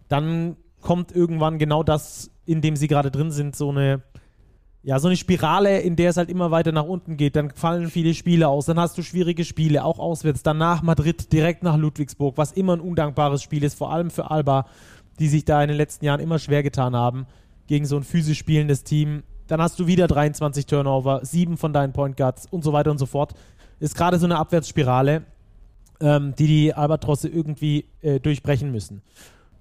dann 0.08 0.58
kommt 0.82 1.12
irgendwann 1.14 1.58
genau 1.58 1.82
das, 1.82 2.30
in 2.46 2.62
dem 2.62 2.76
sie 2.76 2.88
gerade 2.88 3.12
drin 3.12 3.32
sind, 3.32 3.56
so 3.56 3.70
eine, 3.70 4.02
ja, 4.84 5.00
so 5.00 5.08
eine 5.08 5.18
Spirale, 5.18 5.80
in 5.80 5.96
der 5.96 6.12
es 6.12 6.18
halt 6.18 6.30
immer 6.30 6.52
weiter 6.52 6.72
nach 6.72 6.86
unten 6.86 7.18
geht. 7.18 7.36
Dann 7.36 7.50
fallen 7.52 7.90
viele 7.90 8.14
Spiele 8.14 8.48
aus, 8.48 8.66
dann 8.66 8.80
hast 8.80 8.98
du 8.98 9.02
schwierige 9.02 9.44
Spiele, 9.44 9.84
auch 9.84 10.00
auswärts. 10.00 10.44
Danach 10.44 10.84
Madrid, 10.84 11.34
direkt 11.34 11.64
nach 11.64 11.78
Ludwigsburg, 11.78 12.38
was 12.38 12.52
immer 12.52 12.74
ein 12.74 12.82
undankbares 12.82 13.42
Spiel 13.42 13.64
ist, 13.64 13.78
vor 13.78 13.92
allem 13.92 14.12
für 14.12 14.30
Alba, 14.30 14.68
die 15.20 15.28
sich 15.28 15.46
da 15.46 15.62
in 15.62 15.70
den 15.70 15.78
letzten 15.78 16.06
Jahren 16.06 16.20
immer 16.20 16.40
schwer 16.40 16.62
getan 16.62 16.96
haben, 16.96 17.26
gegen 17.68 17.86
so 17.86 17.98
ein 17.98 18.04
physisch 18.04 18.38
spielendes 18.38 18.84
Team. 18.84 19.24
Dann 19.48 19.62
hast 19.62 19.80
du 19.80 19.88
wieder 19.88 20.08
23 20.08 20.66
Turnover, 20.66 21.22
sieben 21.24 21.58
von 21.58 21.74
deinen 21.74 21.94
Point 21.94 22.18
Guards 22.18 22.48
und 22.50 22.64
so 22.64 22.74
weiter 22.74 22.92
und 22.92 22.98
so 22.98 23.06
fort. 23.06 23.34
Ist 23.80 23.96
gerade 23.96 24.20
so 24.20 24.26
eine 24.26 24.38
Abwärtsspirale, 24.38 25.24
ähm, 26.00 26.34
die 26.38 26.48
die 26.48 26.74
Albatrosse 26.74 27.28
irgendwie 27.28 27.86
äh, 28.02 28.20
durchbrechen 28.20 28.72
müssen. 28.72 29.02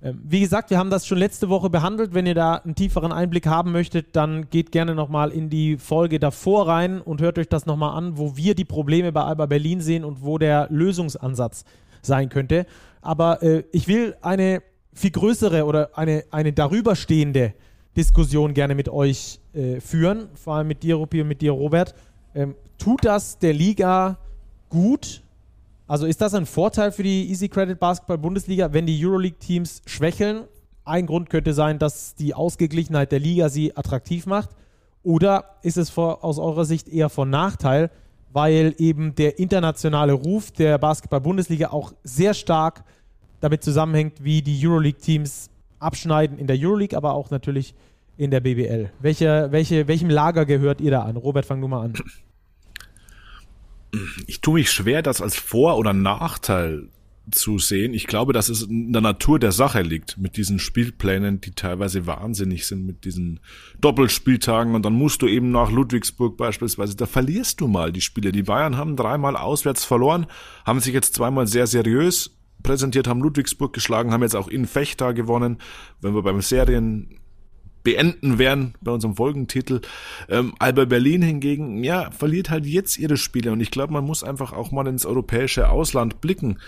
Ähm, 0.05 0.21
wie 0.23 0.41
gesagt, 0.41 0.69
wir 0.69 0.79
haben 0.79 0.91
das 0.91 1.07
schon 1.07 1.17
letzte 1.17 1.49
Woche 1.49 1.71
behandelt. 1.71 2.13
Wenn 2.13 2.27
ihr 2.27 2.35
da 2.35 2.57
einen 2.57 2.75
tieferen 2.75 3.11
Einblick 3.11 3.47
haben 3.47 3.73
möchtet, 3.73 4.15
dann 4.15 4.51
geht 4.51 4.71
gerne 4.71 4.95
nochmal 4.95 5.31
in 5.31 5.49
die 5.49 5.79
Folge 5.79 6.21
davor 6.21 6.69
rein 6.69 7.01
und 7.01 7.23
hört 7.23 7.39
euch 7.39 7.49
das 7.49 7.65
nochmal 7.65 7.97
an, 7.97 8.19
wo 8.19 8.37
wir 8.37 8.55
die 8.55 8.67
Probleme 8.67 9.11
bei 9.11 9.23
Alba 9.23 9.47
Berlin 9.47 9.81
sehen 9.81 10.05
und 10.05 10.23
wo 10.23 10.37
der 10.37 10.69
Lösungsansatz 10.71 11.65
sein 12.03 12.29
könnte. 12.29 12.67
Aber 13.01 13.43
äh, 13.43 13.65
ich 13.73 13.89
will 13.89 14.15
eine 14.21 14.63
viel 14.93 15.11
größere 15.11 15.65
oder 15.65 15.97
eine, 15.99 16.25
eine 16.31 16.53
darüberstehende 16.53 17.55
Diskussion 17.97 18.53
gerne 18.53 18.75
mit 18.75 18.91
euch 18.91 19.41
äh, 19.55 19.81
führen, 19.81 20.29
vor 20.35 20.57
allem 20.57 20.69
mit 20.69 20.83
dir, 20.83 20.97
Rupi, 20.97 21.23
und 21.23 21.29
mit 21.29 21.41
dir, 21.41 21.53
Robert. 21.53 21.95
Ähm, 22.35 22.55
tut 22.77 23.05
das 23.05 23.39
der 23.39 23.55
Liga 23.55 24.19
gut, 24.69 25.23
also 25.87 26.07
ist 26.07 26.21
das 26.21 26.35
ein 26.35 26.47
Vorteil 26.47 26.93
für 26.93 27.03
die 27.03 27.29
Easy 27.29 27.49
Credit 27.49 27.79
Basketball 27.79 28.17
Bundesliga, 28.17 28.73
wenn 28.73 28.87
die 28.87 29.05
Euroleague-Teams 29.05 29.83
schwächeln? 29.85 30.45
Ein 30.85 31.07
Grund 31.07 31.29
könnte 31.29 31.53
sein, 31.53 31.79
dass 31.79 32.15
die 32.15 32.35
Ausgeglichenheit 32.35 33.13
der 33.13 33.19
Liga 33.19 33.49
sie 33.51 33.77
attraktiv 33.77 34.27
macht. 34.27 34.51
Oder 35.03 35.57
ist 35.63 35.77
es 35.77 35.91
vor, 35.91 36.25
aus 36.25 36.39
eurer 36.39 36.65
Sicht 36.65 36.89
eher 36.89 37.11
von 37.11 37.29
Nachteil, 37.29 37.91
weil 38.33 38.75
eben 38.79 39.15
der 39.15 39.39
internationale 39.39 40.15
Ruf 40.15 40.51
der 40.53 40.79
Basketball-Bundesliga 40.79 41.69
auch 41.69 41.93
sehr 42.03 42.33
stark 42.33 42.85
damit 43.41 43.63
zusammenhängt, 43.63 44.25
wie 44.25 44.41
die 44.41 44.67
Euroleague-Teams 44.67 45.51
abschneiden 45.79 46.39
in 46.39 46.47
der 46.47 46.57
Euroleague, 46.59 46.97
aber 46.97 47.13
auch 47.13 47.31
natürlich 47.31 47.75
in 48.17 48.31
der 48.31 48.41
BBL. 48.41 48.91
Welche, 49.01 49.49
welche, 49.51 49.87
welchem 49.87 50.09
Lager 50.09 50.47
gehört 50.47 50.81
ihr 50.81 50.93
da 50.93 51.03
an? 51.03 51.17
Robert, 51.17 51.45
fang 51.45 51.61
du 51.61 51.69
mal 51.69 51.85
an 51.85 51.95
ich 54.27 54.41
tue 54.41 54.55
mich 54.55 54.71
schwer, 54.71 55.03
das 55.03 55.21
als 55.21 55.37
Vor- 55.37 55.79
oder 55.79 55.93
Nachteil 55.93 56.89
zu 57.31 57.59
sehen. 57.59 57.95
Ich 57.95 58.07
glaube, 58.07 58.33
dass 58.33 58.49
es 58.49 58.63
in 58.63 58.93
der 58.93 59.01
Natur 59.01 59.39
der 59.39 59.53
Sache 59.53 59.83
liegt 59.83 60.19
mit 60.19 60.37
diesen 60.37 60.59
Spielplänen, 60.59 61.41
die 61.41 61.53
teilweise 61.53 62.07
wahnsinnig 62.07 62.67
sind 62.67 62.85
mit 62.85 63.05
diesen 63.05 63.41
Doppelspieltagen 63.81 64.75
und 64.75 64.85
dann 64.85 64.93
musst 64.93 65.23
du 65.23 65.27
eben 65.27 65.51
nach 65.51 65.71
Ludwigsburg 65.71 66.37
beispielsweise, 66.37 66.97
da 66.97 67.07
verlierst 67.07 67.61
du 67.61 67.69
mal 67.69 67.93
die 67.93 68.03
Spiele. 68.03 68.33
Die 68.33 68.43
Bayern 68.43 68.77
haben 68.77 68.97
dreimal 68.97 69.37
auswärts 69.37 69.85
verloren, 69.85 70.27
haben 70.67 70.81
sich 70.81 70.93
jetzt 70.93 71.15
zweimal 71.15 71.47
sehr 71.47 71.67
seriös 71.67 72.37
präsentiert, 72.63 73.09
haben 73.09 73.21
Ludwigsburg 73.21 73.73
geschlagen, 73.73 74.13
haben 74.13 74.23
jetzt 74.23 74.37
auch 74.37 74.49
in 74.49 74.67
Fechter 74.67 75.15
gewonnen. 75.15 75.59
Wenn 76.01 76.15
wir 76.15 76.23
beim 76.23 76.41
Serien 76.41 77.21
beenden 77.85 78.39
werden 78.39 78.75
bei 78.81 78.91
unserem 78.91 79.15
Folgentitel. 79.15 79.83
Ähm, 80.29 80.55
Alba 80.59 80.87
Berlin 80.87 81.23
hingegen, 81.23 81.85
ja, 81.85 82.11
verliert 82.11 82.51
halt 82.51 82.67
jetzt 82.67 82.99
ihre 82.99 83.17
Spiele 83.17 83.53
und 83.53 83.61
ich 83.61 83.71
glaube, 83.71 83.93
man 83.93 84.05
muss 84.05 84.25
einfach 84.25 84.53
auch 84.53 84.73
mal 84.73 84.89
ins 84.89 85.07
europäische 85.07 85.69
Ausland 85.69 86.21
blicken. 86.21 86.59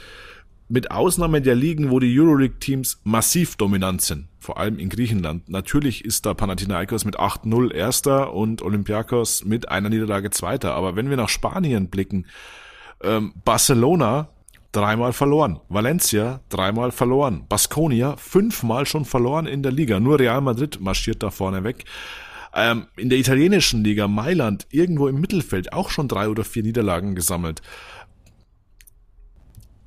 Mit 0.69 0.91
Ausnahme 0.91 1.41
der 1.41 1.55
Ligen, 1.55 1.91
wo 1.91 2.01
die 2.01 2.19
Euroleague-Teams 2.19 3.01
massiv 3.05 3.55
dominant 3.55 4.03
sind, 4.03 4.27
vor 4.41 4.59
allem 4.59 4.81
in 4.81 4.89
Griechenland. 4.89 5.49
Natürlich 5.49 6.05
ist 6.05 6.27
da 6.27 6.35
Panathinaikos 6.35 7.05
mit 7.05 7.21
8-0 7.21 7.73
Erster 7.73 8.33
und 8.33 8.63
Olympiakos 8.63 9.45
mit 9.45 9.69
einer 9.69 9.91
Niederlage 9.91 10.31
Zweiter. 10.31 10.75
Aber 10.75 10.97
wenn 10.97 11.09
wir 11.09 11.17
nach 11.17 11.29
Spanien 11.29 11.89
blicken, 11.89 12.27
ähm, 13.01 13.33
Barcelona 13.45 14.29
dreimal 14.77 15.13
verloren. 15.15 15.61
Valencia 15.69 16.41
dreimal 16.51 16.93
verloren. 16.93 17.47
Baskonia 17.49 18.17
fünfmal 18.17 18.85
schon 18.85 19.07
verloren 19.07 19.47
in 19.47 19.63
der 19.63 19.73
Liga. 19.73 19.99
Nur 19.99 20.21
Real 20.21 20.43
Madrid 20.43 20.81
marschiert 20.81 21.23
da 21.23 21.31
vorne 21.31 21.65
weg. 21.65 21.85
Ähm, 22.55 22.87
in 22.97 23.09
der 23.09 23.19
italienischen 23.19 23.83
Liga 23.83 24.07
Mailand 24.07 24.67
irgendwo 24.71 25.09
im 25.09 25.21
Mittelfeld 25.21 25.73
auch 25.73 25.89
schon 25.89 26.09
drei 26.09 26.29
oder 26.29 26.45
vier 26.45 26.63
Niederlagen 26.63 27.15
gesammelt. 27.15 27.63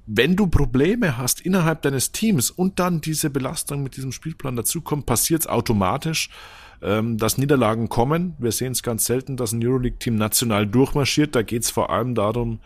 Wenn 0.07 0.35
du 0.35 0.47
Probleme 0.47 1.17
hast 1.17 1.41
innerhalb 1.41 1.83
deines 1.83 2.11
Teams 2.11 2.49
und 2.49 2.79
dann 2.79 2.99
diese 2.99 3.29
Belastung 3.29 3.83
mit 3.83 3.95
diesem 3.95 4.11
Spielplan 4.11 4.55
dazukommt, 4.55 5.05
passiert 5.05 5.41
es 5.41 5.47
automatisch, 5.47 6.31
ähm, 6.81 7.19
dass 7.19 7.37
Niederlagen 7.37 7.89
kommen. 7.89 8.33
Wir 8.39 8.51
sehen 8.51 8.71
es 8.71 8.81
ganz 8.81 9.05
selten, 9.05 9.37
dass 9.37 9.51
ein 9.51 9.63
Euroleague-Team 9.63 10.15
national 10.15 10.65
durchmarschiert. 10.65 11.35
Da 11.35 11.43
geht 11.43 11.63
es 11.63 11.69
vor 11.69 11.91
allem 11.91 12.15
darum, 12.15 12.59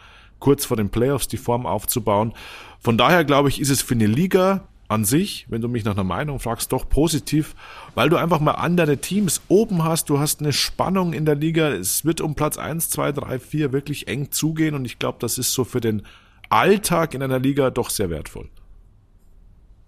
kurz 0.43 0.65
vor 0.65 0.75
den 0.75 0.89
Playoffs 0.89 1.29
die 1.29 1.37
Form 1.37 1.65
aufzubauen. 1.65 2.33
Von 2.81 2.97
daher 2.97 3.23
glaube 3.23 3.47
ich, 3.47 3.61
ist 3.61 3.69
es 3.69 3.81
für 3.81 3.93
eine 3.93 4.07
Liga 4.07 4.67
an 4.89 5.05
sich, 5.05 5.45
wenn 5.47 5.61
du 5.61 5.69
mich 5.69 5.85
nach 5.85 5.93
einer 5.93 6.03
Meinung 6.03 6.41
fragst, 6.41 6.73
doch 6.73 6.89
positiv, 6.89 7.55
weil 7.95 8.09
du 8.09 8.17
einfach 8.17 8.41
mal 8.41 8.51
andere 8.51 8.97
Teams 8.97 9.41
oben 9.47 9.85
hast, 9.85 10.09
du 10.09 10.19
hast 10.19 10.41
eine 10.41 10.51
Spannung 10.51 11.13
in 11.13 11.23
der 11.23 11.35
Liga, 11.35 11.69
es 11.69 12.03
wird 12.03 12.19
um 12.19 12.35
Platz 12.35 12.57
1, 12.57 12.89
2, 12.89 13.13
3, 13.13 13.39
4 13.39 13.71
wirklich 13.71 14.09
eng 14.09 14.31
zugehen 14.31 14.75
und 14.75 14.83
ich 14.83 14.99
glaube, 14.99 15.17
das 15.21 15.37
ist 15.37 15.53
so 15.53 15.63
für 15.63 15.79
den 15.79 16.01
Alltag 16.49 17.13
in 17.13 17.23
einer 17.23 17.39
Liga 17.39 17.69
doch 17.69 17.89
sehr 17.89 18.09
wertvoll. 18.09 18.49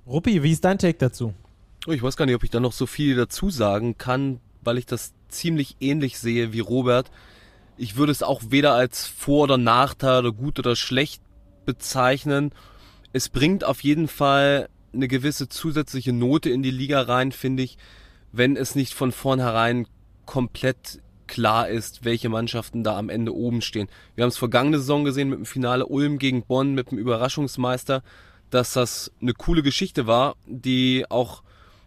Ruppi, 0.08 0.42
wie 0.42 0.54
ist 0.54 0.64
dein 0.64 0.80
Take 0.80 1.00
dazu? 1.00 1.34
Oh, 1.86 1.92
ich 1.92 2.02
weiß 2.02 2.16
gar 2.16 2.26
nicht, 2.26 2.36
ob 2.36 2.46
ich 2.46 2.50
da 2.50 2.62
noch 2.62 2.72
so 2.72 2.86
viel 2.86 3.18
dazu 3.18 3.50
sagen 3.50 3.98
kann, 3.98 4.40
weil 4.62 4.78
ich 4.78 4.86
das 4.86 5.12
ziemlich 5.28 5.76
ähnlich 5.82 6.18
sehe 6.18 6.54
wie 6.54 6.62
Robert 6.62 7.12
ich 7.78 7.96
würde 7.96 8.12
es 8.12 8.24
auch 8.24 8.42
weder 8.50 8.74
als 8.74 9.06
Vor- 9.08 9.44
oder 9.44 9.58
Nachteil 9.58 10.20
oder 10.20 10.32
gut 10.32 10.60
oder 10.60 10.76
schlecht 10.76 11.22
bezeichnen. 11.66 12.52
Es 13.14 13.30
bringt 13.30 13.64
auf 13.64 13.84
jeden 13.84 14.08
Fall 14.08 14.70
eine 14.94 15.08
gewisse 15.08 15.50
zusätzliche 15.50 16.14
Note 16.14 16.50
in 16.50 16.64
die 16.64 16.72
Liga 16.72 17.02
rein, 17.02 17.32
finde 17.32 17.64
ich, 17.64 17.78
wenn 18.32 18.56
es 18.56 18.76
nicht 18.76 18.94
von 18.94 19.12
vornherein 19.12 19.88
komplett 20.26 21.02
klar 21.28 21.68
ist, 21.70 22.06
welche 22.06 22.30
Mannschaften 22.30 22.84
da 22.84 22.98
am 22.98 23.10
Ende 23.10 23.34
oben 23.34 23.62
stehen. 23.62 23.88
Wir 24.16 24.24
haben 24.24 24.30
es 24.30 24.38
vergangene 24.38 24.78
Saison 24.78 25.04
gesehen 25.04 25.30
mit 25.30 25.40
dem 25.40 25.46
Finale 25.46 25.88
Ulm 25.88 26.20
gegen 26.20 26.44
Bonn 26.44 26.74
mit 26.74 26.92
dem 26.92 26.98
Überraschungsmeister, 26.98 28.04
dass 28.50 28.74
das 28.74 29.12
eine 29.22 29.34
coole 29.34 29.64
Geschichte 29.64 30.08
war, 30.08 30.36
die 30.46 31.06
auch 31.10 31.44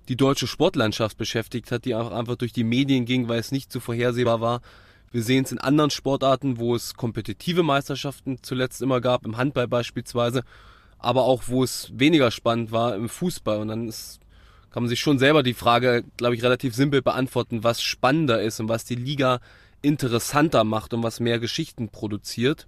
die 0.08 0.16
deutsche 0.16 0.46
Sportlandschaft 0.46 1.16
beschäftigt 1.18 1.70
hat, 1.70 1.84
die 1.84 1.94
auch 1.94 2.10
einfach 2.10 2.36
durch 2.36 2.52
die 2.52 2.64
Medien 2.64 3.04
ging, 3.04 3.28
weil 3.28 3.38
es 3.38 3.52
nicht 3.52 3.70
so 3.70 3.78
vorhersehbar 3.78 4.40
war, 4.40 4.60
wir 5.10 5.22
sehen 5.22 5.44
es 5.44 5.52
in 5.52 5.58
anderen 5.58 5.90
Sportarten, 5.90 6.58
wo 6.58 6.74
es 6.74 6.94
kompetitive 6.94 7.62
Meisterschaften 7.62 8.38
zuletzt 8.42 8.82
immer 8.82 9.00
gab, 9.00 9.24
im 9.24 9.36
Handball 9.36 9.68
beispielsweise, 9.68 10.42
aber 10.98 11.24
auch 11.24 11.44
wo 11.46 11.64
es 11.64 11.90
weniger 11.94 12.30
spannend 12.30 12.72
war 12.72 12.94
im 12.94 13.08
Fußball. 13.08 13.58
Und 13.58 13.68
dann 13.68 13.88
ist, 13.88 14.20
kann 14.70 14.82
man 14.82 14.90
sich 14.90 15.00
schon 15.00 15.18
selber 15.18 15.42
die 15.42 15.54
Frage, 15.54 16.04
glaube 16.16 16.34
ich, 16.34 16.42
relativ 16.42 16.74
simpel 16.74 17.02
beantworten, 17.02 17.64
was 17.64 17.82
spannender 17.82 18.42
ist 18.42 18.60
und 18.60 18.68
was 18.68 18.84
die 18.84 18.96
Liga 18.96 19.40
interessanter 19.80 20.64
macht 20.64 20.92
und 20.92 21.02
was 21.02 21.20
mehr 21.20 21.38
Geschichten 21.38 21.88
produziert. 21.88 22.66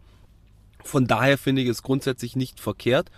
Von 0.83 1.07
daher 1.07 1.37
finde 1.37 1.63
ich 1.63 1.69
es 1.69 1.83
grundsätzlich 1.83 2.37
nicht 2.37 2.61
verkehrt. 2.61 3.11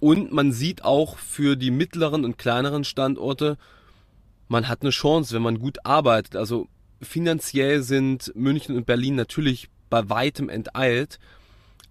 Und 0.00 0.32
man 0.32 0.52
sieht 0.52 0.84
auch 0.84 1.18
für 1.18 1.56
die 1.56 1.72
mittleren 1.72 2.24
und 2.24 2.38
kleineren 2.38 2.84
Standorte, 2.84 3.58
man 4.46 4.68
hat 4.68 4.80
eine 4.80 4.90
Chance, 4.90 5.34
wenn 5.34 5.42
man 5.42 5.58
gut 5.58 5.84
arbeitet. 5.84 6.36
Also 6.36 6.68
finanziell 7.00 7.82
sind 7.82 8.32
München 8.34 8.76
und 8.76 8.86
Berlin 8.86 9.14
natürlich 9.14 9.68
bei 9.90 10.08
weitem 10.08 10.48
enteilt, 10.48 11.18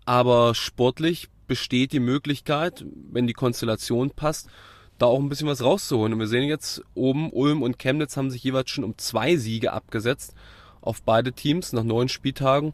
aber 0.05 0.55
sportlich 0.55 1.29
besteht 1.47 1.91
die 1.93 1.99
Möglichkeit, 1.99 2.85
wenn 3.11 3.27
die 3.27 3.33
Konstellation 3.33 4.11
passt, 4.11 4.49
da 4.97 5.05
auch 5.05 5.19
ein 5.19 5.29
bisschen 5.29 5.47
was 5.47 5.63
rauszuholen. 5.63 6.13
Und 6.13 6.19
wir 6.19 6.27
sehen 6.27 6.47
jetzt 6.47 6.81
oben, 6.93 7.31
Ulm 7.31 7.61
und 7.61 7.79
Chemnitz 7.79 8.17
haben 8.17 8.31
sich 8.31 8.43
jeweils 8.43 8.69
schon 8.69 8.83
um 8.83 8.97
zwei 8.97 9.35
Siege 9.37 9.73
abgesetzt 9.73 10.33
auf 10.81 11.01
beide 11.01 11.33
Teams 11.33 11.73
nach 11.73 11.83
neun 11.83 12.09
Spieltagen. 12.09 12.73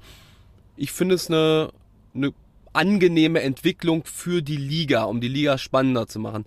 Ich 0.75 0.91
finde 0.91 1.15
es 1.15 1.29
eine, 1.29 1.71
eine 2.13 2.33
angenehme 2.71 3.41
Entwicklung 3.41 4.03
für 4.05 4.41
die 4.41 4.57
Liga, 4.57 5.03
um 5.03 5.21
die 5.21 5.27
Liga 5.27 5.57
spannender 5.57 6.07
zu 6.07 6.19
machen. 6.19 6.45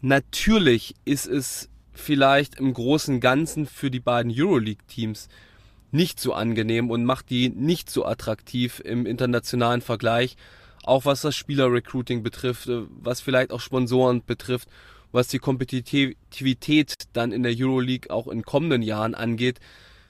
Natürlich 0.00 0.94
ist 1.04 1.26
es 1.26 1.68
vielleicht 2.00 2.56
im 2.56 2.72
großen 2.74 3.20
Ganzen 3.20 3.66
für 3.66 3.90
die 3.90 4.00
beiden 4.00 4.32
Euroleague-Teams 4.34 5.28
nicht 5.92 6.20
so 6.20 6.32
angenehm 6.32 6.90
und 6.90 7.04
macht 7.04 7.30
die 7.30 7.48
nicht 7.48 7.90
so 7.90 8.04
attraktiv 8.04 8.80
im 8.84 9.06
internationalen 9.06 9.80
Vergleich. 9.80 10.36
auch 10.82 11.04
was 11.04 11.22
das 11.22 11.36
Spielerrecruiting 11.36 12.22
betrifft, 12.22 12.68
äh, 12.68 12.82
was 12.88 13.20
vielleicht 13.20 13.52
auch 13.52 13.60
Sponsoren 13.60 14.24
betrifft, 14.24 14.68
was 15.12 15.28
die 15.28 15.38
Kompetitivität 15.38 16.94
dann 17.12 17.32
in 17.32 17.42
der 17.42 17.54
Euroleague 17.56 18.10
auch 18.10 18.28
in 18.28 18.42
kommenden 18.42 18.82
Jahren 18.82 19.14
angeht, 19.14 19.58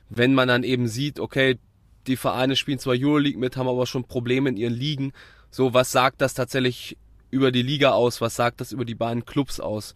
wenn 0.08 0.34
man 0.34 0.48
dann 0.48 0.62
eben 0.62 0.88
sieht, 0.88 1.20
okay, 1.20 1.58
die 2.06 2.16
Vereine 2.16 2.56
spielen 2.56 2.78
zwar 2.78 2.94
Euroleague 2.96 3.38
mit, 3.38 3.56
haben 3.56 3.68
aber 3.68 3.86
schon 3.86 4.04
Probleme 4.04 4.48
in 4.48 4.56
ihren 4.56 4.74
Ligen. 4.74 5.12
So, 5.50 5.74
was 5.74 5.92
sagt 5.92 6.20
das 6.20 6.34
tatsächlich 6.34 6.96
über 7.30 7.52
die 7.52 7.62
Liga 7.62 7.90
aus? 7.90 8.20
Was 8.20 8.36
sagt 8.36 8.60
das 8.60 8.72
über 8.72 8.84
die 8.84 8.94
beiden 8.94 9.24
Clubs 9.24 9.60
aus? 9.60 9.94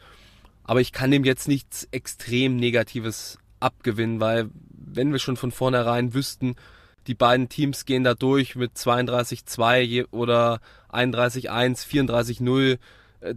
Aber 0.65 0.81
ich 0.81 0.93
kann 0.93 1.11
dem 1.11 1.25
jetzt 1.25 1.47
nichts 1.47 1.87
extrem 1.91 2.57
Negatives 2.57 3.39
abgewinnen, 3.61 4.21
weil 4.21 4.51
wenn 4.71 5.13
wir 5.13 5.19
schon 5.19 5.37
von 5.37 5.53
vornherein 5.53 6.15
wüssten, 6.15 6.57
die 7.07 7.15
beiden 7.15 7.49
Teams 7.49 7.85
gehen 7.85 8.05
da 8.05 8.15
durch 8.15 8.57
mit 8.57 8.73
32-2 8.73 10.07
oder 10.11 10.61
31-1, 10.91 11.87
34-0, 11.87 12.79
äh, 13.21 13.35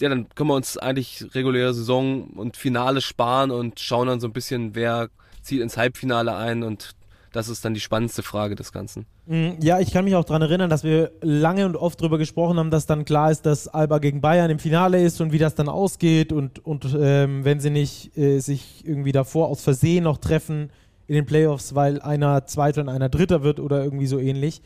ja, 0.00 0.08
dann 0.08 0.28
können 0.34 0.50
wir 0.50 0.56
uns 0.56 0.76
eigentlich 0.76 1.34
reguläre 1.34 1.72
Saison 1.74 2.30
und 2.30 2.56
Finale 2.56 3.00
sparen 3.00 3.50
und 3.50 3.80
schauen 3.80 4.08
dann 4.08 4.20
so 4.20 4.26
ein 4.26 4.32
bisschen, 4.32 4.74
wer 4.74 5.08
zieht 5.42 5.60
ins 5.60 5.76
Halbfinale 5.76 6.36
ein 6.36 6.62
und 6.62 6.92
das 7.32 7.48
ist 7.48 7.64
dann 7.64 7.74
die 7.74 7.80
spannendste 7.80 8.22
Frage 8.22 8.54
des 8.54 8.72
Ganzen. 8.72 9.06
Mm, 9.26 9.52
ja, 9.60 9.80
ich 9.80 9.90
kann 9.90 10.04
mich 10.04 10.14
auch 10.14 10.24
daran 10.24 10.42
erinnern, 10.42 10.70
dass 10.70 10.84
wir 10.84 11.12
lange 11.22 11.66
und 11.66 11.76
oft 11.76 12.00
darüber 12.00 12.18
gesprochen 12.18 12.58
haben, 12.58 12.70
dass 12.70 12.86
dann 12.86 13.04
klar 13.04 13.30
ist, 13.30 13.46
dass 13.46 13.68
Alba 13.68 13.98
gegen 13.98 14.20
Bayern 14.20 14.50
im 14.50 14.58
Finale 14.58 15.02
ist 15.02 15.20
und 15.20 15.32
wie 15.32 15.38
das 15.38 15.54
dann 15.54 15.68
ausgeht 15.68 16.32
und, 16.32 16.64
und 16.64 16.86
ähm, 16.98 17.44
wenn 17.44 17.58
sie 17.60 17.70
nicht 17.70 18.16
äh, 18.16 18.38
sich 18.38 18.86
irgendwie 18.86 19.12
davor 19.12 19.48
aus 19.48 19.62
Versehen 19.62 20.04
noch 20.04 20.18
treffen 20.18 20.70
in 21.06 21.14
den 21.14 21.26
Playoffs, 21.26 21.74
weil 21.74 22.00
einer 22.00 22.46
Zweiter 22.46 22.82
und 22.82 22.88
einer 22.88 23.08
Dritter 23.08 23.42
wird 23.42 23.60
oder 23.60 23.82
irgendwie 23.82 24.06
so 24.06 24.18
ähnlich. 24.18 24.62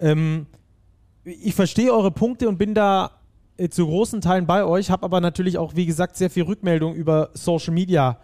Ähm, 0.00 0.46
ich 1.24 1.54
verstehe 1.54 1.92
eure 1.92 2.10
Punkte 2.10 2.48
und 2.48 2.58
bin 2.58 2.74
da 2.74 3.12
äh, 3.56 3.68
zu 3.68 3.86
großen 3.86 4.20
Teilen 4.20 4.46
bei 4.46 4.64
euch, 4.64 4.90
habe 4.90 5.04
aber 5.04 5.20
natürlich 5.20 5.58
auch, 5.58 5.76
wie 5.76 5.86
gesagt, 5.86 6.16
sehr 6.16 6.30
viel 6.30 6.44
Rückmeldung 6.44 6.94
über 6.94 7.30
Social 7.34 7.74
Media 7.74 8.18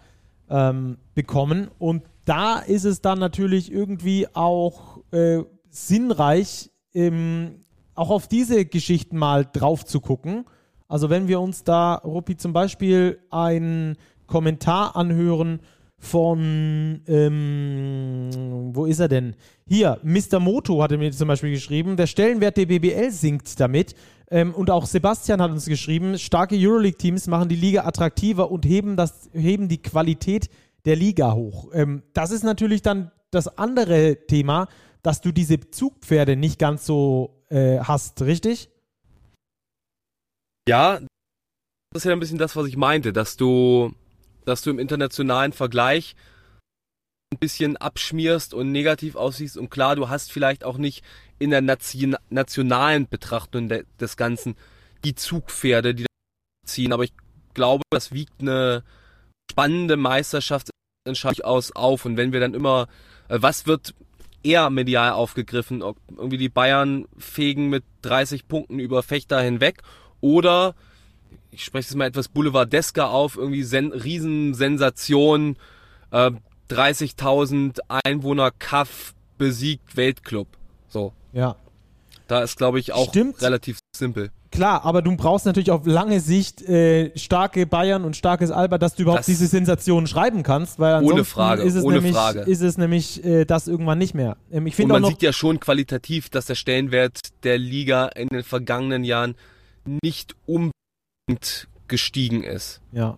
ähm, 0.49 0.97
bekommen 1.13 1.69
und 1.79 2.03
da 2.25 2.59
ist 2.59 2.83
es 2.83 3.01
dann 3.01 3.19
natürlich 3.19 3.71
irgendwie 3.71 4.27
auch 4.33 4.99
äh, 5.11 5.43
sinnreich, 5.69 6.71
ähm, 6.93 7.65
auch 7.93 8.09
auf 8.09 8.27
diese 8.27 8.65
Geschichten 8.65 9.17
mal 9.17 9.45
drauf 9.45 9.85
zu 9.85 10.01
gucken. 10.01 10.45
Also 10.87 11.09
wenn 11.09 11.27
wir 11.27 11.39
uns 11.39 11.63
da, 11.63 11.95
Ruppi, 11.95 12.37
zum 12.37 12.53
Beispiel 12.53 13.19
einen 13.29 13.97
Kommentar 14.27 14.95
anhören 14.95 15.59
von, 15.97 17.01
ähm, 17.07 18.29
wo 18.73 18.85
ist 18.85 18.99
er 18.99 19.07
denn? 19.07 19.35
Hier, 19.65 19.99
Mr. 20.03 20.39
Moto 20.39 20.81
hatte 20.81 20.97
mir 20.97 21.11
zum 21.11 21.27
Beispiel 21.27 21.51
geschrieben, 21.51 21.95
der 21.95 22.07
Stellenwert 22.07 22.57
der 22.57 22.65
BBL 22.65 23.11
sinkt 23.11 23.59
damit. 23.59 23.95
Ähm, 24.29 24.53
und 24.53 24.69
auch 24.69 24.85
Sebastian 24.85 25.41
hat 25.41 25.51
uns 25.51 25.65
geschrieben, 25.65 26.17
starke 26.17 26.55
Euroleague-Teams 26.57 27.27
machen 27.27 27.49
die 27.49 27.55
Liga 27.55 27.85
attraktiver 27.85 28.51
und 28.51 28.65
heben, 28.65 28.95
das, 28.95 29.29
heben 29.33 29.67
die 29.67 29.81
Qualität 29.81 30.45
der 30.45 30.55
Liga 30.93 31.33
hoch. 31.33 31.71
Ähm, 31.73 32.03
das 32.13 32.29
ist 32.29 32.43
natürlich 32.43 32.83
dann 32.83 33.11
das 33.31 33.57
andere 33.57 34.27
Thema, 34.27 34.67
dass 35.01 35.21
du 35.21 35.31
diese 35.31 35.59
Zugpferde 35.59 36.35
nicht 36.35 36.59
ganz 36.59 36.85
so 36.85 37.43
äh, 37.49 37.79
hast, 37.79 38.21
richtig? 38.21 38.69
Ja, 40.67 40.99
das 41.91 42.03
ist 42.03 42.05
ja 42.05 42.11
ein 42.11 42.19
bisschen 42.19 42.37
das, 42.37 42.55
was 42.55 42.67
ich 42.67 42.77
meinte, 42.77 43.13
dass 43.13 43.37
du, 43.37 43.93
dass 44.45 44.61
du 44.61 44.69
im 44.69 44.79
internationalen 44.79 45.53
Vergleich 45.53 46.15
ein 47.33 47.39
bisschen 47.39 47.77
abschmierst 47.77 48.53
und 48.53 48.71
negativ 48.71 49.15
aussiehst 49.15 49.57
und 49.57 49.69
klar, 49.69 49.95
du 49.95 50.09
hast 50.09 50.31
vielleicht 50.31 50.63
auch 50.63 50.77
nicht 50.77 51.03
in 51.39 51.49
der 51.49 51.61
Nation, 51.61 52.15
nationalen 52.29 53.07
Betrachtung 53.07 53.69
de, 53.69 53.85
des 53.99 54.17
Ganzen 54.17 54.55
die 55.03 55.15
Zugpferde, 55.15 55.95
die 55.95 56.05
ziehen, 56.65 56.93
aber 56.93 57.03
ich 57.03 57.13
glaube, 57.53 57.83
das 57.91 58.11
wiegt 58.11 58.41
eine 58.41 58.83
spannende 59.51 59.97
Meisterschaft 59.97 60.69
aus 61.43 61.71
auf. 61.71 62.05
Und 62.05 62.17
wenn 62.17 62.33
wir 62.33 62.39
dann 62.39 62.53
immer, 62.53 62.87
äh, 63.27 63.37
was 63.39 63.67
wird 63.67 63.93
eher 64.43 64.69
medial 64.69 65.11
aufgegriffen? 65.11 65.81
Ob 65.81 65.97
irgendwie 66.09 66.37
die 66.37 66.49
Bayern 66.49 67.05
fegen 67.17 67.69
mit 67.69 67.83
30 68.01 68.47
Punkten 68.47 68.79
über 68.79 69.03
Fechter 69.03 69.41
hinweg 69.41 69.81
oder 70.21 70.75
ich 71.51 71.63
spreche 71.63 71.89
es 71.89 71.95
mal 71.95 72.05
etwas 72.07 72.27
boulevardesker 72.27 73.09
auf, 73.09 73.37
irgendwie 73.37 73.63
Sen 73.63 73.91
Riesensensation, 73.93 75.57
äh, 76.11 76.31
30.000 76.69 77.79
Einwohner 77.87 78.51
Kaff 78.51 79.13
besiegt 79.37 79.95
Weltclub. 79.95 80.47
So. 80.89 81.13
Ja. 81.31 81.55
Da 82.27 82.41
ist, 82.41 82.57
glaube 82.57 82.79
ich, 82.79 82.91
auch 82.93 83.09
Stimmt. 83.09 83.41
relativ 83.41 83.79
simpel. 83.95 84.31
Klar, 84.51 84.85
aber 84.85 85.01
du 85.01 85.15
brauchst 85.15 85.45
natürlich 85.45 85.71
auf 85.71 85.85
lange 85.85 86.19
Sicht 86.19 86.61
äh, 86.61 87.11
starke 87.17 87.65
Bayern 87.65 88.05
und 88.05 88.15
starkes 88.15 88.51
Alba, 88.51 88.77
dass 88.77 88.95
du 88.95 89.03
überhaupt 89.03 89.19
das 89.19 89.25
diese 89.25 89.47
Sensationen 89.47 90.07
schreiben 90.07 90.43
kannst, 90.43 90.79
weil 90.79 90.93
ansonsten 90.93 91.13
ohne 91.13 91.25
Frage, 91.25 91.63
ist 91.63 91.75
es 91.75 91.83
ohne 91.83 91.95
nämlich, 91.95 92.13
Frage. 92.13 92.39
ist 92.41 92.61
es 92.61 92.77
nämlich 92.77 93.23
äh, 93.25 93.45
das 93.45 93.67
irgendwann 93.67 93.97
nicht 93.97 94.13
mehr. 94.13 94.37
Ähm, 94.51 94.67
ich 94.67 94.79
und 94.79 94.87
man 94.87 95.03
sieht 95.03 95.21
ja 95.21 95.33
schon 95.33 95.59
qualitativ, 95.59 96.29
dass 96.29 96.45
der 96.45 96.55
Stellenwert 96.55 97.19
der 97.43 97.57
Liga 97.57 98.07
in 98.07 98.29
den 98.29 98.43
vergangenen 98.43 99.03
Jahren 99.03 99.35
nicht 100.03 100.35
unbedingt 100.45 101.67
gestiegen 101.87 102.43
ist. 102.43 102.81
Ja. 102.91 103.17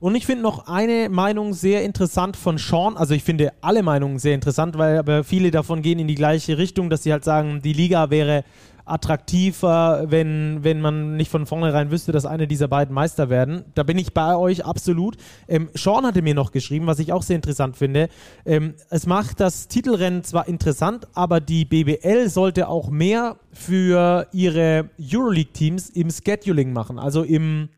Und 0.00 0.14
ich 0.16 0.26
finde 0.26 0.42
noch 0.42 0.66
eine 0.66 1.08
Meinung 1.08 1.54
sehr 1.54 1.82
interessant 1.82 2.36
von 2.36 2.58
Sean. 2.58 2.96
Also 2.96 3.14
ich 3.14 3.24
finde 3.24 3.54
alle 3.62 3.82
Meinungen 3.82 4.18
sehr 4.18 4.34
interessant, 4.34 4.76
weil 4.76 4.98
aber 4.98 5.24
viele 5.24 5.50
davon 5.50 5.80
gehen 5.80 5.98
in 5.98 6.08
die 6.08 6.14
gleiche 6.14 6.58
Richtung, 6.58 6.90
dass 6.90 7.04
sie 7.04 7.12
halt 7.12 7.24
sagen, 7.24 7.62
die 7.62 7.72
Liga 7.72 8.10
wäre 8.10 8.44
attraktiver, 8.84 10.04
wenn, 10.08 10.62
wenn 10.62 10.80
man 10.80 11.16
nicht 11.16 11.30
von 11.30 11.46
vornherein 11.46 11.90
wüsste, 11.90 12.12
dass 12.12 12.26
eine 12.26 12.46
dieser 12.46 12.68
beiden 12.68 12.94
Meister 12.94 13.30
werden. 13.30 13.64
Da 13.74 13.82
bin 13.82 13.96
ich 13.98 14.12
bei 14.12 14.36
euch 14.36 14.64
absolut. 14.64 15.16
Ähm, 15.48 15.68
Sean 15.74 16.04
hatte 16.04 16.22
mir 16.22 16.34
noch 16.34 16.52
geschrieben, 16.52 16.86
was 16.86 16.98
ich 16.98 17.12
auch 17.12 17.22
sehr 17.22 17.36
interessant 17.36 17.76
finde. 17.76 18.08
Ähm, 18.44 18.74
es 18.90 19.06
macht 19.06 19.40
das 19.40 19.68
Titelrennen 19.68 20.22
zwar 20.22 20.48
interessant, 20.48 21.08
aber 21.14 21.40
die 21.40 21.64
BBL 21.64 22.28
sollte 22.28 22.68
auch 22.68 22.90
mehr 22.90 23.36
für 23.52 24.26
ihre 24.32 24.90
Euroleague-Teams 25.00 25.90
im 25.90 26.10
Scheduling 26.10 26.72
machen, 26.72 26.98
also 26.98 27.22
im, 27.22 27.70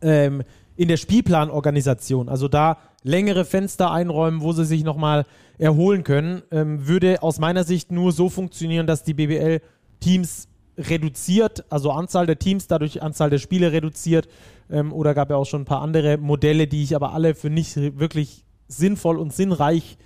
ähm, 0.00 0.42
in 0.76 0.88
der 0.88 0.96
Spielplanorganisation. 0.96 2.30
Also 2.30 2.48
da 2.48 2.78
längere 3.02 3.44
Fenster 3.44 3.90
einräumen, 3.90 4.40
wo 4.40 4.52
sie 4.52 4.64
sich 4.64 4.84
nochmal 4.84 5.26
erholen 5.58 6.04
können, 6.04 6.42
ähm, 6.50 6.86
würde 6.88 7.22
aus 7.22 7.38
meiner 7.38 7.64
Sicht 7.64 7.92
nur 7.92 8.12
so 8.12 8.30
funktionieren, 8.30 8.86
dass 8.86 9.02
die 9.02 9.14
BBL 9.14 9.60
Teams 10.00 10.48
reduziert, 10.78 11.64
also 11.68 11.90
Anzahl 11.90 12.26
der 12.26 12.38
Teams, 12.38 12.66
dadurch 12.66 13.02
Anzahl 13.02 13.30
der 13.30 13.38
Spiele 13.38 13.72
reduziert. 13.72 14.28
Ähm, 14.70 14.92
oder 14.92 15.14
gab 15.14 15.30
ja 15.30 15.36
auch 15.36 15.46
schon 15.46 15.62
ein 15.62 15.66
paar 15.66 15.82
andere 15.82 16.16
Modelle, 16.16 16.66
die 16.66 16.82
ich 16.82 16.94
aber 16.94 17.12
alle 17.12 17.34
für 17.34 17.50
nicht 17.50 17.76
wirklich 17.98 18.44
sinnvoll 18.68 19.18
und 19.18 19.32
sinnreich 19.32 19.98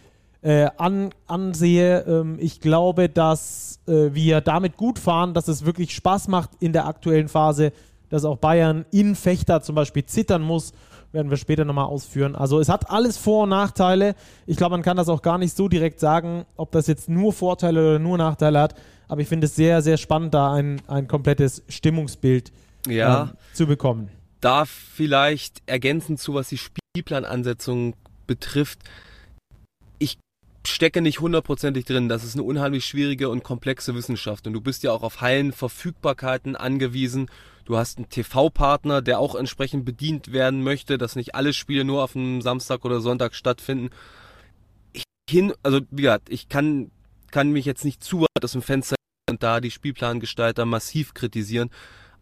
äh, 0.43 0.69
an, 0.77 1.11
ansehe. 1.27 2.01
Ähm, 2.01 2.39
ich 2.41 2.61
glaube, 2.61 3.09
dass 3.09 3.81
äh, 3.87 4.15
wir 4.15 4.41
damit 4.41 4.77
gut 4.77 4.99
fahren, 4.99 5.35
dass 5.35 5.49
es 5.49 5.65
wirklich 5.65 5.95
Spaß 5.95 6.29
macht 6.29 6.51
in 6.61 6.73
der 6.73 6.87
aktuellen 6.87 7.29
Phase, 7.29 7.73
dass 8.09 8.25
auch 8.25 8.39
Bayern 8.39 8.85
in 8.91 9.15
Fechter 9.15 9.63
zum 9.63 9.75
Beispiel 9.75 10.05
zittern 10.05 10.43
muss. 10.43 10.73
Werden 11.13 11.31
wir 11.31 11.37
später 11.37 11.65
nochmal 11.65 11.85
ausführen. 11.85 12.35
Also 12.35 12.59
es 12.59 12.69
hat 12.69 12.91
alles 12.91 13.17
Vor- 13.17 13.45
und 13.45 13.51
Nachteile. 13.51 14.17
Ich 14.47 14.57
glaube, 14.57 14.73
man 14.73 14.83
kann 14.83 14.97
das 14.97 15.09
auch 15.09 15.23
gar 15.23 15.39
nicht 15.39 15.57
so 15.57 15.69
direkt 15.69 16.01
sagen, 16.01 16.45
ob 16.57 16.73
das 16.73 16.89
jetzt 16.89 17.09
nur 17.09 17.33
Vorteile 17.33 17.81
oder 17.81 17.99
nur 18.01 18.19
Nachteile 18.19 18.61
hat 18.61 18.75
aber 19.09 19.21
ich 19.21 19.29
finde 19.29 19.47
es 19.47 19.57
sehr, 19.57 19.83
sehr 19.83 19.97
spannend, 19.97 20.35
da 20.35 20.53
ein, 20.53 20.81
ein 20.87 21.09
komplettes 21.09 21.63
Stimmungsbild 21.69 22.53
ja. 22.87 23.23
ähm, 23.23 23.31
zu 23.53 23.67
bekommen. 23.67 24.11
Da 24.41 24.65
vielleicht 24.65 25.63
ergänzend 25.67 26.21
zu, 26.21 26.35
was 26.35 26.49
die 26.49 26.59
Spielplanansetzung 26.59 27.95
betrifft, 28.27 28.81
ich 29.99 30.19
stecke 30.67 31.01
nicht 31.01 31.21
hundertprozentig 31.21 31.85
drin. 31.85 32.09
Das 32.09 32.25
ist 32.25 32.35
eine 32.35 32.43
unheimlich 32.43 32.85
schwierige 32.85 33.29
und 33.29 33.43
komplexe 33.43 33.95
Wissenschaft. 33.95 34.47
Und 34.47 34.53
du 34.53 34.61
bist 34.61 34.83
ja 34.83 34.93
auch 34.93 35.03
auf 35.03 35.21
Hallenverfügbarkeiten 35.21 36.57
angewiesen. 36.57 37.31
Du 37.65 37.77
hast 37.77 37.99
einen 37.99 38.09
TV-Partner, 38.09 39.01
der 39.01 39.19
auch 39.19 39.35
entsprechend 39.35 39.85
bedient 39.85 40.33
werden 40.33 40.63
möchte, 40.63 40.99
dass 40.99 41.17
nicht 41.17 41.35
alle 41.35 41.53
Spiele 41.55 41.85
nur 41.85 42.03
auf 42.03 42.15
einem 42.15 42.43
Samstag 42.43 42.85
oder 42.85 43.01
Sonntag 43.01 43.35
stattfinden. 43.35 43.91
Ich 44.93 45.05
hin, 45.31 45.55
also 45.63 45.81
wie 45.91 46.03
gesagt, 46.03 46.29
ich 46.29 46.49
kann 46.49 46.91
kann 47.35 47.51
mich 47.51 47.65
jetzt 47.65 47.85
nicht 47.85 48.05
zu 48.05 48.21
weit 48.21 48.45
aus 48.45 48.53
dem 48.53 48.63
Fenster 48.63 48.95
und 49.29 49.43
da 49.43 49.61
die 49.61 49.73
Spielplangestalter 49.73 50.65
massiv 50.67 51.15
kritisieren. 51.15 51.69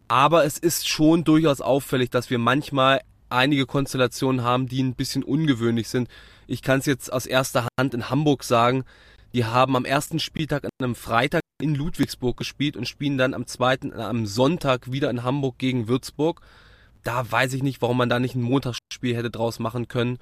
Aber 0.07 0.43
es 0.43 0.57
ist 0.57 0.87
schon 0.87 1.23
durchaus 1.23 1.61
auffällig, 1.61 2.09
dass 2.09 2.31
wir 2.31 2.39
manchmal 2.39 2.99
einige 3.29 3.67
Konstellationen 3.67 4.43
haben, 4.43 4.67
die 4.67 4.81
ein 4.81 4.95
bisschen 4.95 5.23
ungewöhnlich 5.23 5.87
sind. 5.87 6.09
Ich 6.47 6.63
kann 6.63 6.79
es 6.79 6.87
jetzt 6.87 7.13
aus 7.13 7.27
erster 7.27 7.67
Hand 7.79 7.93
in 7.93 8.09
Hamburg 8.09 8.43
sagen. 8.43 8.85
Die 9.33 9.45
haben 9.45 9.75
am 9.75 9.85
ersten 9.85 10.17
Spieltag 10.17 10.65
an 10.65 10.71
einem 10.79 10.95
Freitag 10.95 11.41
in 11.61 11.75
Ludwigsburg 11.75 12.35
gespielt 12.35 12.75
und 12.75 12.87
spielen 12.87 13.19
dann 13.19 13.35
am 13.35 13.45
zweiten, 13.45 13.93
am 13.93 14.25
Sonntag 14.25 14.91
wieder 14.91 15.11
in 15.11 15.21
Hamburg 15.21 15.59
gegen 15.59 15.87
Würzburg. 15.87 16.41
Da 17.03 17.31
weiß 17.31 17.53
ich 17.53 17.61
nicht, 17.61 17.83
warum 17.83 17.97
man 17.97 18.09
da 18.09 18.19
nicht 18.19 18.33
ein 18.33 18.41
Montagsspiel 18.41 19.15
hätte 19.15 19.29
draus 19.29 19.59
machen 19.59 19.87
können. 19.87 20.17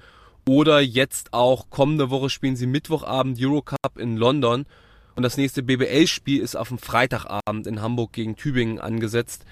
Oder 0.48 0.80
jetzt 0.80 1.32
auch 1.32 1.70
kommende 1.70 2.10
Woche 2.10 2.28
spielen 2.28 2.56
sie 2.56 2.66
Mittwochabend 2.66 3.38
Eurocup 3.40 3.98
in 3.98 4.16
London 4.16 4.66
Und 5.14 5.22
das 5.22 5.36
nächste 5.36 5.62
BBL-Spiel 5.62 6.40
ist 6.40 6.56
auf 6.56 6.68
dem 6.68 6.78
Freitagabend 6.78 7.66
in 7.66 7.80
Hamburg 7.80 8.12
gegen 8.12 8.36
Tübingen 8.36 8.80
angesetzt. 8.80 9.44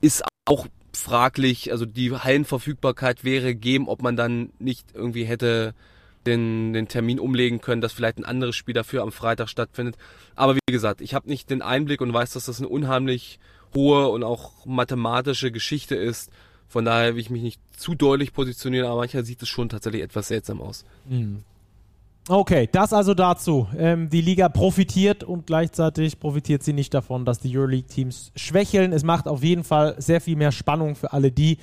Ist 0.00 0.24
auch 0.46 0.66
fraglich, 0.92 1.70
also 1.70 1.84
die 1.84 2.12
Hallenverfügbarkeit 2.12 3.22
wäre 3.22 3.54
gegeben, 3.54 3.88
ob 3.88 4.02
man 4.02 4.16
dann 4.16 4.50
nicht 4.58 4.86
irgendwie 4.94 5.24
hätte 5.24 5.74
den, 6.26 6.72
den 6.72 6.88
Termin 6.88 7.20
umlegen 7.20 7.60
können, 7.60 7.80
dass 7.80 7.92
vielleicht 7.92 8.18
ein 8.18 8.24
anderes 8.24 8.56
Spiel 8.56 8.74
dafür 8.74 9.02
am 9.02 9.12
Freitag 9.12 9.48
stattfindet. 9.48 9.96
Aber 10.34 10.56
wie 10.56 10.72
gesagt, 10.72 11.00
ich 11.00 11.14
habe 11.14 11.28
nicht 11.28 11.50
den 11.50 11.62
Einblick 11.62 12.00
und 12.00 12.12
weiß, 12.12 12.32
dass 12.32 12.46
das 12.46 12.58
eine 12.58 12.68
unheimlich 12.68 13.38
hohe 13.74 14.08
und 14.08 14.24
auch 14.24 14.66
mathematische 14.66 15.52
Geschichte 15.52 15.94
ist. 15.94 16.30
Von 16.68 16.84
daher 16.84 17.14
will 17.14 17.20
ich 17.20 17.30
mich 17.30 17.42
nicht 17.42 17.60
zu 17.76 17.94
deutlich 17.94 18.32
positionieren, 18.32 18.86
aber 18.86 19.00
manchmal 19.00 19.24
sieht 19.24 19.42
es 19.42 19.48
schon 19.48 19.68
tatsächlich 19.68 20.02
etwas 20.02 20.28
seltsam 20.28 20.60
aus. 20.60 20.84
Mhm. 21.08 21.44
Okay, 22.28 22.68
das 22.70 22.92
also 22.92 23.14
dazu. 23.14 23.68
Ähm, 23.78 24.10
die 24.10 24.20
Liga 24.20 24.48
profitiert 24.48 25.22
und 25.22 25.46
gleichzeitig 25.46 26.18
profitiert 26.18 26.64
sie 26.64 26.72
nicht 26.72 26.92
davon, 26.92 27.24
dass 27.24 27.38
die 27.38 27.56
Euroleague-Teams 27.56 28.32
schwächeln. 28.34 28.92
Es 28.92 29.04
macht 29.04 29.28
auf 29.28 29.44
jeden 29.44 29.62
Fall 29.62 29.94
sehr 29.98 30.20
viel 30.20 30.34
mehr 30.34 30.50
Spannung 30.50 30.96
für 30.96 31.12
alle 31.12 31.30
die, 31.30 31.58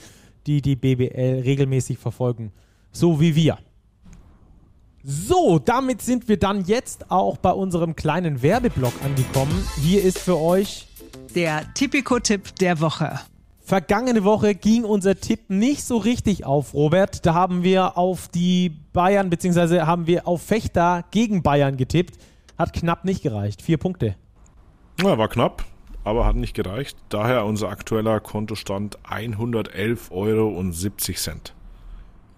die 0.48 0.62
die 0.62 0.78
BBL 0.78 1.42
regelmäßig 1.44 1.98
verfolgen. 1.98 2.54
So 2.94 3.20
wie 3.20 3.36
wir. 3.36 3.58
So, 5.04 5.60
damit 5.60 6.02
sind 6.02 6.30
wir 6.30 6.38
dann 6.38 6.64
jetzt 6.64 7.12
auch 7.12 7.36
bei 7.36 7.52
unserem 7.52 7.98
kleinen 7.98 8.42
Werbeblock 8.42 8.94
angekommen. 9.04 9.68
Hier 9.82 10.02
ist 10.02 10.18
für 10.18 10.40
euch 10.40 10.88
der 11.36 11.74
Tipico-Tipp 11.74 12.56
der 12.56 12.80
Woche. 12.80 13.20
Vergangene 13.66 14.26
Woche 14.26 14.56
ging 14.56 14.84
unser 14.84 15.16
Tipp 15.16 15.50
nicht 15.50 15.86
so 15.86 15.96
richtig 15.96 16.46
auf, 16.46 16.74
Robert. 16.74 17.26
Da 17.26 17.34
haben 17.34 17.64
wir 17.64 17.98
auf 17.98 18.28
die 18.28 18.72
Bayern, 18.92 19.30
beziehungsweise 19.30 19.88
haben 19.88 20.06
wir 20.06 20.28
auf 20.28 20.42
Fechter 20.42 21.06
gegen 21.12 21.44
Bayern 21.44 21.78
getippt. 21.78 22.18
Hat 22.58 22.74
knapp 22.74 23.06
nicht 23.06 23.24
gereicht. 23.24 23.62
Vier 23.62 23.78
Punkte. 23.78 24.16
Ja, 25.02 25.18
war 25.18 25.30
knapp, 25.30 25.64
aber 26.04 26.26
hat 26.26 26.36
nicht 26.36 26.54
gereicht. 26.54 26.98
Daher 27.08 27.46
unser 27.46 27.70
aktueller 27.70 28.20
Kontostand 28.20 29.00
111,70 29.10 30.12
Euro. 30.12 30.62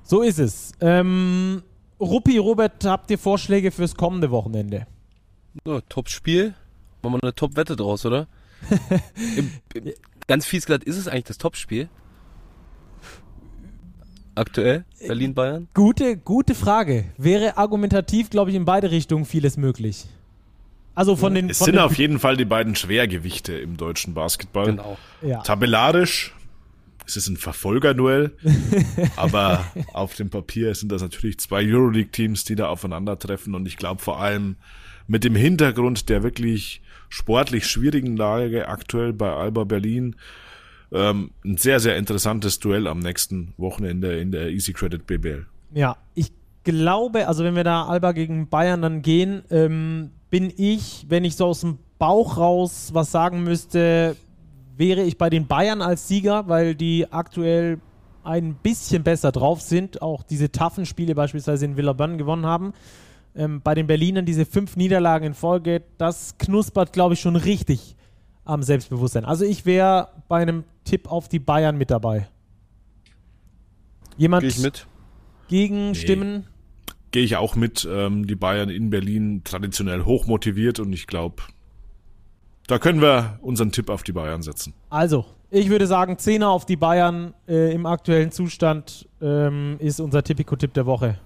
So 0.03 0.21
ist 0.21 0.37
es. 0.37 0.73
Ähm, 0.79 1.63
Ruppi, 1.99 2.37
Robert, 2.37 2.85
habt 2.85 3.09
ihr 3.09 3.17
Vorschläge 3.17 3.71
fürs 3.71 3.95
kommende 3.95 4.29
Wochenende? 4.29 4.85
Ja, 5.65 5.81
Top-Spiel. 5.89 6.53
Machen 7.01 7.15
wir 7.15 7.23
eine 7.23 7.33
Top-Wette 7.33 7.75
draus, 7.75 8.05
oder? 8.05 8.27
Im, 9.37 9.51
im, 9.73 9.93
ganz 10.27 10.45
fies 10.45 10.65
gesagt, 10.65 10.83
ist 10.83 10.97
es 10.97 11.07
eigentlich 11.07 11.25
das 11.25 11.37
Topspiel? 11.37 11.89
Aktuell? 14.35 14.83
Berlin-Bayern? 14.99 15.69
Gute, 15.73 16.17
gute 16.17 16.55
Frage. 16.55 17.05
Wäre 17.17 17.57
argumentativ, 17.57 18.29
glaube 18.29 18.49
ich, 18.49 18.57
in 18.57 18.65
beide 18.65 18.91
Richtungen 18.91 19.23
vieles 19.23 19.55
möglich. 19.55 20.05
Also 20.93 21.15
von 21.15 21.33
den. 21.33 21.49
Es 21.49 21.59
von 21.59 21.65
sind 21.65 21.75
den 21.75 21.81
auf 21.81 21.97
jeden 21.97 22.19
Fall 22.19 22.35
die 22.37 22.45
beiden 22.45 22.75
Schwergewichte 22.75 23.53
im 23.53 23.77
deutschen 23.77 24.13
Basketball. 24.13 24.67
Genau. 24.67 24.97
ja. 25.21 25.41
Tabellarisch 25.41 26.33
ist 27.05 27.17
es 27.17 27.27
ein 27.27 27.37
Verfolgerduell, 27.37 28.31
aber 29.15 29.65
auf 29.93 30.15
dem 30.15 30.29
Papier 30.29 30.73
sind 30.73 30.91
das 30.91 31.01
natürlich 31.01 31.37
zwei 31.37 31.63
Euroleague-Teams, 31.63 32.45
die 32.45 32.55
da 32.55 32.67
aufeinandertreffen 32.67 33.53
und 33.53 33.67
ich 33.67 33.77
glaube 33.77 34.01
vor 34.01 34.19
allem 34.19 34.55
mit 35.07 35.23
dem 35.23 35.35
Hintergrund 35.35 36.09
der 36.09 36.23
wirklich 36.23 36.81
sportlich 37.09 37.67
schwierigen 37.67 38.15
Lage 38.17 38.67
aktuell 38.67 39.13
bei 39.13 39.31
Alba 39.31 39.63
Berlin 39.63 40.15
ähm, 40.91 41.31
ein 41.43 41.57
sehr, 41.57 41.79
sehr 41.79 41.97
interessantes 41.97 42.59
Duell 42.59 42.87
am 42.87 42.99
nächsten 42.99 43.53
Wochenende 43.57 44.17
in 44.19 44.31
der 44.31 44.49
Easy 44.49 44.73
Credit 44.73 45.05
BBL. 45.05 45.45
Ja, 45.73 45.97
ich 46.13 46.31
glaube, 46.63 47.27
also 47.27 47.43
wenn 47.43 47.55
wir 47.55 47.63
da 47.63 47.85
Alba 47.85 48.11
gegen 48.11 48.47
Bayern 48.49 48.81
dann 48.81 49.01
gehen, 49.01 49.43
ähm, 49.49 50.11
bin 50.29 50.51
ich, 50.55 51.05
wenn 51.09 51.23
ich 51.23 51.35
so 51.35 51.45
aus 51.47 51.61
dem 51.61 51.79
Bauch 51.97 52.37
raus 52.37 52.89
was 52.93 53.11
sagen 53.11 53.43
müsste, 53.43 54.15
wäre 54.77 55.01
ich 55.03 55.17
bei 55.17 55.29
den 55.29 55.47
Bayern 55.47 55.81
als 55.81 56.07
Sieger, 56.07 56.47
weil 56.47 56.75
die 56.75 57.11
aktuell 57.11 57.79
ein 58.23 58.55
bisschen 58.55 59.03
besser 59.03 59.31
drauf 59.31 59.61
sind, 59.61 60.01
auch 60.01 60.23
diese 60.23 60.51
taffen 60.51 60.85
Spiele 60.85 61.15
beispielsweise 61.15 61.65
in 61.65 61.77
Villeurbanne 61.77 62.17
gewonnen 62.17 62.45
haben. 62.45 62.73
Ähm, 63.35 63.61
bei 63.61 63.75
den 63.75 63.87
Berlinern 63.87 64.25
diese 64.25 64.45
fünf 64.45 64.77
Niederlagen 64.77 65.27
in 65.27 65.33
Folge, 65.33 65.83
das 65.97 66.37
knuspert, 66.37 66.93
glaube 66.93 67.15
ich, 67.15 67.19
schon 67.19 67.35
richtig 67.35 67.95
am 68.45 68.63
Selbstbewusstsein. 68.63 69.25
Also 69.25 69.43
ich 69.43 69.65
wäre 69.65 70.09
bei 70.27 70.41
einem 70.41 70.63
Tipp 70.85 71.11
auf 71.11 71.27
die 71.27 71.39
Bayern 71.39 71.77
mit 71.77 71.91
dabei. 71.91 72.29
Jemand 74.17 74.41
Gehe 74.41 74.49
ich 74.49 74.59
mit. 74.59 74.87
gegen 75.49 75.95
Stimmen? 75.95 76.47
Gehe 77.11 77.23
ich 77.23 77.35
auch 77.35 77.55
mit. 77.55 77.87
Ähm, 77.89 78.25
die 78.27 78.35
Bayern 78.35 78.69
in 78.69 78.89
Berlin 78.89 79.41
traditionell 79.43 80.05
hoch 80.05 80.27
motiviert 80.27 80.79
und 80.79 80.93
ich 80.93 81.07
glaube, 81.07 81.43
da 82.67 82.79
können 82.79 83.01
wir 83.01 83.39
unseren 83.41 83.71
Tipp 83.71 83.89
auf 83.89 84.03
die 84.03 84.11
Bayern 84.11 84.41
setzen. 84.41 84.73
Also, 84.89 85.25
ich 85.51 85.69
würde 85.69 85.87
sagen, 85.87 86.17
Zehner 86.17 86.49
auf 86.49 86.65
die 86.65 86.75
Bayern 86.75 87.33
äh, 87.47 87.73
im 87.73 87.85
aktuellen 87.85 88.31
Zustand 88.31 89.07
ähm, 89.21 89.75
ist 89.79 89.99
unser 89.99 90.23
Tipico-Tipp 90.23 90.73
der 90.73 90.85
Woche. 90.85 91.19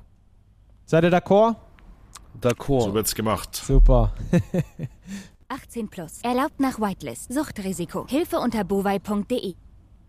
Seid 0.86 1.04
ihr 1.04 1.12
d'accord? 1.12 1.56
D'accord. 2.42 2.84
So 2.84 2.94
wird's 2.94 3.16
gemacht. 3.16 3.56
Super. 3.56 4.14
18 5.50 5.90
plus. 5.90 6.20
Erlaubt 6.22 6.60
nach 6.60 6.80
Whitelist. 6.80 7.34
Suchtrisiko. 7.34 8.06
Hilfe 8.08 8.38
unter 8.38 8.64
bovai.de. 8.64 9.56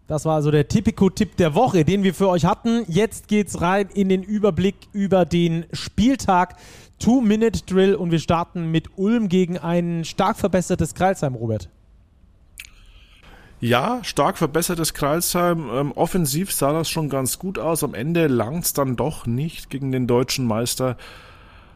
Das 0.07 0.25
war 0.25 0.35
also 0.35 0.51
der 0.51 0.67
Tipico-Tipp 0.67 1.37
der 1.37 1.55
Woche, 1.55 1.85
den 1.85 2.03
wir 2.03 2.13
für 2.15 2.29
euch 2.29 2.45
hatten. 2.45 2.85
Jetzt 2.89 3.29
geht's 3.29 3.61
rein 3.61 3.89
in 3.95 4.09
den 4.09 4.23
Überblick 4.23 4.75
über 4.93 5.25
den 5.25 5.67
Spieltag. 5.73 6.57
Two-Minute-Drill 6.99 7.95
und 7.95 8.11
wir 8.11 8.19
starten 8.19 8.71
mit 8.71 8.99
Ulm 8.99 9.29
gegen 9.29 9.57
ein 9.57 10.05
stark 10.05 10.37
verbessertes 10.37 10.95
Kreilsheim, 10.95 11.35
Robert. 11.35 11.69
Ja, 13.61 14.03
stark 14.03 14.37
verbessertes 14.37 14.95
Kreilsheim. 14.95 15.71
Ähm, 15.73 15.93
offensiv 15.93 16.53
sah 16.53 16.73
das 16.73 16.91
schon 16.91 17.09
ganz 17.09 17.39
gut 17.39 17.59
aus. 17.59 17.85
Am 17.85 17.95
Ende 17.95 18.27
langt's 18.27 18.73
dann 18.73 18.97
doch 18.97 19.27
nicht 19.27 19.71
gegen 19.71 19.93
den 19.93 20.07
deutschen 20.07 20.45
Meister. 20.47 20.97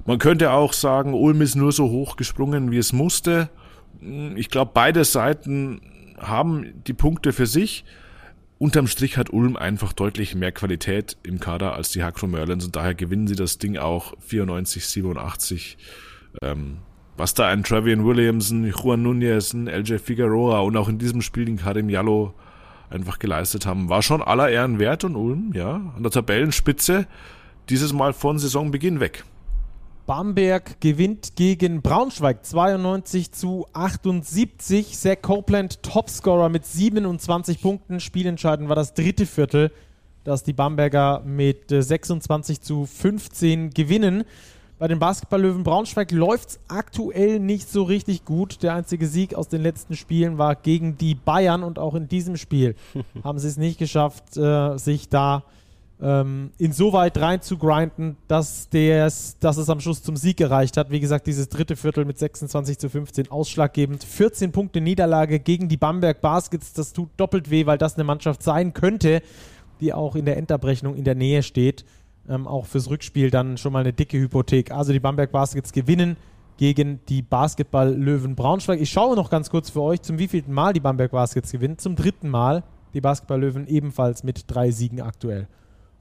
Man 0.07 0.19
könnte 0.19 0.53
auch 0.53 0.73
sagen, 0.73 1.15
Ulm 1.15 1.41
ist 1.41 1.55
nur 1.55 1.73
so 1.73 1.89
hoch 1.89 2.17
gesprungen, 2.17 2.71
wie 2.71 2.79
es 2.79 2.93
musste. 2.93 3.49
Ich 4.37 4.51
glaube, 4.51 4.73
beide 4.75 5.05
Seiten 5.05 5.81
haben 6.19 6.83
die 6.87 6.93
Punkte 6.93 7.33
für 7.33 7.47
sich. 7.47 7.85
Unterm 8.59 8.87
Strich 8.87 9.17
hat 9.17 9.31
Ulm 9.31 9.57
einfach 9.57 9.93
deutlich 9.93 10.35
mehr 10.35 10.53
Qualität 10.53 11.17
im 11.23 11.41
Kader 11.41 11.75
als 11.75 11.91
die 11.91 12.03
Hakro 12.03 12.27
Merlins 12.27 12.65
und 12.65 12.77
daher 12.77 12.95
gewinnen 12.95 13.27
sie 13.27 13.35
das 13.35 13.59
Ding 13.59 13.77
auch 13.79 14.15
94, 14.21 14.87
87. 14.87 15.77
Ähm, 16.43 16.79
was 17.17 17.35
da 17.35 17.49
ein 17.49 17.63
Travian 17.63 18.05
Williamson, 18.05 18.65
Juan 18.65 19.03
Nunez, 19.03 19.53
ein 19.53 19.67
LJ 19.67 19.99
Figueroa 19.99 20.61
und 20.61 20.77
auch 20.77 20.89
in 20.89 20.99
diesem 20.99 21.21
Spiel 21.21 21.45
den 21.45 21.59
Karim 21.59 21.89
Jallo 21.89 22.35
einfach 22.91 23.19
geleistet 23.19 23.67
haben, 23.67 23.89
war 23.89 24.03
schon 24.03 24.23
aller 24.23 24.49
Ehren 24.51 24.79
wert 24.79 25.05
und 25.05 25.17
Ulm, 25.17 25.53
ja, 25.55 25.93
an 25.97 26.03
der 26.03 26.13
Tabellenspitze 26.13 27.07
dieses 27.69 27.93
Mal 27.93 28.13
von 28.13 28.39
Saisonbeginn 28.39 29.01
weg. 29.01 29.25
Bamberg 30.07 30.81
gewinnt 30.83 31.35
gegen 31.35 31.81
Braunschweig 31.81 32.45
92 32.45 33.33
zu 33.33 33.67
78. 33.73 34.99
Zach 34.99 35.17
Copeland 35.23 35.83
Topscorer 35.83 36.51
mit 36.51 36.67
27 36.67 37.63
Punkten. 37.63 38.01
Spielentscheidend 38.01 38.69
war 38.69 38.77
das 38.77 38.93
dritte 38.93 39.25
Viertel, 39.25 39.73
das 40.23 40.43
die 40.43 40.53
Bamberger 40.53 41.23
mit 41.25 41.71
26 41.71 42.61
zu 42.61 42.85
15 42.85 43.71
gewinnen. 43.71 44.25
Bei 44.79 44.89
den 44.89 44.99
Basketballlöwen 44.99 45.63
Braunschweig 45.63 46.11
läuft 46.11 46.51
es 46.51 46.61
aktuell 46.69 47.41
nicht 47.41 47.71
so 47.71 47.85
richtig 47.85 48.27
gut. 48.27 48.63
Der 48.63 48.75
einzige 48.75 49.07
Sieg 49.07 49.35
aus 49.35 49.49
den 49.49 49.63
letzten 49.63 49.97
Spielen 49.97 50.37
war 50.37 50.55
gegen 50.55 50.99
die 50.99 51.15
Bayern 51.15 51.63
und 51.63 51.79
auch 51.79 51.95
in 51.95 52.09
diesem 52.09 52.37
Spiel 52.37 52.75
haben 53.25 53.39
sie 53.39 53.49
es 53.49 53.57
nicht 53.57 53.79
geschafft, 53.79 54.37
äh, 54.37 54.77
sich 54.77 55.09
da 55.09 55.45
ähm, 56.05 56.51
insoweit 56.59 57.17
rein 57.19 57.41
zu 57.41 57.57
grinden, 57.57 58.19
dass, 58.29 58.69
der's, 58.69 59.39
dass 59.39 59.57
es 59.57 59.71
am 59.71 59.81
Schluss 59.81 60.03
zum 60.03 60.17
Sieg 60.17 60.37
gereicht 60.37 60.77
hat. 60.77 60.91
Wie 60.91 61.01
gesagt, 61.01 61.27
dieses 61.27 61.49
dritte 61.49 61.77
Viertel 61.77 62.05
mit 62.05 62.19
26 62.19 62.79
zu 62.79 62.91
15 62.91 63.31
ausschlaggebend. 63.31 64.05
14 64.05 64.53
Punkte 64.53 64.83
Niederlage 64.83 65.41
gegen 65.41 65.67
die 65.71 65.79
Bamberg 65.79 66.21
Baskets. 66.21 66.75
Das 66.75 66.93
tut 66.93 67.09
doppelt 67.17 67.51
weh, 67.51 67.65
weil 67.65 67.79
das 67.79 67.95
eine 67.95 68.05
Mannschaft 68.05 68.43
sein 68.43 68.75
könnte, 68.75 69.23
die 69.81 69.95
auch 69.95 70.15
in 70.15 70.27
der 70.27 70.37
Endabrechnung 70.37 70.95
in 70.95 71.05
der 71.05 71.15
Nähe 71.15 71.43
steht. 71.43 71.87
Ähm, 72.29 72.47
auch 72.47 72.67
fürs 72.67 72.91
Rückspiel 72.91 73.31
dann 73.31 73.57
schon 73.57 73.73
mal 73.73 73.81
eine 73.81 73.95
dicke 73.95 74.19
Hypothek. 74.19 74.73
Also 74.73 74.93
die 74.93 75.01
Bamberg 75.01 75.33
Baskets 75.33 75.73
gewinnen 75.73 76.19
gegen 76.59 77.01
die 77.09 77.23
Basketball-Löwen 77.23 78.35
Braunschweig. 78.35 78.79
Ich 78.79 78.91
schaue 78.91 79.17
noch 79.17 79.31
ganz 79.31 79.49
kurz 79.49 79.71
für 79.71 79.81
euch, 79.81 80.03
zum 80.03 80.19
wievielten 80.19 80.53
Mal 80.53 80.75
die 80.75 80.81
Bamberg 80.81 81.13
Baskets 81.13 81.51
gewinnen. 81.51 81.79
Zum 81.79 81.97
dritten 81.97 82.29
Mal. 82.29 82.63
Die 82.93 83.01
Basketball-Löwen 83.01 83.67
ebenfalls 83.67 84.23
mit 84.23 84.45
drei 84.47 84.71
Siegen 84.71 85.01
aktuell. 85.01 85.49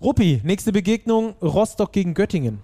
Ruppi, 0.04 0.42
nächste 0.44 0.74
Begegnung 0.74 1.34
Rostock 1.42 1.94
gegen 1.94 2.14
Göttingen. 2.14 2.60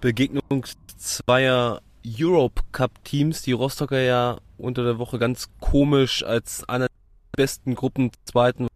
Begegnung 0.00 0.64
zweier 0.96 1.82
Europe 2.06 2.62
Cup 2.70 3.02
Teams, 3.02 3.42
die 3.42 3.50
Rostocker 3.50 3.98
ja 4.00 4.38
unter 4.58 4.84
der 4.84 4.96
Woche 5.00 5.18
ganz 5.18 5.48
komisch 5.58 6.22
als 6.22 6.68
einer 6.68 6.86
der 6.86 7.36
besten 7.36 7.74
Gruppen 7.74 8.12
zweiten 8.26 8.68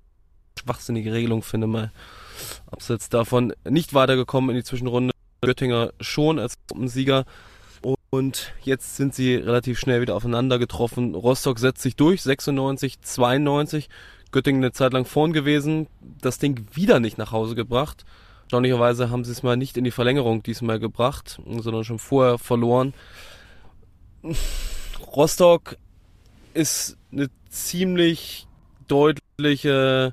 schwachsinnige 0.61 1.12
Regelung 1.12 1.44
finde 1.44 1.68
mal. 1.68 1.92
Abseits 2.68 3.09
davon 3.09 3.53
nicht 3.70 3.94
weitergekommen 3.94 4.50
in 4.50 4.57
die 4.57 4.64
Zwischenrunde. 4.64 5.12
Göttinger 5.40 5.92
schon 6.00 6.40
als 6.40 6.55
Sieger. 6.86 7.24
Und 7.82 7.98
Und 8.14 8.53
jetzt 8.62 8.96
sind 8.96 9.14
sie 9.14 9.36
relativ 9.36 9.78
schnell 9.78 10.03
wieder 10.03 10.14
aufeinander 10.14 10.59
getroffen. 10.59 11.14
Rostock 11.14 11.59
setzt 11.59 11.80
sich 11.80 11.96
durch, 11.96 12.22
96, 12.22 13.00
92. 13.00 13.88
Göttingen 14.33 14.62
eine 14.62 14.72
Zeit 14.72 14.93
lang 14.93 15.05
vorn 15.05 15.33
gewesen, 15.33 15.87
das 16.20 16.39
Ding 16.39 16.66
wieder 16.72 17.01
nicht 17.01 17.18
nach 17.18 17.33
Hause 17.33 17.55
gebracht. 17.55 18.05
Erstaunlicherweise 18.45 19.11
haben 19.11 19.24
sie 19.24 19.33
es 19.33 19.43
mal 19.43 19.57
nicht 19.57 19.76
in 19.76 19.85
die 19.85 19.91
Verlängerung 19.91 20.43
diesmal 20.43 20.78
gebracht, 20.78 21.41
sondern 21.47 21.85
schon 21.85 21.99
vorher 21.99 22.39
verloren. 22.39 22.93
Rostock 25.14 25.76
ist 26.55 26.97
eine 27.12 27.28
ziemlich 27.49 28.47
deutliche 28.89 30.12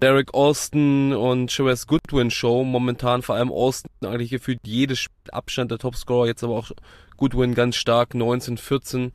Derek 0.00 0.34
Austin 0.34 1.12
und 1.12 1.50
Sherez 1.52 1.86
Goodwin 1.86 2.30
Show. 2.30 2.64
Momentan 2.64 3.22
vor 3.22 3.36
allem 3.36 3.52
Austin 3.52 3.90
eigentlich 4.04 4.30
gefühlt 4.30 4.60
jedes 4.64 5.06
Abstand 5.30 5.70
der 5.70 5.78
Topscorer, 5.78 6.26
jetzt 6.26 6.42
aber 6.42 6.54
auch 6.54 6.72
Goodwin 7.16 7.54
ganz 7.54 7.76
stark, 7.76 8.14
19-14. 8.14 9.12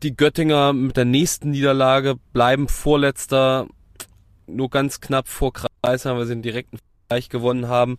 Die 0.00 0.16
Göttinger 0.16 0.72
mit 0.72 0.96
der 0.96 1.04
nächsten 1.04 1.50
Niederlage 1.50 2.16
bleiben 2.32 2.68
Vorletzter, 2.68 3.66
nur 4.46 4.70
ganz 4.70 5.00
knapp 5.00 5.28
vor 5.28 5.52
Kreisheim, 5.52 6.16
weil 6.16 6.26
sie 6.26 6.34
den 6.34 6.42
direkten 6.42 6.78
Vergleich 7.08 7.28
gewonnen 7.28 7.68
haben. 7.68 7.98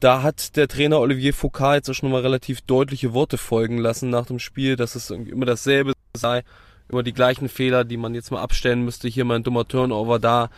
Da 0.00 0.22
hat 0.22 0.56
der 0.56 0.68
Trainer 0.68 1.00
Olivier 1.00 1.34
Foucault 1.34 1.76
jetzt 1.76 1.90
auch 1.90 1.94
schon 1.94 2.10
mal 2.10 2.22
relativ 2.22 2.60
deutliche 2.62 3.12
Worte 3.12 3.38
folgen 3.38 3.78
lassen 3.78 4.10
nach 4.10 4.26
dem 4.26 4.38
Spiel, 4.38 4.76
dass 4.76 4.94
es 4.94 5.10
immer 5.10 5.46
dasselbe 5.46 5.92
sei, 6.16 6.42
immer 6.88 7.02
die 7.02 7.12
gleichen 7.12 7.48
Fehler, 7.48 7.84
die 7.84 7.96
man 7.96 8.14
jetzt 8.14 8.30
mal 8.30 8.42
abstellen 8.42 8.84
müsste. 8.84 9.08
Hier 9.08 9.24
mal 9.24 9.36
ein 9.36 9.42
dummer 9.42 9.66
Turnover, 9.66 10.18
da 10.18 10.50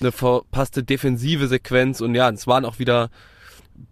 eine 0.00 0.12
verpasste 0.12 0.82
defensive 0.82 1.48
Sequenz 1.48 2.00
und 2.00 2.14
ja, 2.14 2.28
es 2.30 2.46
waren 2.46 2.64
auch 2.64 2.78
wieder 2.78 3.10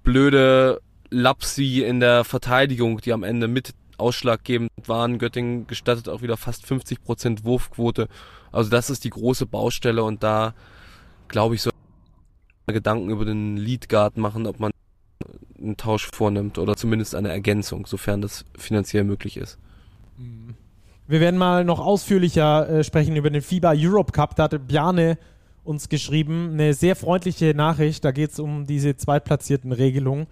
blöde 0.03 0.81
Lapsi 1.11 1.83
in 1.83 2.01
der 2.01 2.25
Verteidigung, 2.25 3.01
die 3.01 3.13
am 3.13 3.23
Ende 3.23 3.49
mit 3.49 3.75
ausschlaggebend 4.03 4.71
waren. 4.87 5.19
Göttingen 5.19 5.67
gestattet 5.67 6.09
auch 6.09 6.21
wieder 6.21 6.37
fast 6.37 6.67
50% 6.67 7.45
Wurfquote. 7.45 8.09
Also 8.51 8.69
das 8.69 8.91
ist 8.91 9.05
die 9.05 9.11
große 9.11 9.47
Baustelle 9.47 10.05
und 10.05 10.23
da 10.23 10.55
glaube 11.29 11.55
ich 11.55 11.63
so 11.63 11.71
Gedanken 12.67 13.11
über 13.11 13.25
den 13.25 13.57
Lead 13.57 13.89
Guard 13.89 14.17
machen, 14.17 14.47
ob 14.47 14.61
man 14.61 14.73
einen 15.59 15.77
Tausch 15.77 16.09
vornimmt 16.13 16.59
oder 16.59 16.77
zumindest 16.77 17.15
eine 17.15 17.31
Ergänzung, 17.31 17.87
sofern 17.87 18.21
das 18.21 18.45
finanziell 18.57 19.05
möglich 19.05 19.37
ist. 19.37 19.59
Wir 21.07 21.21
werden 21.21 21.39
mal 21.39 21.65
noch 21.65 21.81
ausführlicher 21.81 22.69
äh, 22.69 22.85
sprechen 22.85 23.17
über 23.17 23.31
den 23.31 23.43
FIBA 23.43 23.75
Europe 23.77 24.13
Cup. 24.13 24.37
Da 24.37 24.45
hatte 24.45 24.59
Bjarne 24.59 25.19
uns 25.65 25.89
geschrieben, 25.89 26.51
eine 26.53 26.75
sehr 26.75 26.97
freundliche 26.97 27.55
Nachricht. 27.55 28.05
Da 28.05 28.13
geht 28.13 28.31
es 28.31 28.39
um 28.39 28.67
diese 28.67 28.97
zweitplatzierten 28.97 29.73
Regelungen 29.73 30.27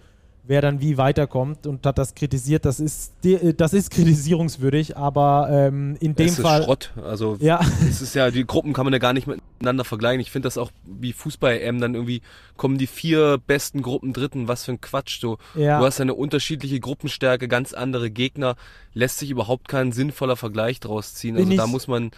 wer 0.51 0.61
dann 0.61 0.81
wie 0.81 0.97
weiterkommt 0.97 1.65
und 1.65 1.85
hat 1.85 1.97
das 1.97 2.13
kritisiert. 2.13 2.65
Das 2.65 2.81
ist, 2.81 3.13
das 3.55 3.73
ist 3.73 3.89
kritisierungswürdig, 3.89 4.97
aber 4.97 5.47
ähm, 5.49 5.95
in 6.01 6.13
dem 6.13 6.25
es 6.25 6.33
ist 6.33 6.41
Fall. 6.41 6.63
Schrott. 6.63 6.91
Also 7.01 7.37
ja. 7.39 7.61
es 7.89 8.01
ist 8.01 8.15
ja, 8.15 8.29
die 8.31 8.45
Gruppen 8.45 8.73
kann 8.73 8.85
man 8.85 8.91
ja 8.91 8.99
gar 8.99 9.13
nicht 9.13 9.27
miteinander 9.27 9.85
vergleichen. 9.85 10.19
Ich 10.19 10.29
finde 10.29 10.47
das 10.47 10.57
auch 10.57 10.69
wie 10.83 11.13
Fußball-EM, 11.13 11.79
dann 11.79 11.95
irgendwie 11.95 12.21
kommen 12.57 12.77
die 12.77 12.87
vier 12.87 13.37
besten 13.47 13.81
Gruppen 13.81 14.11
dritten, 14.11 14.49
was 14.49 14.65
für 14.65 14.73
ein 14.73 14.81
Quatsch. 14.81 15.23
Du, 15.23 15.37
Ja. 15.55 15.79
du 15.79 15.85
hast 15.85 16.01
eine 16.01 16.15
unterschiedliche 16.15 16.81
Gruppenstärke, 16.81 17.47
ganz 17.47 17.73
andere 17.73 18.11
Gegner, 18.11 18.57
lässt 18.93 19.19
sich 19.19 19.29
überhaupt 19.29 19.69
kein 19.69 19.93
sinnvoller 19.93 20.35
Vergleich 20.35 20.81
draus 20.81 21.13
ziehen. 21.13 21.37
Also 21.37 21.55
da 21.55 21.65
muss 21.65 21.87
man 21.87 22.11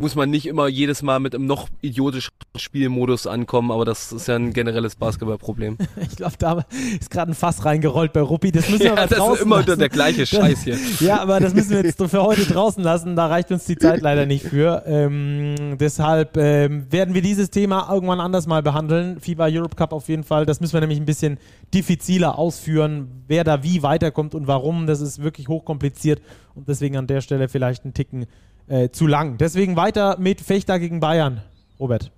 muss 0.00 0.14
man 0.14 0.30
nicht 0.30 0.46
immer 0.46 0.68
jedes 0.68 1.02
Mal 1.02 1.18
mit 1.18 1.34
einem 1.34 1.46
noch 1.46 1.68
idiotischeren 1.80 2.36
Spielmodus 2.56 3.26
ankommen, 3.26 3.72
aber 3.72 3.84
das 3.84 4.12
ist 4.12 4.28
ja 4.28 4.36
ein 4.36 4.52
generelles 4.52 4.96
Basketballproblem. 4.96 5.76
Ich 6.00 6.16
glaube, 6.16 6.34
da 6.38 6.64
ist 6.98 7.10
gerade 7.10 7.32
ein 7.32 7.34
Fass 7.34 7.64
reingerollt 7.64 8.12
bei 8.12 8.20
Ruppi. 8.20 8.52
Das 8.52 8.68
müssen 8.68 8.80
wir 8.80 8.86
ja, 8.94 8.96
aber 8.96 9.06
das 9.06 9.34
ist 9.34 9.42
immer 9.42 9.62
lassen. 9.62 9.78
der 9.78 9.88
gleiche 9.88 10.26
Scheiß 10.26 10.62
hier. 10.62 10.78
Ja, 11.00 11.20
aber 11.20 11.40
das 11.40 11.54
müssen 11.54 11.70
wir 11.70 11.84
jetzt 11.84 12.02
für 12.02 12.22
heute 12.22 12.44
draußen 12.44 12.82
lassen. 12.82 13.16
Da 13.16 13.26
reicht 13.26 13.50
uns 13.50 13.64
die 13.66 13.76
Zeit 13.76 14.00
leider 14.00 14.26
nicht 14.26 14.44
für. 14.44 14.84
Ähm, 14.86 15.76
deshalb 15.78 16.36
ähm, 16.36 16.86
werden 16.90 17.14
wir 17.14 17.22
dieses 17.22 17.50
Thema 17.50 17.92
irgendwann 17.92 18.20
anders 18.20 18.46
mal 18.46 18.62
behandeln. 18.62 19.20
FIBA 19.20 19.48
Europe 19.50 19.76
Cup 19.76 19.92
auf 19.92 20.08
jeden 20.08 20.24
Fall. 20.24 20.46
Das 20.46 20.60
müssen 20.60 20.74
wir 20.74 20.80
nämlich 20.80 20.98
ein 21.00 21.06
bisschen 21.06 21.38
diffiziler 21.74 22.38
ausführen, 22.38 23.24
wer 23.26 23.44
da 23.44 23.62
wie 23.62 23.82
weiterkommt 23.82 24.34
und 24.34 24.46
warum. 24.46 24.86
Das 24.86 25.00
ist 25.00 25.22
wirklich 25.22 25.48
hochkompliziert 25.48 26.20
und 26.54 26.68
deswegen 26.68 26.96
an 26.96 27.06
der 27.06 27.20
Stelle 27.20 27.48
vielleicht 27.48 27.84
ein 27.84 27.94
Ticken 27.94 28.26
äh, 28.68 28.90
zu 28.90 29.06
lang. 29.06 29.38
Deswegen 29.38 29.76
weiter 29.76 30.16
mit 30.18 30.40
Fechter 30.40 30.78
gegen 30.78 31.00
Bayern. 31.00 31.42
Robert. 31.78 32.10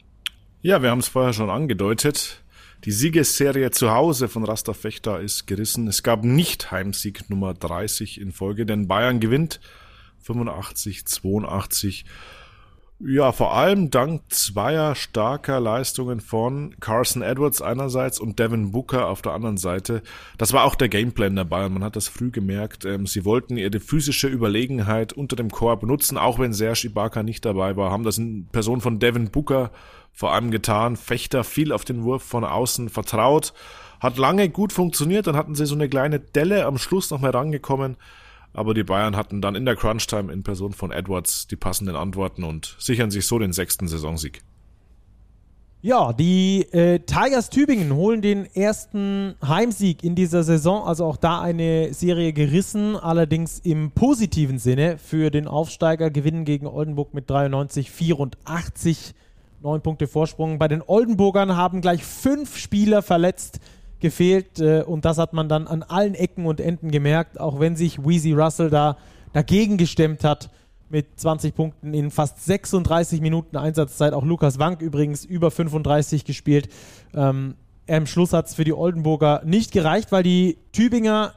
Ja, 0.63 0.83
wir 0.83 0.91
haben 0.91 1.01
es 1.01 1.09
vorher 1.09 1.33
schon 1.33 1.51
angedeutet. 1.51 2.43
Die 2.85 2.93
Siegesserie 2.93 3.71
zu 3.71 3.91
Hause 3.91 4.29
von 4.29 4.45
Rasta 4.45 4.73
Fechter 4.73 5.21
ist 5.21 5.47
gerissen. 5.47 5.87
Es 5.87 6.03
gab 6.03 6.25
nicht 6.25 6.71
Heimsieg 6.71 7.29
Nummer 7.29 7.55
30 7.55 8.21
in 8.21 8.33
Folge, 8.33 8.65
denn 8.65 8.89
Bayern 8.89 9.21
gewinnt 9.21 9.61
85, 10.23 11.07
82. 11.07 12.05
Ja, 13.03 13.33
vor 13.33 13.55
allem 13.55 13.89
dank 13.89 14.21
zweier 14.29 14.95
starker 14.95 15.59
Leistungen 15.59 16.21
von 16.21 16.77
Carson 16.81 17.23
Edwards 17.23 17.63
einerseits 17.63 18.21
und 18.21 18.39
Devin 18.39 18.73
Booker 18.73 19.09
auf 19.09 19.23
der 19.23 19.33
anderen 19.33 19.57
Seite. 19.57 20.03
Das 20.37 20.53
war 20.53 20.65
auch 20.65 20.75
der 20.75 20.91
Gameplan 20.91 21.35
der 21.35 21.45
Bayern. 21.45 21.73
Man 21.73 21.83
hat 21.83 21.97
das 21.97 22.09
früh 22.09 22.31
gemerkt. 22.31 22.85
Ähm, 22.85 23.07
sie 23.07 23.25
wollten 23.25 23.57
ihre 23.57 23.81
physische 23.81 24.29
Überlegenheit 24.29 25.15
unter 25.15 25.35
dem 25.35 25.51
Korb 25.51 25.81
benutzen, 25.81 26.19
auch 26.19 26.39
wenn 26.39 26.53
Serge 26.53 26.89
Ibaka 26.89 27.23
nicht 27.23 27.47
dabei 27.47 27.75
war, 27.75 27.91
haben 27.91 28.05
das 28.05 28.19
in 28.19 28.49
Person 28.53 28.83
von 28.83 28.99
Devin 28.99 29.31
Booker 29.31 29.71
vor 30.13 30.35
allem 30.35 30.51
getan. 30.51 30.97
Fechter 30.97 31.43
viel 31.43 31.73
auf 31.73 31.87
den 31.87 32.03
Wurf 32.03 32.23
von 32.23 32.45
außen 32.45 32.91
vertraut. 32.91 33.55
Hat 34.01 34.19
lange 34.19 34.51
gut 34.51 34.75
funktioniert, 34.75 35.27
dann 35.27 35.37
hatten 35.37 35.55
sie 35.55 35.65
so 35.65 35.75
eine 35.75 35.89
kleine 35.89 36.21
Delle 36.21 36.67
am 36.67 36.77
Schluss 36.77 37.11
noch 37.11 37.21
mal 37.21 37.31
rangekommen. 37.31 37.97
Aber 38.53 38.75
die 38.75 38.85
Bayern 38.85 39.17
hatten 39.17 39.41
dann 39.41 39.55
in 39.55 39.65
der 39.65 39.77
Crunch-Time 39.77 40.33
in 40.33 40.43
Person 40.43 40.73
von 40.73 40.91
Edwards 40.91 41.47
die 41.47 41.57
passenden 41.57 41.97
Antworten 41.97 42.45
und 42.45 42.77
sichern 42.79 43.11
sich 43.11 43.27
so 43.27 43.39
den 43.39 43.53
sechsten 43.53 43.87
Saisonsieg. 43.87 44.43
Ja, 45.83 46.13
die 46.13 46.67
äh, 46.73 46.99
Tigers 46.99 47.49
Tübingen 47.49 47.95
holen 47.95 48.21
den 48.21 48.45
ersten 48.55 49.35
Heimsieg 49.43 50.05
in 50.05 50.15
dieser 50.15 50.43
Saison, 50.43 50.85
also 50.85 51.07
auch 51.07 51.17
da 51.17 51.41
eine 51.41 51.95
Serie 51.95 52.35
gerissen, 52.35 52.97
allerdings 52.97 53.61
im 53.61 53.91
positiven 53.93 54.59
Sinne 54.59 54.99
für 54.99 55.31
den 55.31 55.49
Aufsteiger, 55.49 56.11
gewinnen 56.11 56.45
gegen 56.45 56.67
Oldenburg 56.67 57.15
mit 57.15 57.31
93, 57.31 57.91
84, 57.91 59.15
neun 59.63 59.81
Punkte 59.81 60.07
Vorsprung. 60.07 60.59
Bei 60.59 60.69
den 60.69 60.83
Oldenburgern 60.87 61.57
haben 61.57 61.81
gleich 61.81 62.05
fünf 62.05 62.59
Spieler 62.59 63.01
verletzt 63.01 63.59
gefehlt 64.01 64.61
äh, 64.61 64.83
und 64.83 65.05
das 65.05 65.19
hat 65.19 65.33
man 65.33 65.49
dann 65.49 65.67
an 65.67 65.83
allen 65.83 66.15
Ecken 66.15 66.47
und 66.47 66.61
Enden 66.61 66.91
gemerkt, 66.91 67.39
auch 67.39 67.61
wenn 67.61 67.77
sich 67.77 68.05
Weezy 68.05 68.33
Russell 68.33 68.71
da 68.71 68.97
dagegen 69.33 69.77
gestemmt 69.77 70.25
hat 70.25 70.51
mit 70.89 71.21
20 71.21 71.55
Punkten 71.55 71.95
in 71.95 72.11
fast 72.11 72.45
36 72.45 73.21
Minuten 73.21 73.57
Einsatzzeit. 73.57 74.13
Auch 74.13 74.25
Lukas 74.25 74.59
Wank 74.59 74.83
übrigens 74.83 75.25
über 75.25 75.51
35 75.51 76.25
gespielt. 76.25 76.69
Ähm, 77.15 77.55
am 77.89 78.07
Schluss 78.07 78.33
hat 78.33 78.47
es 78.47 78.55
für 78.55 78.65
die 78.65 78.73
Oldenburger 78.73 79.43
nicht 79.45 79.73
gereicht, 79.73 80.13
weil 80.13 80.23
die 80.23 80.59
Tübinger 80.73 81.33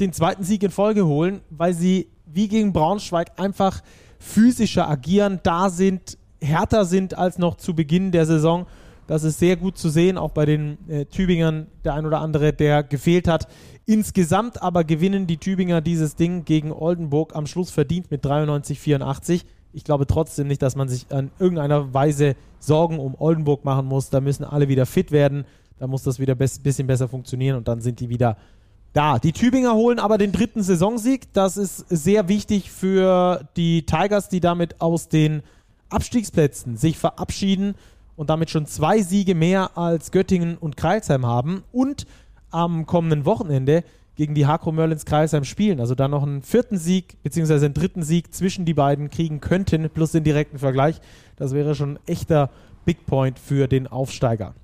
den 0.00 0.12
zweiten 0.12 0.44
Sieg 0.44 0.62
in 0.62 0.70
Folge 0.70 1.06
holen, 1.06 1.40
weil 1.50 1.74
sie 1.74 2.08
wie 2.26 2.48
gegen 2.48 2.72
Braunschweig 2.72 3.32
einfach 3.38 3.82
physischer 4.18 4.88
agieren, 4.88 5.40
da 5.42 5.70
sind, 5.70 6.18
härter 6.40 6.84
sind 6.84 7.16
als 7.16 7.38
noch 7.38 7.56
zu 7.56 7.74
Beginn 7.74 8.12
der 8.12 8.26
Saison. 8.26 8.66
Das 9.08 9.24
ist 9.24 9.38
sehr 9.38 9.56
gut 9.56 9.78
zu 9.78 9.88
sehen, 9.88 10.18
auch 10.18 10.32
bei 10.32 10.44
den 10.44 10.76
äh, 10.86 11.06
Tübingern, 11.06 11.66
der 11.82 11.94
ein 11.94 12.04
oder 12.04 12.20
andere, 12.20 12.52
der 12.52 12.82
gefehlt 12.82 13.26
hat. 13.26 13.48
Insgesamt 13.86 14.60
aber 14.62 14.84
gewinnen 14.84 15.26
die 15.26 15.38
Tübinger 15.38 15.80
dieses 15.80 16.14
Ding 16.14 16.44
gegen 16.44 16.72
Oldenburg 16.72 17.34
am 17.34 17.46
Schluss 17.46 17.70
verdient 17.70 18.10
mit 18.10 18.22
93-84. 18.22 19.44
Ich 19.72 19.84
glaube 19.84 20.06
trotzdem 20.06 20.46
nicht, 20.46 20.60
dass 20.60 20.76
man 20.76 20.90
sich 20.90 21.06
an 21.10 21.30
irgendeiner 21.38 21.94
Weise 21.94 22.36
Sorgen 22.58 22.98
um 22.98 23.14
Oldenburg 23.18 23.64
machen 23.64 23.86
muss. 23.86 24.10
Da 24.10 24.20
müssen 24.20 24.44
alle 24.44 24.68
wieder 24.68 24.84
fit 24.84 25.10
werden. 25.10 25.46
Da 25.78 25.86
muss 25.86 26.02
das 26.02 26.18
wieder 26.18 26.34
ein 26.34 26.48
bisschen 26.62 26.86
besser 26.86 27.08
funktionieren 27.08 27.56
und 27.56 27.66
dann 27.66 27.80
sind 27.80 28.00
die 28.00 28.10
wieder 28.10 28.36
da. 28.92 29.18
Die 29.18 29.32
Tübinger 29.32 29.72
holen 29.72 30.00
aber 30.00 30.18
den 30.18 30.32
dritten 30.32 30.62
Saisonsieg. 30.62 31.32
Das 31.32 31.56
ist 31.56 31.86
sehr 31.88 32.28
wichtig 32.28 32.70
für 32.70 33.48
die 33.56 33.86
Tigers, 33.86 34.28
die 34.28 34.40
damit 34.40 34.82
aus 34.82 35.08
den 35.08 35.40
Abstiegsplätzen 35.88 36.76
sich 36.76 36.98
verabschieden 36.98 37.74
und 38.18 38.30
damit 38.30 38.50
schon 38.50 38.66
zwei 38.66 39.00
Siege 39.00 39.36
mehr 39.36 39.78
als 39.78 40.10
Göttingen 40.10 40.58
und 40.58 40.76
Kreilsheim 40.76 41.24
haben 41.24 41.62
und 41.70 42.04
am 42.50 42.84
kommenden 42.84 43.24
Wochenende 43.24 43.84
gegen 44.16 44.34
die 44.34 44.44
Hakro 44.44 44.72
Merlins 44.72 45.04
Kreilsheim 45.04 45.44
spielen. 45.44 45.78
Also 45.78 45.94
da 45.94 46.08
noch 46.08 46.24
einen 46.24 46.42
vierten 46.42 46.78
Sieg 46.78 47.22
beziehungsweise 47.22 47.66
einen 47.66 47.74
dritten 47.74 48.02
Sieg 48.02 48.34
zwischen 48.34 48.64
die 48.64 48.74
beiden 48.74 49.08
kriegen 49.08 49.40
könnten, 49.40 49.88
plus 49.88 50.10
den 50.10 50.24
direkten 50.24 50.58
Vergleich. 50.58 51.00
Das 51.36 51.54
wäre 51.54 51.76
schon 51.76 51.92
ein 51.92 51.98
echter 52.06 52.50
Big 52.84 53.06
Point 53.06 53.38
für 53.38 53.68
den 53.68 53.86
Aufsteiger. 53.86 54.54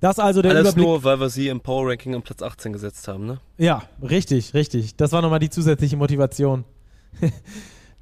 Das 0.00 0.18
also 0.18 0.42
der 0.42 0.50
Alles 0.50 0.74
Überblick. 0.74 0.86
nur, 0.86 1.02
weil 1.02 1.18
wir 1.18 1.30
sie 1.30 1.48
im 1.48 1.60
Power 1.60 1.90
Ranking 1.90 2.14
am 2.14 2.20
Platz 2.20 2.42
18 2.42 2.74
gesetzt 2.74 3.08
haben, 3.08 3.24
ne? 3.24 3.40
Ja, 3.56 3.84
richtig, 4.02 4.52
richtig. 4.52 4.96
Das 4.96 5.12
war 5.12 5.22
nochmal 5.22 5.38
die 5.38 5.48
zusätzliche 5.48 5.96
Motivation. 5.96 6.64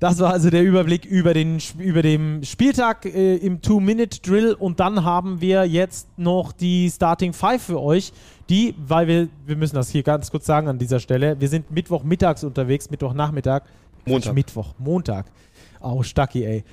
Das 0.00 0.18
war 0.18 0.32
also 0.32 0.50
der 0.50 0.62
Überblick 0.62 1.04
über 1.04 1.34
den 1.34 1.58
über 1.78 2.02
dem 2.02 2.42
Spieltag 2.42 3.06
äh, 3.06 3.36
im 3.36 3.62
Two-Minute-Drill 3.62 4.54
und 4.54 4.80
dann 4.80 5.04
haben 5.04 5.40
wir 5.40 5.64
jetzt 5.64 6.08
noch 6.18 6.52
die 6.52 6.90
Starting 6.90 7.32
Five 7.32 7.62
für 7.62 7.80
euch, 7.80 8.12
die, 8.50 8.74
weil 8.76 9.06
wir, 9.06 9.28
wir 9.46 9.56
müssen 9.56 9.76
das 9.76 9.90
hier 9.90 10.02
ganz 10.02 10.30
kurz 10.30 10.46
sagen 10.46 10.68
an 10.68 10.78
dieser 10.78 11.00
Stelle, 11.00 11.40
wir 11.40 11.48
sind 11.48 11.70
Mittwochmittags 11.70 12.44
unterwegs, 12.44 12.90
Mittwochnachmittag. 12.90 13.62
Montag. 14.04 14.34
Mittwoch, 14.34 14.74
Montag. 14.78 15.26
Oh, 15.80 16.02
Stacki, 16.02 16.44
ey. 16.44 16.64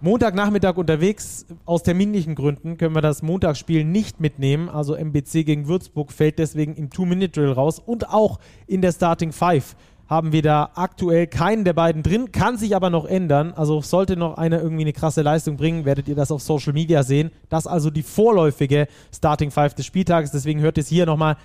Montagnachmittag 0.00 0.76
unterwegs. 0.76 1.46
Aus 1.64 1.82
terminlichen 1.82 2.34
Gründen 2.34 2.76
können 2.76 2.94
wir 2.94 3.00
das 3.00 3.22
Montagsspiel 3.22 3.84
nicht 3.84 4.20
mitnehmen. 4.20 4.68
Also 4.68 4.94
MBC 4.94 5.44
gegen 5.44 5.66
Würzburg 5.66 6.12
fällt 6.12 6.38
deswegen 6.38 6.74
im 6.74 6.90
Two-Minute-Drill 6.90 7.52
raus. 7.52 7.78
Und 7.78 8.10
auch 8.10 8.38
in 8.66 8.82
der 8.82 8.92
Starting 8.92 9.32
Five 9.32 9.74
haben 10.06 10.32
wir 10.32 10.42
da 10.42 10.70
aktuell 10.74 11.26
keinen 11.26 11.64
der 11.64 11.72
beiden 11.72 12.02
drin, 12.02 12.32
kann 12.32 12.58
sich 12.58 12.76
aber 12.76 12.90
noch 12.90 13.04
ändern. 13.04 13.52
Also 13.52 13.80
sollte 13.80 14.16
noch 14.16 14.36
einer 14.36 14.60
irgendwie 14.60 14.82
eine 14.82 14.92
krasse 14.92 15.22
Leistung 15.22 15.56
bringen, 15.56 15.84
werdet 15.84 16.08
ihr 16.08 16.14
das 16.14 16.30
auf 16.30 16.42
Social 16.42 16.72
Media 16.72 17.02
sehen. 17.02 17.30
Das 17.48 17.64
ist 17.64 17.70
also 17.70 17.90
die 17.90 18.02
vorläufige 18.02 18.86
Starting 19.14 19.50
Five 19.50 19.74
des 19.74 19.86
Spieltages. 19.86 20.30
Deswegen 20.30 20.60
hört 20.60 20.78
es 20.78 20.88
hier 20.88 21.06
nochmal. 21.06 21.36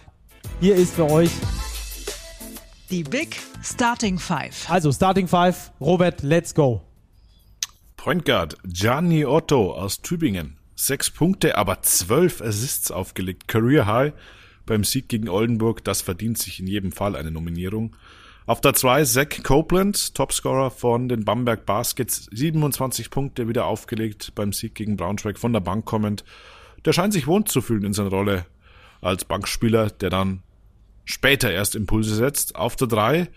Hier 0.60 0.76
ist 0.76 0.94
für 0.94 1.10
euch 1.10 1.32
die 2.90 3.04
Big 3.04 3.40
Starting 3.64 4.18
Five. 4.18 4.70
Also 4.70 4.92
Starting 4.92 5.28
Five, 5.28 5.72
Robert, 5.80 6.24
let's 6.24 6.54
go. 6.54 6.82
Point 7.98 8.26
Guard 8.26 8.56
Gianni 8.66 9.26
Otto 9.26 9.74
aus 9.74 10.02
Tübingen. 10.02 10.58
Sechs 10.76 11.12
Punkte, 11.12 11.58
aber 11.58 11.82
zwölf 11.82 12.42
Assists 12.42 12.90
aufgelegt. 12.92 13.48
Career 13.48 13.86
High 13.86 14.14
beim 14.66 14.86
Sieg 14.86 15.10
gegen 15.10 15.28
Oldenburg. 15.28 15.84
Das 15.84 16.02
verdient 16.02 16.38
sich 16.38 16.60
in 16.60 16.68
jedem 16.68 16.92
Fall 16.94 17.16
eine 17.16 17.32
Nominierung. 17.32 17.96
Auf 18.50 18.62
der 18.62 18.74
2 18.74 19.04
Zach 19.04 19.44
Copeland, 19.44 20.16
Topscorer 20.16 20.72
von 20.72 21.08
den 21.08 21.24
Bamberg 21.24 21.68
Baskets. 21.68 22.28
27 22.32 23.12
Punkte 23.12 23.48
wieder 23.48 23.68
aufgelegt 23.68 24.32
beim 24.34 24.54
Sieg 24.54 24.74
gegen 24.74 24.98
Braunschweig 24.98 25.38
von 25.38 25.54
der 25.54 25.60
Bank 25.60 25.86
kommend. 25.86 26.24
Der 26.84 26.92
scheint 26.92 27.14
sich 27.14 27.28
wohnt 27.28 27.50
zu 27.50 27.62
fühlen 27.62 27.84
in 27.84 27.94
seiner 27.94 28.10
Rolle 28.10 28.48
als 29.02 29.24
Bankspieler, 29.24 29.92
der 29.92 30.10
dann 30.10 30.42
später 31.06 31.52
erst 31.52 31.76
Impulse 31.76 32.16
setzt. 32.16 32.56
Auf 32.56 32.76
der 32.76 32.88
3 32.88 33.30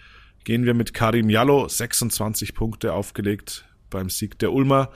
gehen 0.45 0.65
wir 0.65 0.73
mit 0.73 0.95
Karim 0.95 1.29
Jallo, 1.29 1.69
26 1.69 2.55
Punkte 2.55 2.95
aufgelegt 2.95 3.67
beim 3.91 4.09
Sieg 4.09 4.39
der 4.39 4.55
Ulmer. 4.55 4.89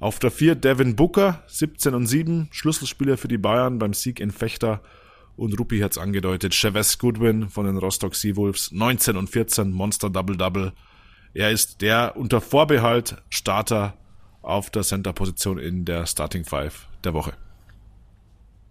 Auf 0.00 0.18
der 0.18 0.30
4 0.30 0.54
Devin 0.54 0.96
Booker, 0.96 1.44
17 1.46 1.94
und 1.94 2.04
7, 2.04 2.48
Schlüsselspieler 2.50 3.16
für 3.16 3.28
die 3.28 3.38
Bayern 3.38 3.78
beim 3.78 3.94
Sieg 3.94 4.20
in 4.20 4.32
Fechter. 4.32 4.82
Und 5.36 5.58
Rupi 5.58 5.80
hat's 5.80 5.98
angedeutet, 5.98 6.54
Chavez 6.54 6.98
Goodwin 6.98 7.48
von 7.48 7.66
den 7.66 7.78
Rostock 7.78 8.14
Seawolves, 8.14 8.70
19 8.72 9.16
und 9.16 9.30
14, 9.30 9.70
Monster 9.70 10.10
Double-Double. 10.10 10.72
Er 11.34 11.50
ist 11.50 11.80
der 11.80 12.16
unter 12.16 12.40
Vorbehalt 12.40 13.16
Starter 13.30 13.94
auf 14.42 14.70
der 14.70 14.82
Center-Position 14.82 15.58
in 15.58 15.84
der 15.84 16.06
Starting 16.06 16.44
Five 16.44 16.86
der 17.04 17.14
Woche. 17.14 17.32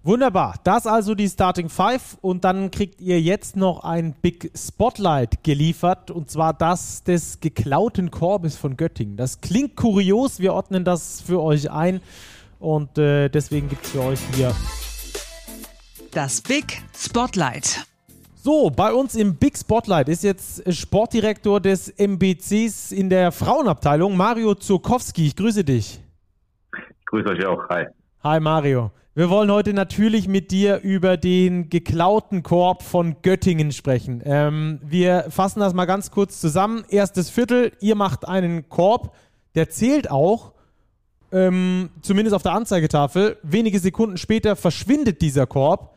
Wunderbar. 0.03 0.55
Das 0.63 0.87
also 0.87 1.13
die 1.13 1.29
Starting 1.29 1.69
Five 1.69 2.17
und 2.21 2.43
dann 2.43 2.71
kriegt 2.71 3.01
ihr 3.01 3.21
jetzt 3.21 3.55
noch 3.55 3.83
ein 3.83 4.13
Big 4.19 4.51
Spotlight 4.55 5.43
geliefert 5.43 6.09
und 6.09 6.29
zwar 6.29 6.53
das 6.53 7.03
des 7.03 7.39
geklauten 7.39 8.09
Korbes 8.09 8.55
von 8.55 8.77
Göttingen. 8.77 9.15
Das 9.15 9.41
klingt 9.41 9.75
kurios, 9.75 10.39
wir 10.39 10.53
ordnen 10.53 10.83
das 10.85 11.21
für 11.21 11.39
euch 11.41 11.69
ein 11.69 12.01
und 12.59 12.97
äh, 12.97 13.29
deswegen 13.29 13.69
gibt 13.69 13.85
es 13.85 13.91
für 13.91 14.01
euch 14.01 14.19
hier 14.35 14.55
das 16.11 16.41
Big 16.41 16.81
Spotlight. 16.93 17.85
So, 18.35 18.69
bei 18.69 18.91
uns 18.91 19.15
im 19.15 19.35
Big 19.35 19.57
Spotlight 19.57 20.09
ist 20.09 20.23
jetzt 20.23 20.61
Sportdirektor 20.73 21.61
des 21.61 21.89
MBCs 21.97 22.91
in 22.91 23.09
der 23.09 23.31
Frauenabteilung, 23.31 24.17
Mario 24.17 24.55
Zurkowski. 24.55 25.27
Ich 25.27 25.35
grüße 25.35 25.63
dich. 25.63 26.01
Ich 26.75 27.05
grüße 27.05 27.29
euch 27.29 27.45
auch. 27.45 27.69
Hi. 27.69 27.85
Hi 28.23 28.39
Mario. 28.39 28.91
Wir 29.13 29.29
wollen 29.29 29.51
heute 29.51 29.73
natürlich 29.73 30.27
mit 30.27 30.51
dir 30.51 30.79
über 30.81 31.17
den 31.17 31.69
geklauten 31.69 32.43
Korb 32.43 32.83
von 32.83 33.17
Göttingen 33.21 33.71
sprechen. 33.71 34.21
Ähm, 34.25 34.79
wir 34.83 35.25
fassen 35.29 35.59
das 35.59 35.73
mal 35.73 35.85
ganz 35.85 36.11
kurz 36.11 36.41
zusammen. 36.41 36.83
Erstes 36.89 37.29
Viertel, 37.29 37.71
ihr 37.79 37.95
macht 37.95 38.27
einen 38.27 38.67
Korb, 38.69 39.15
der 39.55 39.69
zählt 39.69 40.09
auch, 40.09 40.53
ähm, 41.31 41.89
zumindest 42.01 42.35
auf 42.35 42.43
der 42.43 42.53
Anzeigetafel. 42.53 43.37
Wenige 43.43 43.79
Sekunden 43.79 44.17
später 44.17 44.55
verschwindet 44.55 45.21
dieser 45.21 45.47
Korb. 45.47 45.90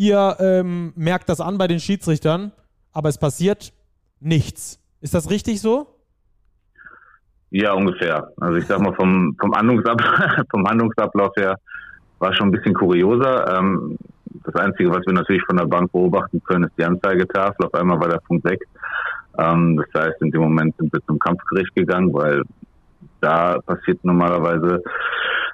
Ihr 0.00 0.34
ähm, 0.38 0.94
merkt 0.96 1.28
das 1.28 1.42
an 1.42 1.58
bei 1.58 1.66
den 1.66 1.78
Schiedsrichtern, 1.78 2.52
aber 2.90 3.10
es 3.10 3.18
passiert 3.18 3.74
nichts. 4.18 4.80
Ist 5.02 5.12
das 5.12 5.28
richtig 5.28 5.60
so? 5.60 5.94
Ja, 7.50 7.74
ungefähr. 7.74 8.32
Also 8.40 8.56
ich 8.56 8.64
sag 8.64 8.80
mal 8.80 8.94
vom, 8.94 9.36
vom, 9.38 9.54
Handlungsablauf, 9.54 10.46
vom 10.50 10.66
Handlungsablauf 10.66 11.36
her 11.36 11.54
war 12.18 12.32
schon 12.32 12.48
ein 12.48 12.52
bisschen 12.52 12.72
kurioser. 12.72 13.58
Ähm, 13.58 13.98
das 14.46 14.54
Einzige, 14.54 14.88
was 14.88 15.04
wir 15.04 15.12
natürlich 15.12 15.44
von 15.44 15.58
der 15.58 15.66
Bank 15.66 15.92
beobachten 15.92 16.42
können, 16.44 16.64
ist 16.64 16.78
die 16.78 16.84
Anzeigetafel. 16.84 17.66
Auf 17.66 17.74
einmal 17.74 18.00
war 18.00 18.08
der 18.08 18.22
Punkt 18.26 18.42
weg. 18.46 18.60
Ähm, 19.36 19.76
das 19.76 20.02
heißt, 20.02 20.22
in 20.22 20.30
dem 20.30 20.40
Moment 20.40 20.74
sind 20.78 20.90
wir 20.94 21.04
zum 21.04 21.18
Kampfgericht 21.18 21.74
gegangen, 21.74 22.10
weil 22.14 22.42
da 23.20 23.58
passiert 23.66 24.02
normalerweise, 24.02 24.82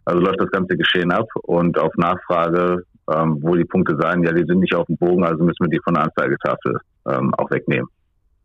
also 0.05 0.20
läuft 0.20 0.40
das 0.40 0.53
ganze 0.53 0.76
Geschehen 0.76 1.11
ab 1.11 1.26
und 1.42 1.76
auf 1.80 1.92
Nachfrage, 1.97 2.84
ähm, 3.13 3.39
wo 3.41 3.55
die 3.55 3.65
Punkte 3.65 3.97
sein, 4.01 4.23
ja, 4.23 4.33
die 4.33 4.45
sind 4.45 4.61
nicht 4.61 4.75
auf 4.75 4.87
dem 4.87 4.97
Bogen, 4.97 5.25
also 5.25 5.43
müssen 5.45 5.65
wir 5.65 5.71
die 5.71 5.81
von 5.85 5.95
der 5.95 6.05
Anzeigetafel 6.05 6.79
ähm, 7.09 7.33
auch 7.35 7.51
wegnehmen. 7.51 7.89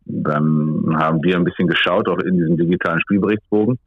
Dann 0.04 0.96
haben 0.98 1.22
wir 1.22 1.36
ein 1.36 1.44
bisschen 1.44 1.68
geschaut, 1.68 2.08
auch 2.08 2.18
in 2.18 2.36
diesem 2.36 2.56
digitalen 2.56 3.00
Spielberichtsbogen. 3.02 3.78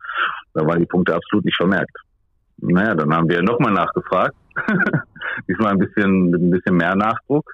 Da 0.54 0.66
waren 0.66 0.80
die 0.80 0.86
Punkte 0.86 1.14
absolut 1.14 1.46
nicht 1.46 1.58
vermerkt. 1.58 1.96
Naja, 2.58 2.96
dann 2.96 3.14
haben 3.14 3.30
wir 3.30 3.42
nochmal 3.42 3.74
nachgefragt. 3.74 4.36
Diesmal 5.48 5.74
ein 5.74 5.80
bisschen, 5.80 6.30
mit 6.30 6.42
ein 6.42 6.52
bisschen 6.52 6.78
mehr 6.78 6.96
Nachdruck, 6.96 7.52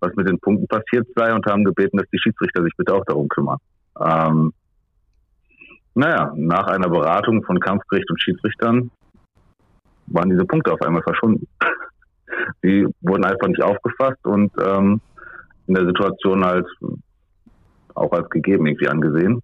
was 0.00 0.14
mit 0.14 0.28
den 0.28 0.38
Punkten 0.38 0.66
passiert 0.66 1.06
sei 1.14 1.34
und 1.34 1.44
haben 1.46 1.64
gebeten, 1.64 1.98
dass 1.98 2.08
die 2.10 2.18
Schiedsrichter 2.18 2.62
sich 2.62 2.72
bitte 2.76 2.94
auch 2.94 3.04
darum 3.04 3.28
kümmern. 3.28 3.58
Ähm, 4.00 4.52
naja, 5.94 6.32
nach 6.36 6.66
einer 6.68 6.88
Beratung 6.88 7.42
von 7.44 7.60
Kampfgericht 7.60 8.08
und 8.10 8.22
Schiedsrichtern 8.22 8.90
waren 10.06 10.30
diese 10.30 10.44
Punkte 10.44 10.72
auf 10.72 10.80
einmal 10.80 11.02
verschwunden. 11.02 11.46
Die 12.62 12.86
wurden 13.00 13.24
einfach 13.24 13.48
nicht 13.48 13.62
aufgefasst 13.62 14.24
und 14.24 14.52
ähm, 14.62 15.00
in 15.66 15.74
der 15.74 15.86
Situation 15.86 16.44
halt 16.44 16.66
auch 17.94 18.12
als 18.12 18.28
gegeben 18.30 18.66
irgendwie 18.66 18.88
angesehen. 18.88 19.42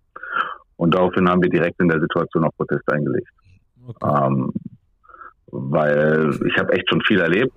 Und 0.76 0.94
daraufhin 0.94 1.28
haben 1.28 1.42
wir 1.42 1.50
direkt 1.50 1.80
in 1.80 1.88
der 1.88 2.00
Situation 2.00 2.44
auch 2.44 2.56
Protest 2.56 2.90
eingelegt. 2.92 3.28
Okay. 3.86 4.26
Ähm, 4.26 4.52
weil 5.46 6.30
ich 6.46 6.58
habe 6.58 6.72
echt 6.72 6.88
schon 6.88 7.02
viel 7.02 7.20
erlebt. 7.20 7.52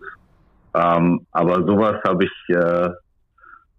Ähm, 0.73 1.25
aber 1.31 1.65
sowas 1.65 1.95
habe 2.05 2.25
ich 2.25 2.55
äh, 2.55 2.89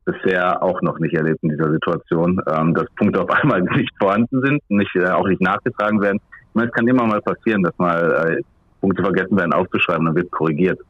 bisher 0.04 0.62
auch 0.62 0.80
noch 0.82 0.98
nicht 0.98 1.14
erlebt 1.14 1.38
in 1.42 1.50
dieser 1.50 1.70
Situation, 1.70 2.40
ähm, 2.50 2.74
dass 2.74 2.86
Punkte 2.96 3.20
auf 3.20 3.30
einmal 3.42 3.62
nicht 3.62 3.92
vorhanden 3.98 4.42
sind, 4.42 4.62
nicht 4.68 4.94
äh, 4.96 5.10
auch 5.10 5.26
nicht 5.28 5.40
nachgetragen 5.40 6.00
werden. 6.00 6.20
Ich 6.40 6.54
meine, 6.54 6.68
es 6.68 6.74
kann 6.74 6.88
immer 6.88 7.06
mal 7.06 7.20
passieren, 7.20 7.62
dass 7.62 7.76
mal 7.78 8.26
äh, 8.26 8.42
Punkte 8.80 9.02
vergessen 9.02 9.36
werden 9.36 9.52
aufzuschreiben, 9.52 10.06
dann 10.06 10.16
wird 10.16 10.30
korrigiert. 10.30 10.80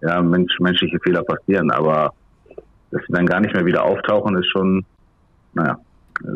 Ja, 0.00 0.20
Mensch, 0.22 0.52
menschliche 0.60 0.98
Fehler 1.00 1.22
passieren, 1.22 1.70
aber 1.70 2.12
dass 2.90 3.02
sie 3.06 3.12
dann 3.12 3.26
gar 3.26 3.40
nicht 3.40 3.54
mehr 3.54 3.64
wieder 3.64 3.84
auftauchen, 3.84 4.36
ist 4.36 4.48
schon, 4.50 4.84
naja, 5.54 5.78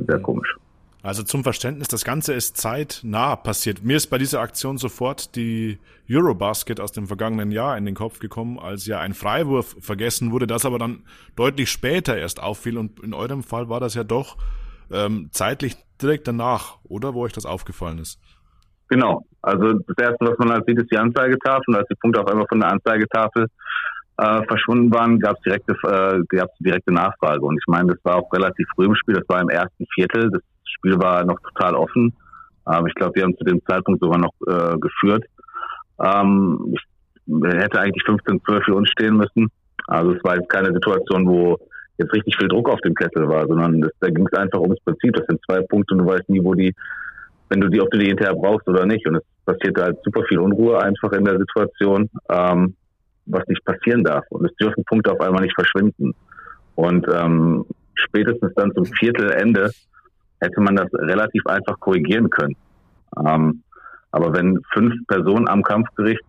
sehr 0.06 0.18
komisch. 0.20 0.56
Also 1.02 1.22
zum 1.22 1.44
Verständnis, 1.44 1.86
das 1.88 2.04
Ganze 2.04 2.34
ist 2.34 2.56
zeitnah 2.56 3.36
passiert. 3.36 3.84
Mir 3.84 3.96
ist 3.96 4.08
bei 4.08 4.18
dieser 4.18 4.40
Aktion 4.40 4.78
sofort 4.78 5.36
die 5.36 5.78
Eurobasket 6.10 6.80
aus 6.80 6.90
dem 6.90 7.06
vergangenen 7.06 7.52
Jahr 7.52 7.78
in 7.78 7.84
den 7.84 7.94
Kopf 7.94 8.18
gekommen, 8.18 8.58
als 8.58 8.86
ja 8.86 8.98
ein 8.98 9.14
Freiwurf 9.14 9.76
vergessen 9.80 10.32
wurde, 10.32 10.48
das 10.48 10.66
aber 10.66 10.78
dann 10.78 11.04
deutlich 11.36 11.70
später 11.70 12.16
erst 12.16 12.42
auffiel. 12.42 12.76
Und 12.76 13.00
in 13.00 13.14
eurem 13.14 13.44
Fall 13.44 13.68
war 13.68 13.78
das 13.78 13.94
ja 13.94 14.02
doch 14.02 14.38
ähm, 14.90 15.28
zeitlich 15.30 15.76
direkt 16.02 16.26
danach, 16.26 16.78
oder? 16.82 17.14
Wo 17.14 17.22
euch 17.22 17.32
das 17.32 17.46
aufgefallen 17.46 17.98
ist. 17.98 18.20
Genau. 18.88 19.24
Also 19.42 19.74
das 19.74 19.96
Erste, 19.98 20.26
was 20.26 20.38
man 20.38 20.50
halt 20.50 20.66
sieht, 20.66 20.78
ist 20.78 20.90
die 20.90 20.98
Anzeigetafel. 20.98 21.64
Und 21.68 21.76
als 21.76 21.88
die 21.88 21.94
Punkte 21.96 22.20
auf 22.20 22.28
einmal 22.28 22.46
von 22.48 22.60
der 22.60 22.72
Anzeigetafel 22.72 23.46
äh, 24.18 24.42
verschwunden 24.46 24.92
waren, 24.92 25.20
gab 25.20 25.36
es 25.36 25.42
direkte, 25.42 25.74
äh, 25.84 26.22
gab's 26.28 26.56
direkte 26.58 26.92
Nachfrage. 26.92 27.40
Und 27.40 27.56
ich 27.56 27.66
meine, 27.66 27.92
das 27.92 28.04
war 28.04 28.16
auch 28.16 28.32
relativ 28.32 28.66
früh 28.74 28.86
im 28.86 28.94
Spiel. 28.94 29.14
Das 29.14 29.28
war 29.28 29.40
im 29.40 29.48
ersten 29.48 29.86
Viertel. 29.94 30.30
Das 30.30 30.42
Spiel 30.64 30.98
war 30.98 31.24
noch 31.24 31.40
total 31.40 31.74
offen. 31.74 32.14
Aber 32.64 32.86
ich 32.86 32.94
glaube, 32.94 33.14
wir 33.14 33.22
haben 33.22 33.36
zu 33.36 33.44
dem 33.44 33.64
Zeitpunkt 33.66 34.00
sogar 34.00 34.18
noch 34.18 34.34
äh, 34.46 34.76
geführt. 34.78 35.24
Ähm, 36.02 36.74
ich 36.74 36.82
hätte 37.44 37.80
eigentlich 37.80 38.04
15-12 38.04 38.64
für 38.64 38.74
uns 38.74 38.90
stehen 38.90 39.16
müssen. 39.16 39.48
Also 39.86 40.12
es 40.12 40.24
war 40.24 40.36
jetzt 40.36 40.50
keine 40.50 40.72
Situation, 40.72 41.26
wo 41.26 41.58
jetzt 41.98 42.12
richtig 42.12 42.36
viel 42.36 42.48
Druck 42.48 42.68
auf 42.68 42.80
dem 42.80 42.94
Kessel 42.94 43.28
war, 43.28 43.46
sondern 43.46 43.80
das, 43.80 43.90
da 44.00 44.08
ging 44.08 44.26
es 44.30 44.38
einfach 44.38 44.60
ums 44.60 44.80
Prinzip. 44.84 45.14
Das 45.14 45.26
sind 45.26 45.40
zwei 45.46 45.60
Punkte 45.62 45.94
und 45.94 46.00
du 46.00 46.06
weißt 46.06 46.28
nie, 46.28 46.42
wo 46.42 46.54
die, 46.54 46.74
wenn 47.48 47.60
du 47.60 47.68
die, 47.68 47.80
ob 47.80 47.90
du 47.90 47.98
die 47.98 48.06
hinterher 48.06 48.34
brauchst 48.34 48.68
oder 48.68 48.86
nicht. 48.86 49.06
Und 49.06 49.16
es 49.16 49.22
passiert 49.44 49.80
halt 49.80 49.98
super 50.04 50.22
viel 50.28 50.38
Unruhe 50.38 50.80
einfach 50.80 51.12
in 51.12 51.24
der 51.24 51.38
Situation, 51.38 52.08
ähm, 52.30 52.74
was 53.26 53.46
nicht 53.48 53.64
passieren 53.64 54.04
darf. 54.04 54.24
Und 54.30 54.46
es 54.46 54.54
dürfen 54.56 54.84
Punkte 54.84 55.12
auf 55.12 55.20
einmal 55.20 55.42
nicht 55.42 55.54
verschwinden. 55.54 56.14
Und 56.74 57.06
ähm, 57.12 57.64
spätestens 57.94 58.52
dann 58.54 58.72
zum 58.74 58.84
Viertelende 58.84 59.70
hätte 60.40 60.60
man 60.60 60.76
das 60.76 60.92
relativ 60.92 61.44
einfach 61.46 61.78
korrigieren 61.80 62.30
können. 62.30 62.56
Ähm, 63.26 63.62
aber 64.10 64.32
wenn 64.32 64.60
fünf 64.72 64.94
Personen 65.06 65.48
am 65.48 65.62
Kampfgericht 65.62 66.22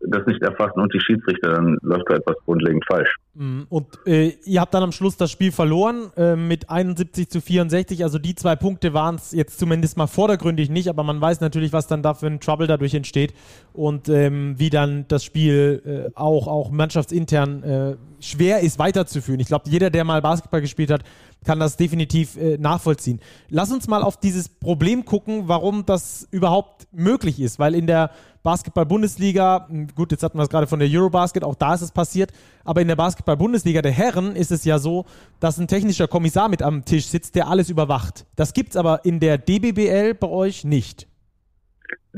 das 0.00 0.26
nicht 0.26 0.42
erfassen 0.42 0.80
und 0.80 0.92
die 0.92 1.00
Schiedsrichter, 1.00 1.52
dann 1.54 1.78
läuft 1.82 2.04
da 2.08 2.16
etwas 2.16 2.36
grundlegend 2.44 2.84
falsch. 2.86 3.14
Mhm. 3.34 3.66
Und 3.68 3.86
äh, 4.06 4.34
ihr 4.44 4.60
habt 4.60 4.74
dann 4.74 4.82
am 4.82 4.92
Schluss 4.92 5.16
das 5.16 5.30
Spiel 5.30 5.52
verloren 5.52 6.10
äh, 6.16 6.36
mit 6.36 6.70
71 6.70 7.28
zu 7.28 7.40
64. 7.40 8.02
Also 8.02 8.18
die 8.18 8.34
zwei 8.34 8.56
Punkte 8.56 8.94
waren 8.94 9.16
es 9.16 9.32
jetzt 9.32 9.58
zumindest 9.58 9.96
mal 9.96 10.06
vordergründig 10.06 10.70
nicht, 10.70 10.88
aber 10.88 11.02
man 11.02 11.20
weiß 11.20 11.40
natürlich, 11.40 11.72
was 11.72 11.86
dann 11.86 12.02
da 12.02 12.14
für 12.14 12.26
ein 12.26 12.40
Trouble 12.40 12.66
dadurch 12.66 12.94
entsteht 12.94 13.34
und 13.72 14.08
ähm, 14.08 14.54
wie 14.58 14.70
dann 14.70 15.06
das 15.08 15.24
Spiel 15.24 15.82
äh, 15.84 16.10
auch, 16.14 16.46
auch 16.46 16.70
mannschaftsintern 16.70 17.62
äh, 17.62 17.96
schwer 18.20 18.60
ist 18.60 18.78
weiterzuführen. 18.78 19.40
Ich 19.40 19.48
glaube, 19.48 19.68
jeder, 19.68 19.90
der 19.90 20.04
mal 20.04 20.22
Basketball 20.22 20.60
gespielt 20.60 20.90
hat, 20.90 21.02
kann 21.44 21.58
das 21.58 21.76
definitiv 21.76 22.36
äh, 22.36 22.56
nachvollziehen. 22.56 23.20
Lass 23.48 23.72
uns 23.72 23.88
mal 23.88 24.02
auf 24.02 24.18
dieses 24.18 24.48
Problem 24.48 25.04
gucken, 25.04 25.44
warum 25.46 25.84
das 25.84 26.28
überhaupt 26.30 26.86
möglich 26.92 27.40
ist, 27.40 27.58
weil 27.58 27.74
in 27.74 27.86
der 27.86 28.10
Basketball-Bundesliga, 28.42 29.66
hm, 29.68 29.88
gut, 29.94 30.12
jetzt 30.12 30.22
hatten 30.22 30.38
wir 30.38 30.42
es 30.42 30.48
gerade 30.48 30.66
von 30.66 30.78
der 30.78 30.88
Eurobasket, 30.90 31.44
auch 31.44 31.54
da 31.54 31.74
ist 31.74 31.82
es 31.82 31.92
passiert, 31.92 32.32
aber 32.64 32.80
in 32.80 32.88
der 32.88 32.96
Basketball-Bundesliga 32.96 33.82
der 33.82 33.92
Herren 33.92 34.34
ist 34.34 34.50
es 34.50 34.64
ja 34.64 34.78
so, 34.78 35.06
dass 35.40 35.58
ein 35.58 35.68
technischer 35.68 36.08
Kommissar 36.08 36.48
mit 36.48 36.62
am 36.62 36.84
Tisch 36.84 37.06
sitzt, 37.06 37.36
der 37.36 37.48
alles 37.48 37.70
überwacht. 37.70 38.26
Das 38.36 38.52
gibt 38.52 38.70
es 38.70 38.76
aber 38.76 39.04
in 39.04 39.20
der 39.20 39.38
DBBL 39.38 40.14
bei 40.14 40.28
euch 40.28 40.64
nicht. 40.64 41.06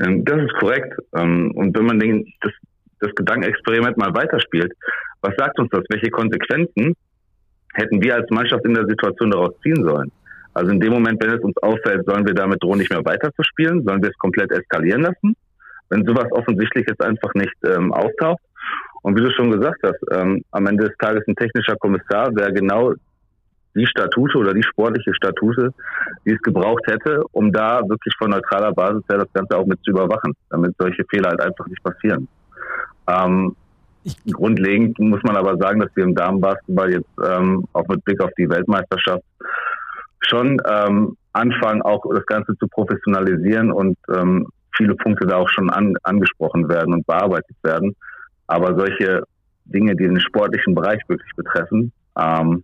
Ähm, 0.01 0.25
das 0.25 0.41
ist 0.41 0.53
korrekt. 0.59 0.93
Ähm, 1.15 1.51
und 1.55 1.77
wenn 1.77 1.85
man 1.85 1.99
das, 2.41 2.51
das 2.99 3.11
Gedankenexperiment 3.15 3.97
mal 3.97 4.13
weiterspielt, 4.13 4.73
was 5.21 5.33
sagt 5.37 5.59
uns 5.59 5.69
das? 5.71 5.83
Welche 5.89 6.09
Konsequenzen 6.09 6.95
hätten 7.73 8.01
wir 8.01 8.15
als 8.15 8.29
Mannschaft 8.29 8.65
in 8.65 8.73
der 8.73 8.85
Situation 8.87 9.31
daraus 9.31 9.53
ziehen 9.61 9.83
sollen? 9.83 10.11
Also 10.53 10.71
in 10.71 10.79
dem 10.79 10.93
Moment, 10.93 11.21
wenn 11.21 11.31
es 11.31 11.43
uns 11.43 11.57
auffällt, 11.57 12.05
sollen 12.05 12.25
wir 12.25 12.33
damit 12.33 12.63
drohen, 12.63 12.79
nicht 12.79 12.89
mehr 12.89 13.03
weiterzuspielen? 13.03 13.83
Sollen 13.83 14.01
wir 14.01 14.09
es 14.09 14.17
komplett 14.17 14.51
eskalieren 14.51 15.01
lassen? 15.01 15.35
Wenn 15.89 16.05
sowas 16.05 16.31
offensichtlich 16.31 16.85
jetzt 16.87 17.01
einfach 17.01 17.33
nicht 17.33 17.55
ähm, 17.63 17.93
auftaucht. 17.93 18.41
Und 19.01 19.15
wie 19.15 19.21
du 19.21 19.31
schon 19.31 19.51
gesagt 19.51 19.81
hast, 19.83 19.99
ähm, 20.11 20.43
am 20.51 20.65
Ende 20.65 20.85
des 20.85 20.97
Tages 20.97 21.23
ein 21.27 21.35
technischer 21.35 21.75
Kommissar, 21.75 22.31
der 22.31 22.51
genau 22.51 22.93
die 23.75 23.85
Statute 23.85 24.37
oder 24.37 24.53
die 24.53 24.63
sportliche 24.63 25.13
Statute, 25.13 25.73
die 26.25 26.31
es 26.31 26.41
gebraucht 26.41 26.83
hätte, 26.87 27.21
um 27.31 27.51
da 27.51 27.81
wirklich 27.87 28.15
von 28.17 28.31
neutraler 28.31 28.71
Basis 28.71 29.03
her 29.09 29.19
das 29.19 29.33
Ganze 29.33 29.57
auch 29.57 29.65
mit 29.65 29.79
zu 29.83 29.91
überwachen, 29.91 30.33
damit 30.49 30.73
solche 30.79 31.03
Fehler 31.09 31.29
halt 31.29 31.41
einfach 31.41 31.67
nicht 31.67 31.83
passieren. 31.83 32.27
Ähm, 33.07 33.55
grundlegend 34.31 34.97
muss 34.99 35.21
man 35.23 35.35
aber 35.35 35.57
sagen, 35.57 35.81
dass 35.81 35.95
wir 35.95 36.03
im 36.03 36.15
Damenbasketball 36.15 36.91
jetzt 36.91 37.09
ähm, 37.23 37.67
auch 37.73 37.87
mit 37.87 38.03
Blick 38.05 38.21
auf 38.21 38.31
die 38.37 38.49
Weltmeisterschaft 38.49 39.23
schon 40.21 40.61
ähm, 40.67 41.17
anfangen, 41.33 41.81
auch 41.81 42.03
das 42.13 42.25
Ganze 42.25 42.55
zu 42.57 42.67
professionalisieren 42.67 43.71
und 43.71 43.97
ähm, 44.15 44.47
viele 44.77 44.95
Punkte 44.95 45.27
da 45.27 45.37
auch 45.37 45.49
schon 45.49 45.69
an, 45.69 45.95
angesprochen 46.03 46.67
werden 46.69 46.93
und 46.93 47.05
bearbeitet 47.07 47.55
werden. 47.63 47.95
Aber 48.47 48.77
solche 48.77 49.23
Dinge, 49.65 49.95
die 49.95 50.03
den 50.03 50.19
sportlichen 50.19 50.75
Bereich 50.75 51.01
wirklich 51.07 51.31
betreffen, 51.35 51.91
ähm, 52.17 52.63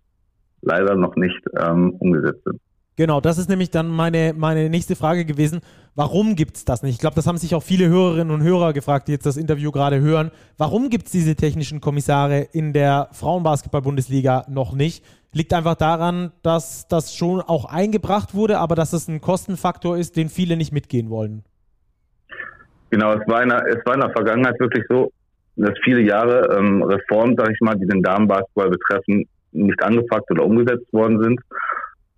leider 0.61 0.95
noch 0.95 1.15
nicht 1.15 1.41
ähm, 1.59 1.91
umgesetzt 1.99 2.43
sind. 2.45 2.59
Genau, 2.97 3.21
das 3.21 3.37
ist 3.37 3.49
nämlich 3.49 3.71
dann 3.71 3.87
meine, 3.87 4.33
meine 4.37 4.69
nächste 4.69 4.95
Frage 4.95 5.25
gewesen. 5.25 5.61
Warum 5.95 6.35
gibt 6.35 6.57
es 6.57 6.65
das 6.65 6.83
nicht? 6.83 6.93
Ich 6.93 6.99
glaube, 6.99 7.15
das 7.15 7.25
haben 7.25 7.37
sich 7.37 7.55
auch 7.55 7.63
viele 7.63 7.87
Hörerinnen 7.87 8.31
und 8.31 8.43
Hörer 8.43 8.73
gefragt, 8.73 9.07
die 9.07 9.13
jetzt 9.13 9.25
das 9.25 9.37
Interview 9.37 9.71
gerade 9.71 10.01
hören. 10.01 10.29
Warum 10.57 10.89
gibt 10.89 11.05
es 11.05 11.11
diese 11.11 11.35
technischen 11.35 11.81
Kommissare 11.81 12.41
in 12.51 12.73
der 12.73 13.09
Frauenbasketball-Bundesliga 13.13 14.45
noch 14.49 14.73
nicht? 14.73 15.03
Liegt 15.31 15.53
einfach 15.53 15.75
daran, 15.75 16.31
dass 16.43 16.87
das 16.89 17.15
schon 17.15 17.41
auch 17.41 17.65
eingebracht 17.65 18.33
wurde, 18.33 18.59
aber 18.59 18.75
dass 18.75 18.93
es 18.93 19.07
ein 19.07 19.21
Kostenfaktor 19.21 19.97
ist, 19.97 20.17
den 20.17 20.29
viele 20.29 20.57
nicht 20.57 20.73
mitgehen 20.73 21.09
wollen. 21.09 21.43
Genau, 22.91 23.13
es 23.13 23.27
war, 23.27 23.41
in 23.41 23.49
der, 23.49 23.65
es 23.67 23.85
war 23.85 23.95
in 23.95 24.01
der 24.01 24.11
Vergangenheit 24.11 24.59
wirklich 24.59 24.85
so, 24.89 25.11
dass 25.55 25.73
viele 25.83 26.01
Jahre 26.01 26.57
ähm, 26.57 26.83
Reformen, 26.83 27.35
sag 27.37 27.49
ich 27.49 27.59
mal, 27.61 27.75
die 27.75 27.87
den 27.87 28.03
Damenbasketball 28.03 28.69
betreffen, 28.69 29.25
nicht 29.53 29.81
angepackt 29.81 30.29
oder 30.31 30.45
umgesetzt 30.45 30.91
worden 30.91 31.21
sind. 31.21 31.39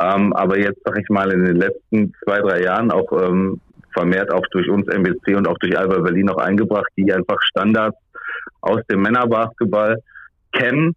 Ähm, 0.02 0.34
aber 0.34 0.58
jetzt, 0.58 0.82
sag 0.84 0.98
ich 1.00 1.08
mal, 1.10 1.32
in 1.32 1.46
den 1.46 1.58
letzten 1.58 2.14
zwei, 2.24 2.40
drei 2.40 2.62
Jahren 2.64 2.92
auch 2.92 3.12
ähm, 3.12 3.62
vermehrt 3.94 4.34
auch 4.34 4.46
durch 4.52 4.68
uns 4.70 4.88
MBC 4.88 5.36
und 5.38 5.48
auch 5.48 5.58
durch 5.60 5.78
Alba 5.78 6.00
Berlin 6.00 6.30
auch 6.30 6.38
eingebracht, 6.38 6.90
die 6.98 7.14
einfach 7.14 7.40
Standards 7.42 7.98
aus 8.62 8.82
dem 8.90 9.02
Männerbasketball 9.02 9.98
kennen 10.52 10.96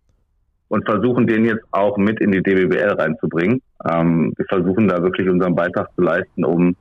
und 0.68 0.84
versuchen 0.86 1.26
den 1.26 1.44
jetzt 1.44 1.64
auch 1.70 1.98
mit 1.98 2.20
in 2.20 2.32
die 2.32 2.42
DBBL 2.42 2.96
reinzubringen. 2.98 3.60
Ähm, 3.88 4.32
wir 4.36 4.46
versuchen 4.46 4.88
da 4.88 5.02
wirklich 5.02 5.28
unseren 5.28 5.54
Beitrag 5.54 5.88
zu 5.94 6.02
leisten, 6.02 6.44
um 6.44 6.74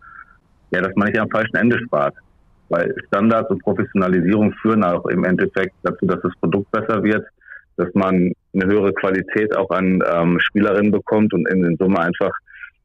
ja, 0.72 0.82
dass 0.82 0.96
man 0.96 1.10
nicht 1.10 1.20
am 1.20 1.30
falschen 1.30 1.58
Ende 1.58 1.78
spart. 1.80 2.16
Weil 2.70 2.96
Standards 3.08 3.50
und 3.52 3.62
Professionalisierung 3.62 4.54
führen 4.62 4.84
auch 4.84 5.06
im 5.06 5.24
Endeffekt 5.24 5.76
dazu, 5.84 6.06
dass 6.06 6.22
das 6.22 6.34
Produkt 6.40 6.72
besser 6.72 7.04
wird, 7.04 7.26
dass 7.78 7.94
man 7.94 8.32
eine 8.54 8.66
höhere 8.66 8.94
Qualität 8.94 9.56
auch 9.56 9.70
an 9.70 10.02
ähm, 10.12 10.40
Spielerinnen 10.40 10.92
bekommt 10.92 11.34
und 11.34 11.48
in, 11.50 11.64
in 11.64 11.78
Summe 11.78 12.00
einfach 12.00 12.32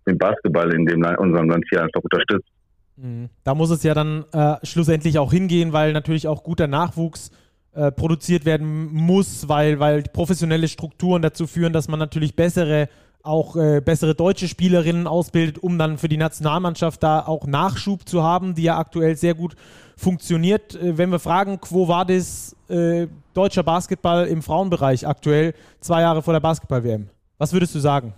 den 0.07 0.19
Basketball 0.19 0.73
in 0.75 0.87
dem 0.87 1.03
unserem 1.19 1.49
Land 1.49 1.65
hier 1.71 1.83
einfach 1.83 2.01
unterstützt. 2.03 2.49
Mhm. 2.97 3.29
Da 3.45 3.55
muss 3.55 3.71
es 3.71 3.83
ja 3.83 3.95
dann 3.95 4.25
äh, 4.33 4.57
schlussendlich 4.63 5.19
auch 5.19 5.33
hingehen, 5.33 5.73
weil 5.73 5.93
natürlich 5.93 6.27
auch 6.29 6.43
guter 6.43 6.67
Nachwuchs 6.67 7.31
äh, 7.73 7.93
produziert 7.93 8.45
werden 8.45 8.93
muss, 8.93 9.49
weil, 9.49 9.79
weil 9.79 10.03
professionelle 10.03 10.69
Strukturen 10.69 11.23
dazu 11.23 11.47
führen, 11.47 11.73
dass 11.73 11.89
man 11.89 11.99
natürlich 11.99 12.35
bessere 12.35 12.89
auch 13.23 13.57
äh, 13.57 13.81
bessere 13.81 14.15
deutsche 14.15 14.49
Spielerinnen 14.49 15.07
ausbildet, 15.07 15.59
um 15.59 15.79
dann 15.79 15.99
für 15.99 16.09
die 16.09 16.17
Nationalmannschaft 16.17 17.03
da 17.03 17.21
auch 17.21 17.47
Nachschub 17.47 18.09
zu 18.09 18.23
haben, 18.23 18.55
die 18.55 18.65
ja 18.65 18.79
aktuell 18.79 19.17
sehr 19.17 19.35
gut 19.35 19.55
funktioniert. 19.97 20.75
Äh, 20.75 20.99
wenn 20.99 21.11
wir 21.11 21.19
fragen, 21.19 21.61
Quo 21.61 21.89
Vadis 21.89 22.57
äh, 22.69 23.07
deutscher 23.35 23.63
Basketball 23.63 24.27
im 24.27 24.43
Frauenbereich 24.43 25.07
aktuell, 25.07 25.55
zwei 25.81 26.01
Jahre 26.03 26.23
vor 26.23 26.33
der 26.33 26.41
Basketball-WM, 26.41 27.09
was 27.39 27.53
würdest 27.53 27.75
du 27.75 27.79
sagen? 27.79 28.15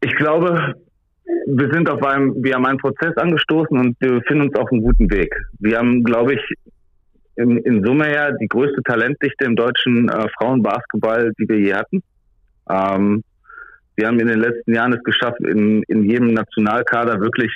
Ich 0.00 0.14
glaube, 0.16 0.74
wir 1.46 1.70
sind 1.72 1.88
auf 1.88 2.02
einem, 2.02 2.42
wir 2.42 2.54
haben 2.54 2.66
einen 2.66 2.78
Prozess 2.78 3.16
angestoßen 3.16 3.78
und 3.78 3.96
wir 4.00 4.20
befinden 4.20 4.48
uns 4.48 4.56
auf 4.56 4.70
einem 4.70 4.82
guten 4.82 5.10
Weg. 5.10 5.34
Wir 5.58 5.78
haben, 5.78 6.04
glaube 6.04 6.34
ich, 6.34 6.40
in, 7.36 7.58
in 7.58 7.84
Summe 7.84 8.12
ja 8.12 8.30
die 8.32 8.46
größte 8.46 8.82
Talentdichte 8.82 9.44
im 9.44 9.56
deutschen 9.56 10.08
äh, 10.08 10.26
Frauenbasketball, 10.38 11.32
die 11.38 11.48
wir 11.48 11.58
je 11.58 11.74
hatten. 11.74 12.02
Ähm, 12.68 13.22
wir 13.96 14.08
haben 14.08 14.18
in 14.18 14.26
den 14.26 14.40
letzten 14.40 14.74
Jahren 14.74 14.92
es 14.92 15.02
geschafft, 15.04 15.40
in, 15.40 15.82
in 15.84 16.04
jedem 16.04 16.34
Nationalkader 16.34 17.20
wirklich 17.20 17.54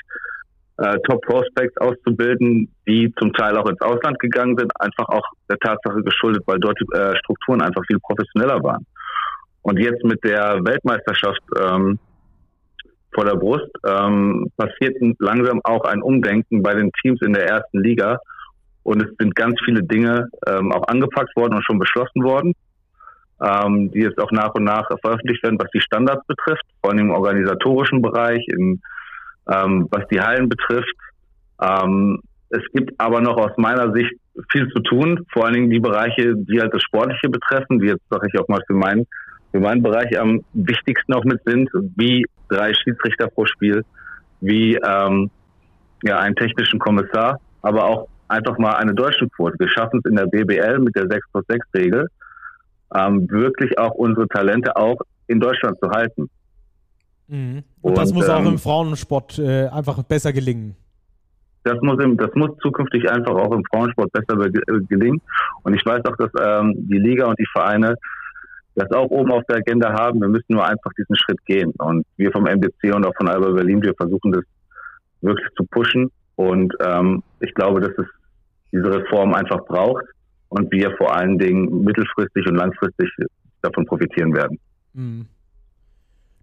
äh, 0.78 0.98
Top-Prospects 1.08 1.76
auszubilden, 1.78 2.72
die 2.86 3.12
zum 3.18 3.32
Teil 3.32 3.56
auch 3.56 3.68
ins 3.68 3.80
Ausland 3.80 4.18
gegangen 4.20 4.56
sind, 4.56 4.70
einfach 4.78 5.08
auch 5.08 5.24
der 5.50 5.58
Tatsache 5.58 6.02
geschuldet, 6.02 6.44
weil 6.46 6.60
dort 6.60 6.78
die 6.80 6.96
äh, 6.96 7.16
Strukturen 7.18 7.62
einfach 7.62 7.82
viel 7.86 7.98
professioneller 7.98 8.62
waren. 8.62 8.86
Und 9.62 9.78
jetzt 9.78 10.04
mit 10.04 10.22
der 10.22 10.60
Weltmeisterschaft 10.64 11.42
ähm, 11.60 11.98
vor 13.12 13.24
der 13.24 13.34
Brust 13.34 13.70
ähm, 13.84 14.46
passiert 14.56 14.96
langsam 15.18 15.60
auch 15.64 15.84
ein 15.84 16.02
Umdenken 16.02 16.62
bei 16.62 16.74
den 16.74 16.92
Teams 17.02 17.20
in 17.22 17.32
der 17.32 17.48
ersten 17.48 17.82
Liga. 17.82 18.18
Und 18.84 19.02
es 19.02 19.10
sind 19.18 19.34
ganz 19.34 19.58
viele 19.64 19.82
Dinge 19.82 20.28
ähm, 20.46 20.70
auch 20.72 20.86
angepackt 20.86 21.34
worden 21.36 21.54
und 21.54 21.64
schon 21.64 21.78
beschlossen 21.78 22.22
worden 22.22 22.54
ähm, 23.42 23.90
die 23.92 24.00
jetzt 24.00 24.18
auch 24.18 24.30
nach 24.32 24.54
und 24.54 24.64
nach 24.64 24.86
veröffentlicht 25.00 25.42
werden, 25.42 25.58
was 25.58 25.70
die 25.70 25.80
Standards 25.80 26.26
betrifft, 26.26 26.64
vor 26.80 26.90
allem 26.90 27.00
im 27.00 27.10
organisatorischen 27.10 28.02
Bereich, 28.02 28.44
in, 28.48 28.80
ähm, 29.50 29.86
was 29.90 30.06
die 30.08 30.20
Hallen 30.20 30.48
betrifft. 30.48 30.94
Ähm, 31.60 32.20
es 32.50 32.62
gibt 32.72 32.98
aber 32.98 33.20
noch 33.20 33.36
aus 33.36 33.56
meiner 33.56 33.92
Sicht 33.92 34.14
viel 34.50 34.68
zu 34.70 34.80
tun, 34.80 35.26
vor 35.32 35.44
allen 35.44 35.54
Dingen 35.54 35.70
die 35.70 35.80
Bereiche, 35.80 36.34
die 36.36 36.60
halt 36.60 36.72
das 36.72 36.82
Sportliche 36.82 37.28
betreffen, 37.28 37.80
die 37.80 37.88
jetzt 37.88 38.02
sage 38.10 38.28
ich 38.32 38.40
auch 38.40 38.48
mal 38.48 38.62
für 38.66 38.74
meinen, 38.74 39.06
für 39.52 39.60
meinen 39.60 39.82
Bereich 39.82 40.18
am 40.18 40.42
wichtigsten 40.54 41.12
auch 41.12 41.24
mit 41.24 41.40
sind, 41.44 41.68
wie 41.96 42.24
drei 42.48 42.72
Schiedsrichter 42.74 43.28
pro 43.28 43.46
Spiel, 43.46 43.84
wie 44.40 44.76
ähm, 44.76 45.30
ja 46.04 46.18
einen 46.18 46.36
technischen 46.36 46.78
Kommissar, 46.78 47.40
aber 47.62 47.84
auch 47.84 48.08
einfach 48.28 48.58
mal 48.58 48.74
eine 48.74 48.94
deutsche 48.94 49.28
Quote. 49.28 49.58
Wir 49.58 49.68
schaffen 49.68 50.00
es 50.02 50.10
in 50.10 50.16
der 50.16 50.26
BBL 50.26 50.78
mit 50.78 50.94
der 50.94 51.08
6 51.08 51.26
plus 51.32 51.44
6 51.48 51.66
Regel, 51.74 52.08
ähm, 52.94 53.28
wirklich 53.30 53.78
auch 53.78 53.94
unsere 53.94 54.28
Talente 54.28 54.76
auch 54.76 55.00
in 55.26 55.40
Deutschland 55.40 55.78
zu 55.80 55.90
halten. 55.90 56.28
Mhm. 57.28 57.62
Und, 57.82 57.90
Und, 57.90 57.98
das 57.98 58.12
muss 58.12 58.28
ähm, 58.28 58.34
auch 58.34 58.46
im 58.46 58.58
Frauensport 58.58 59.38
äh, 59.38 59.68
einfach 59.68 60.02
besser 60.02 60.32
gelingen. 60.32 60.76
Das 61.64 61.78
muss, 61.82 62.02
im, 62.02 62.16
das 62.16 62.30
muss 62.34 62.50
zukünftig 62.62 63.10
einfach 63.10 63.34
auch 63.34 63.52
im 63.52 63.62
Frauensport 63.70 64.10
besser 64.12 64.40
äh, 64.40 64.80
gelingen. 64.88 65.20
Und 65.64 65.74
ich 65.74 65.84
weiß 65.84 66.00
auch, 66.06 66.16
dass 66.16 66.30
ähm, 66.40 66.74
die 66.88 66.98
Liga 66.98 67.26
und 67.26 67.38
die 67.38 67.46
Vereine 67.52 67.94
das 68.74 68.90
auch 68.92 69.10
oben 69.10 69.32
auf 69.32 69.42
der 69.48 69.56
Agenda 69.56 69.92
haben. 69.92 70.20
Wir 70.20 70.28
müssen 70.28 70.52
nur 70.52 70.64
einfach 70.64 70.92
diesen 70.96 71.16
Schritt 71.16 71.44
gehen. 71.44 71.72
Und 71.78 72.06
wir 72.16 72.30
vom 72.32 72.46
MBC 72.46 72.94
und 72.94 73.04
auch 73.04 73.14
von 73.16 73.28
Alba 73.28 73.50
Berlin, 73.50 73.82
wir 73.82 73.94
versuchen 73.94 74.32
das 74.32 74.44
wirklich 75.20 75.48
zu 75.56 75.64
pushen. 75.64 76.10
Und 76.36 76.72
ähm, 76.80 77.22
ich 77.40 77.52
glaube, 77.54 77.80
dass 77.80 77.90
es 77.98 78.06
diese 78.72 78.90
Reform 78.90 79.34
einfach 79.34 79.64
braucht 79.64 80.04
und 80.48 80.70
wir 80.72 80.94
vor 80.96 81.14
allen 81.14 81.38
Dingen 81.38 81.84
mittelfristig 81.84 82.46
und 82.46 82.56
langfristig 82.56 83.08
davon 83.62 83.86
profitieren 83.86 84.34
werden. 84.34 84.58
Mhm. 84.94 85.26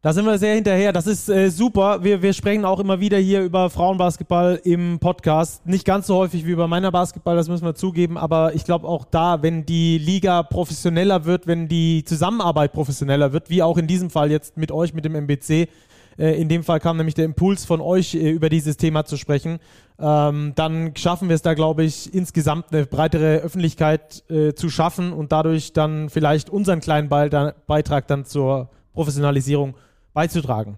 Da 0.05 0.13
sind 0.13 0.25
wir 0.25 0.37
sehr 0.37 0.53
hinterher. 0.53 0.93
Das 0.93 1.07
ist 1.07 1.29
äh, 1.29 1.49
super. 1.49 2.03
Wir, 2.03 2.21
wir 2.21 2.33
sprechen 2.33 2.63
auch 2.63 2.79
immer 2.79 2.99
wieder 2.99 3.17
hier 3.17 3.41
über 3.41 3.71
Frauenbasketball 3.71 4.61
im 4.63 4.99
Podcast. 4.99 5.65
Nicht 5.65 5.83
ganz 5.83 6.05
so 6.05 6.15
häufig 6.15 6.45
wie 6.45 6.51
über 6.51 6.67
meiner 6.67 6.91
Basketball, 6.91 7.35
das 7.35 7.49
müssen 7.49 7.65
wir 7.65 7.73
zugeben. 7.73 8.15
Aber 8.15 8.53
ich 8.53 8.65
glaube 8.65 8.87
auch 8.87 9.05
da, 9.05 9.41
wenn 9.41 9.65
die 9.65 9.97
Liga 9.97 10.43
professioneller 10.43 11.25
wird, 11.25 11.47
wenn 11.47 11.67
die 11.67 12.03
Zusammenarbeit 12.03 12.71
professioneller 12.71 13.33
wird, 13.33 13.49
wie 13.49 13.63
auch 13.63 13.79
in 13.79 13.87
diesem 13.87 14.11
Fall 14.11 14.29
jetzt 14.29 14.57
mit 14.57 14.71
euch, 14.71 14.93
mit 14.93 15.05
dem 15.05 15.15
MBC, 15.15 15.69
in 16.17 16.49
dem 16.49 16.63
Fall 16.63 16.79
kam 16.79 16.97
nämlich 16.97 17.15
der 17.15 17.25
Impuls 17.25 17.65
von 17.65 17.81
euch, 17.81 18.15
äh, 18.15 18.29
über 18.29 18.49
dieses 18.49 18.77
Thema 18.77 19.05
zu 19.05 19.17
sprechen. 19.17 19.59
Ähm, 19.99 20.53
dann 20.55 20.95
schaffen 20.95 21.29
wir 21.29 21.35
es 21.35 21.41
da, 21.41 21.53
glaube 21.53 21.83
ich, 21.83 22.13
insgesamt 22.13 22.71
eine 22.71 22.85
breitere 22.85 23.37
Öffentlichkeit 23.37 24.23
äh, 24.29 24.53
zu 24.53 24.69
schaffen 24.69 25.13
und 25.13 25.31
dadurch 25.31 25.73
dann 25.73 26.09
vielleicht 26.09 26.49
unseren 26.49 26.79
kleinen 26.79 27.09
Beitrag 27.09 28.07
dann 28.07 28.25
zur 28.25 28.69
Professionalisierung 28.93 29.75
beizutragen. 30.13 30.77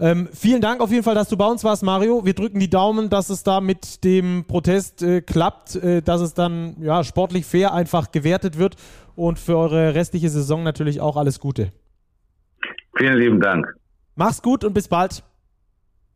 Ähm, 0.00 0.28
vielen 0.32 0.60
Dank 0.60 0.80
auf 0.80 0.90
jeden 0.90 1.02
Fall, 1.02 1.14
dass 1.14 1.28
du 1.28 1.36
bei 1.36 1.46
uns 1.46 1.62
warst, 1.62 1.82
Mario. 1.82 2.24
Wir 2.24 2.34
drücken 2.34 2.58
die 2.58 2.70
Daumen, 2.70 3.10
dass 3.10 3.30
es 3.30 3.42
da 3.42 3.60
mit 3.60 4.02
dem 4.04 4.44
Protest 4.46 5.02
äh, 5.02 5.20
klappt, 5.20 5.76
äh, 5.76 6.02
dass 6.02 6.20
es 6.20 6.34
dann 6.34 6.76
ja, 6.80 7.04
sportlich 7.04 7.44
fair 7.46 7.74
einfach 7.74 8.10
gewertet 8.10 8.58
wird 8.58 8.76
und 9.14 9.38
für 9.38 9.56
eure 9.56 9.94
restliche 9.94 10.30
Saison 10.30 10.62
natürlich 10.62 11.00
auch 11.00 11.16
alles 11.16 11.40
Gute. 11.40 11.72
Vielen 12.96 13.18
lieben 13.18 13.40
Dank. 13.40 13.77
Mach's 14.18 14.42
gut 14.42 14.64
und 14.64 14.74
bis 14.74 14.88
bald. 14.88 15.22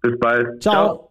Bis 0.01 0.19
bald. 0.19 0.61
Ciao. 0.61 0.75
Ciao. 0.75 1.09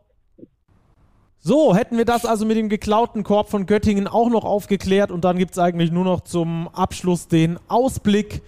So, 1.39 1.73
hätten 1.73 1.97
wir 1.97 2.03
das 2.03 2.25
also 2.25 2.45
mit 2.45 2.57
dem 2.57 2.67
geklauten 2.67 3.23
Korb 3.23 3.49
von 3.49 3.65
Göttingen 3.65 4.09
auch 4.09 4.29
noch 4.29 4.43
aufgeklärt 4.43 5.09
und 5.09 5.23
dann 5.23 5.37
gibt 5.37 5.53
es 5.53 5.57
eigentlich 5.57 5.89
nur 5.89 6.03
noch 6.03 6.19
zum 6.19 6.67
Abschluss 6.67 7.29
den 7.29 7.57
Ausblick 7.69 8.41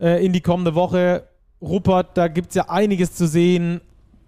äh, 0.00 0.24
in 0.24 0.32
die 0.32 0.40
kommende 0.40 0.74
Woche. 0.74 1.24
Rupert, 1.60 2.16
da 2.16 2.28
gibt 2.28 2.48
es 2.48 2.54
ja 2.54 2.70
einiges 2.70 3.14
zu 3.14 3.28
sehen. 3.28 3.82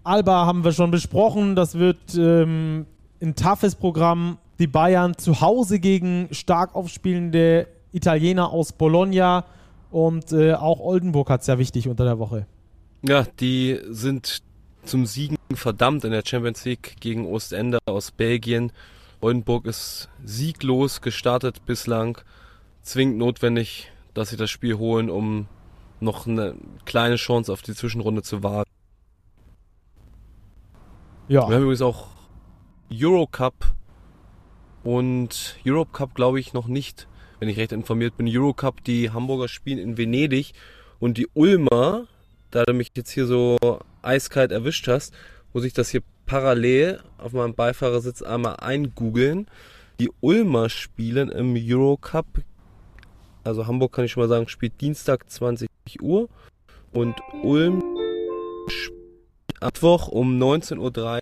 Alba 0.05 0.45
haben 0.45 0.65
wir 0.65 0.73
schon 0.73 0.91
besprochen. 0.91 1.57
Das 1.57 1.79
wird 1.79 2.15
ähm, 2.15 2.85
ein 3.23 3.35
toughes 3.35 3.75
Programm. 3.75 4.37
Die 4.59 4.67
Bayern 4.67 5.17
zu 5.17 5.41
Hause 5.41 5.81
gegen 5.81 6.29
stark 6.31 6.75
aufspielende 6.75 7.69
Italiener 7.91 8.51
aus 8.51 8.75
Bologna. 8.75 9.47
Und 9.91 10.31
äh, 10.33 10.53
auch 10.53 10.81
Oldenburg 10.81 11.31
hat 11.31 11.41
es 11.41 11.47
ja 11.47 11.59
wichtig 11.59 11.89
unter 11.89 12.05
der 12.05 12.19
Woche. 12.19 12.45
Ja, 13.05 13.25
die 13.41 13.81
sind 13.89 14.43
zum 14.85 15.07
Siegen 15.07 15.37
verdammt 15.55 16.05
in 16.05 16.13
der 16.13 16.23
Champions 16.25 16.65
League 16.65 16.97
gegen 17.01 17.27
Ostende 17.27 17.79
aus 17.85 18.13
Belgien. 18.13 18.71
Oldenburg 19.21 19.67
ist 19.67 20.09
sieglos 20.25 21.01
gestartet 21.01 21.67
bislang. 21.67 22.19
Zwingend 22.83 23.19
notwendig, 23.19 23.91
dass 24.15 24.31
sie 24.31 24.37
das 24.37 24.51
Spiel 24.51 24.79
holen, 24.79 25.11
um 25.11 25.49
noch 26.01 26.27
eine 26.27 26.55
kleine 26.85 27.17
Chance 27.17 27.53
auf 27.53 27.63
die 27.63 27.75
Zwischenrunde 27.75 28.23
zu 28.23 28.43
wagen. 28.43 28.71
Ja. 31.29 31.49
Wir 31.49 31.57
haben 31.57 31.63
übrigens 31.63 31.83
auch 31.83 32.09
Eurocup 32.93 33.75
und 34.85 35.57
Eurocup 35.67 36.15
glaube 36.15 36.41
ich 36.41 36.53
noch 36.53 36.67
nicht, 36.67 37.09
wenn 37.39 37.49
ich 37.49 37.57
recht 37.57 37.73
informiert 37.73 38.17
bin. 38.17 38.29
Eurocup, 38.29 38.83
die 38.85 39.11
Hamburger 39.11 39.49
spielen 39.49 39.79
in 39.79 39.97
Venedig 39.97 40.53
und 40.99 41.19
die 41.19 41.29
Ulmer, 41.35 42.07
da 42.53 42.65
du 42.65 42.73
mich 42.73 42.93
jetzt 42.97 43.11
hier 43.11 43.27
so 43.27 43.59
eiskalt 44.03 44.53
erwischt 44.53 44.87
hast, 44.87 45.13
muss 45.53 45.65
ich 45.65 45.73
das 45.73 45.89
hier 45.89 46.03
parallel 46.25 47.01
auf 47.19 47.33
meinem 47.33 47.55
Beifahrersitz 47.55 48.23
einmal 48.23 48.57
eingoogeln. 48.57 49.49
Die 49.99 50.11
Ulmer 50.21 50.69
spielen 50.69 51.29
im 51.29 51.55
Eurocup 51.59 52.27
also 53.45 53.67
Hamburg 53.67 53.93
kann 53.93 54.05
ich 54.05 54.13
schon 54.13 54.23
mal 54.23 54.29
sagen, 54.29 54.47
spielt 54.47 54.81
Dienstag 54.81 55.29
20 55.29 55.69
Uhr 56.01 56.29
und 56.93 57.17
Ulm 57.43 57.83
spielt 58.69 59.03
Mittwoch 59.61 60.09
um 60.09 60.41
19.03 60.41 60.79
Uhr 60.79 61.21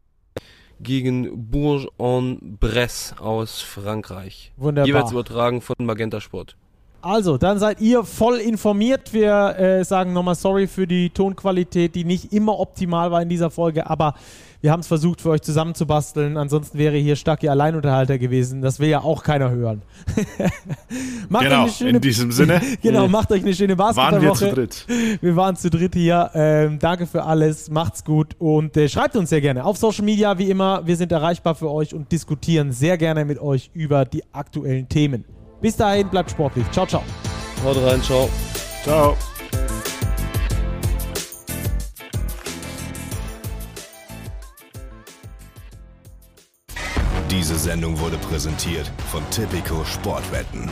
gegen 0.80 1.50
Bourges-en-Bresse 1.50 3.20
aus 3.20 3.60
Frankreich. 3.60 4.52
Wunderbar. 4.56 4.86
Jeweils 4.86 5.12
übertragen 5.12 5.60
von 5.60 5.76
Magenta 5.78 6.20
Sport. 6.20 6.56
Also, 7.02 7.38
dann 7.38 7.58
seid 7.58 7.80
ihr 7.80 8.04
voll 8.04 8.36
informiert. 8.36 9.12
Wir 9.12 9.58
äh, 9.58 9.84
sagen 9.84 10.12
nochmal 10.12 10.34
sorry 10.34 10.66
für 10.66 10.86
die 10.86 11.10
Tonqualität, 11.10 11.94
die 11.94 12.04
nicht 12.04 12.32
immer 12.32 12.58
optimal 12.58 13.10
war 13.10 13.22
in 13.22 13.28
dieser 13.28 13.50
Folge, 13.50 13.88
aber 13.88 14.14
wir 14.62 14.72
haben 14.72 14.80
es 14.80 14.88
versucht 14.88 15.22
für 15.22 15.30
euch 15.30 15.40
zusammenzubasteln. 15.40 16.36
Ansonsten 16.36 16.76
wäre 16.76 16.96
hier 16.98 17.16
Stacki 17.16 17.48
Alleinunterhalter 17.48 18.18
gewesen. 18.18 18.60
Das 18.60 18.78
will 18.78 18.90
ja 18.90 19.00
auch 19.00 19.22
keiner 19.22 19.50
hören. 19.50 19.80
macht 21.30 21.44
genau, 21.44 21.68
schöne, 21.68 21.90
in 21.92 22.00
diesem 22.02 22.30
Sinne. 22.30 22.60
genau, 22.82 23.08
macht 23.08 23.32
euch 23.32 23.42
eine 23.42 23.54
schöne 23.54 23.74
Basketballwoche. 23.74 24.46
Waren 24.46 24.56
wir 24.56 24.68
zu 24.68 24.86
dritt. 24.86 25.22
Wir 25.22 25.36
waren 25.36 25.56
zu 25.56 25.70
dritt 25.70 25.94
hier. 25.94 26.30
Ähm, 26.34 26.78
danke 26.78 27.06
für 27.06 27.24
alles. 27.24 27.70
Macht's 27.70 28.04
gut 28.04 28.36
und 28.38 28.76
äh, 28.76 28.88
schreibt 28.90 29.16
uns 29.16 29.30
sehr 29.30 29.40
gerne 29.40 29.64
auf 29.64 29.78
Social 29.78 30.04
Media, 30.04 30.36
wie 30.36 30.50
immer. 30.50 30.86
Wir 30.86 30.96
sind 30.96 31.10
erreichbar 31.10 31.54
für 31.54 31.70
euch 31.70 31.94
und 31.94 32.12
diskutieren 32.12 32.72
sehr 32.72 32.98
gerne 32.98 33.24
mit 33.24 33.38
euch 33.38 33.70
über 33.72 34.04
die 34.04 34.22
aktuellen 34.32 34.90
Themen. 34.90 35.24
Bis 35.60 35.76
dahin, 35.76 36.08
bleibt 36.08 36.30
sportlich. 36.30 36.70
Ciao, 36.70 36.86
ciao. 36.86 37.02
Haut 37.64 37.76
rein, 37.76 38.02
ciao. 38.02 38.28
Ciao. 38.82 39.16
Diese 47.30 47.56
Sendung 47.56 47.98
wurde 48.00 48.18
präsentiert 48.18 48.90
von 49.10 49.22
Tipico 49.30 49.84
Sportwetten. 49.84 50.68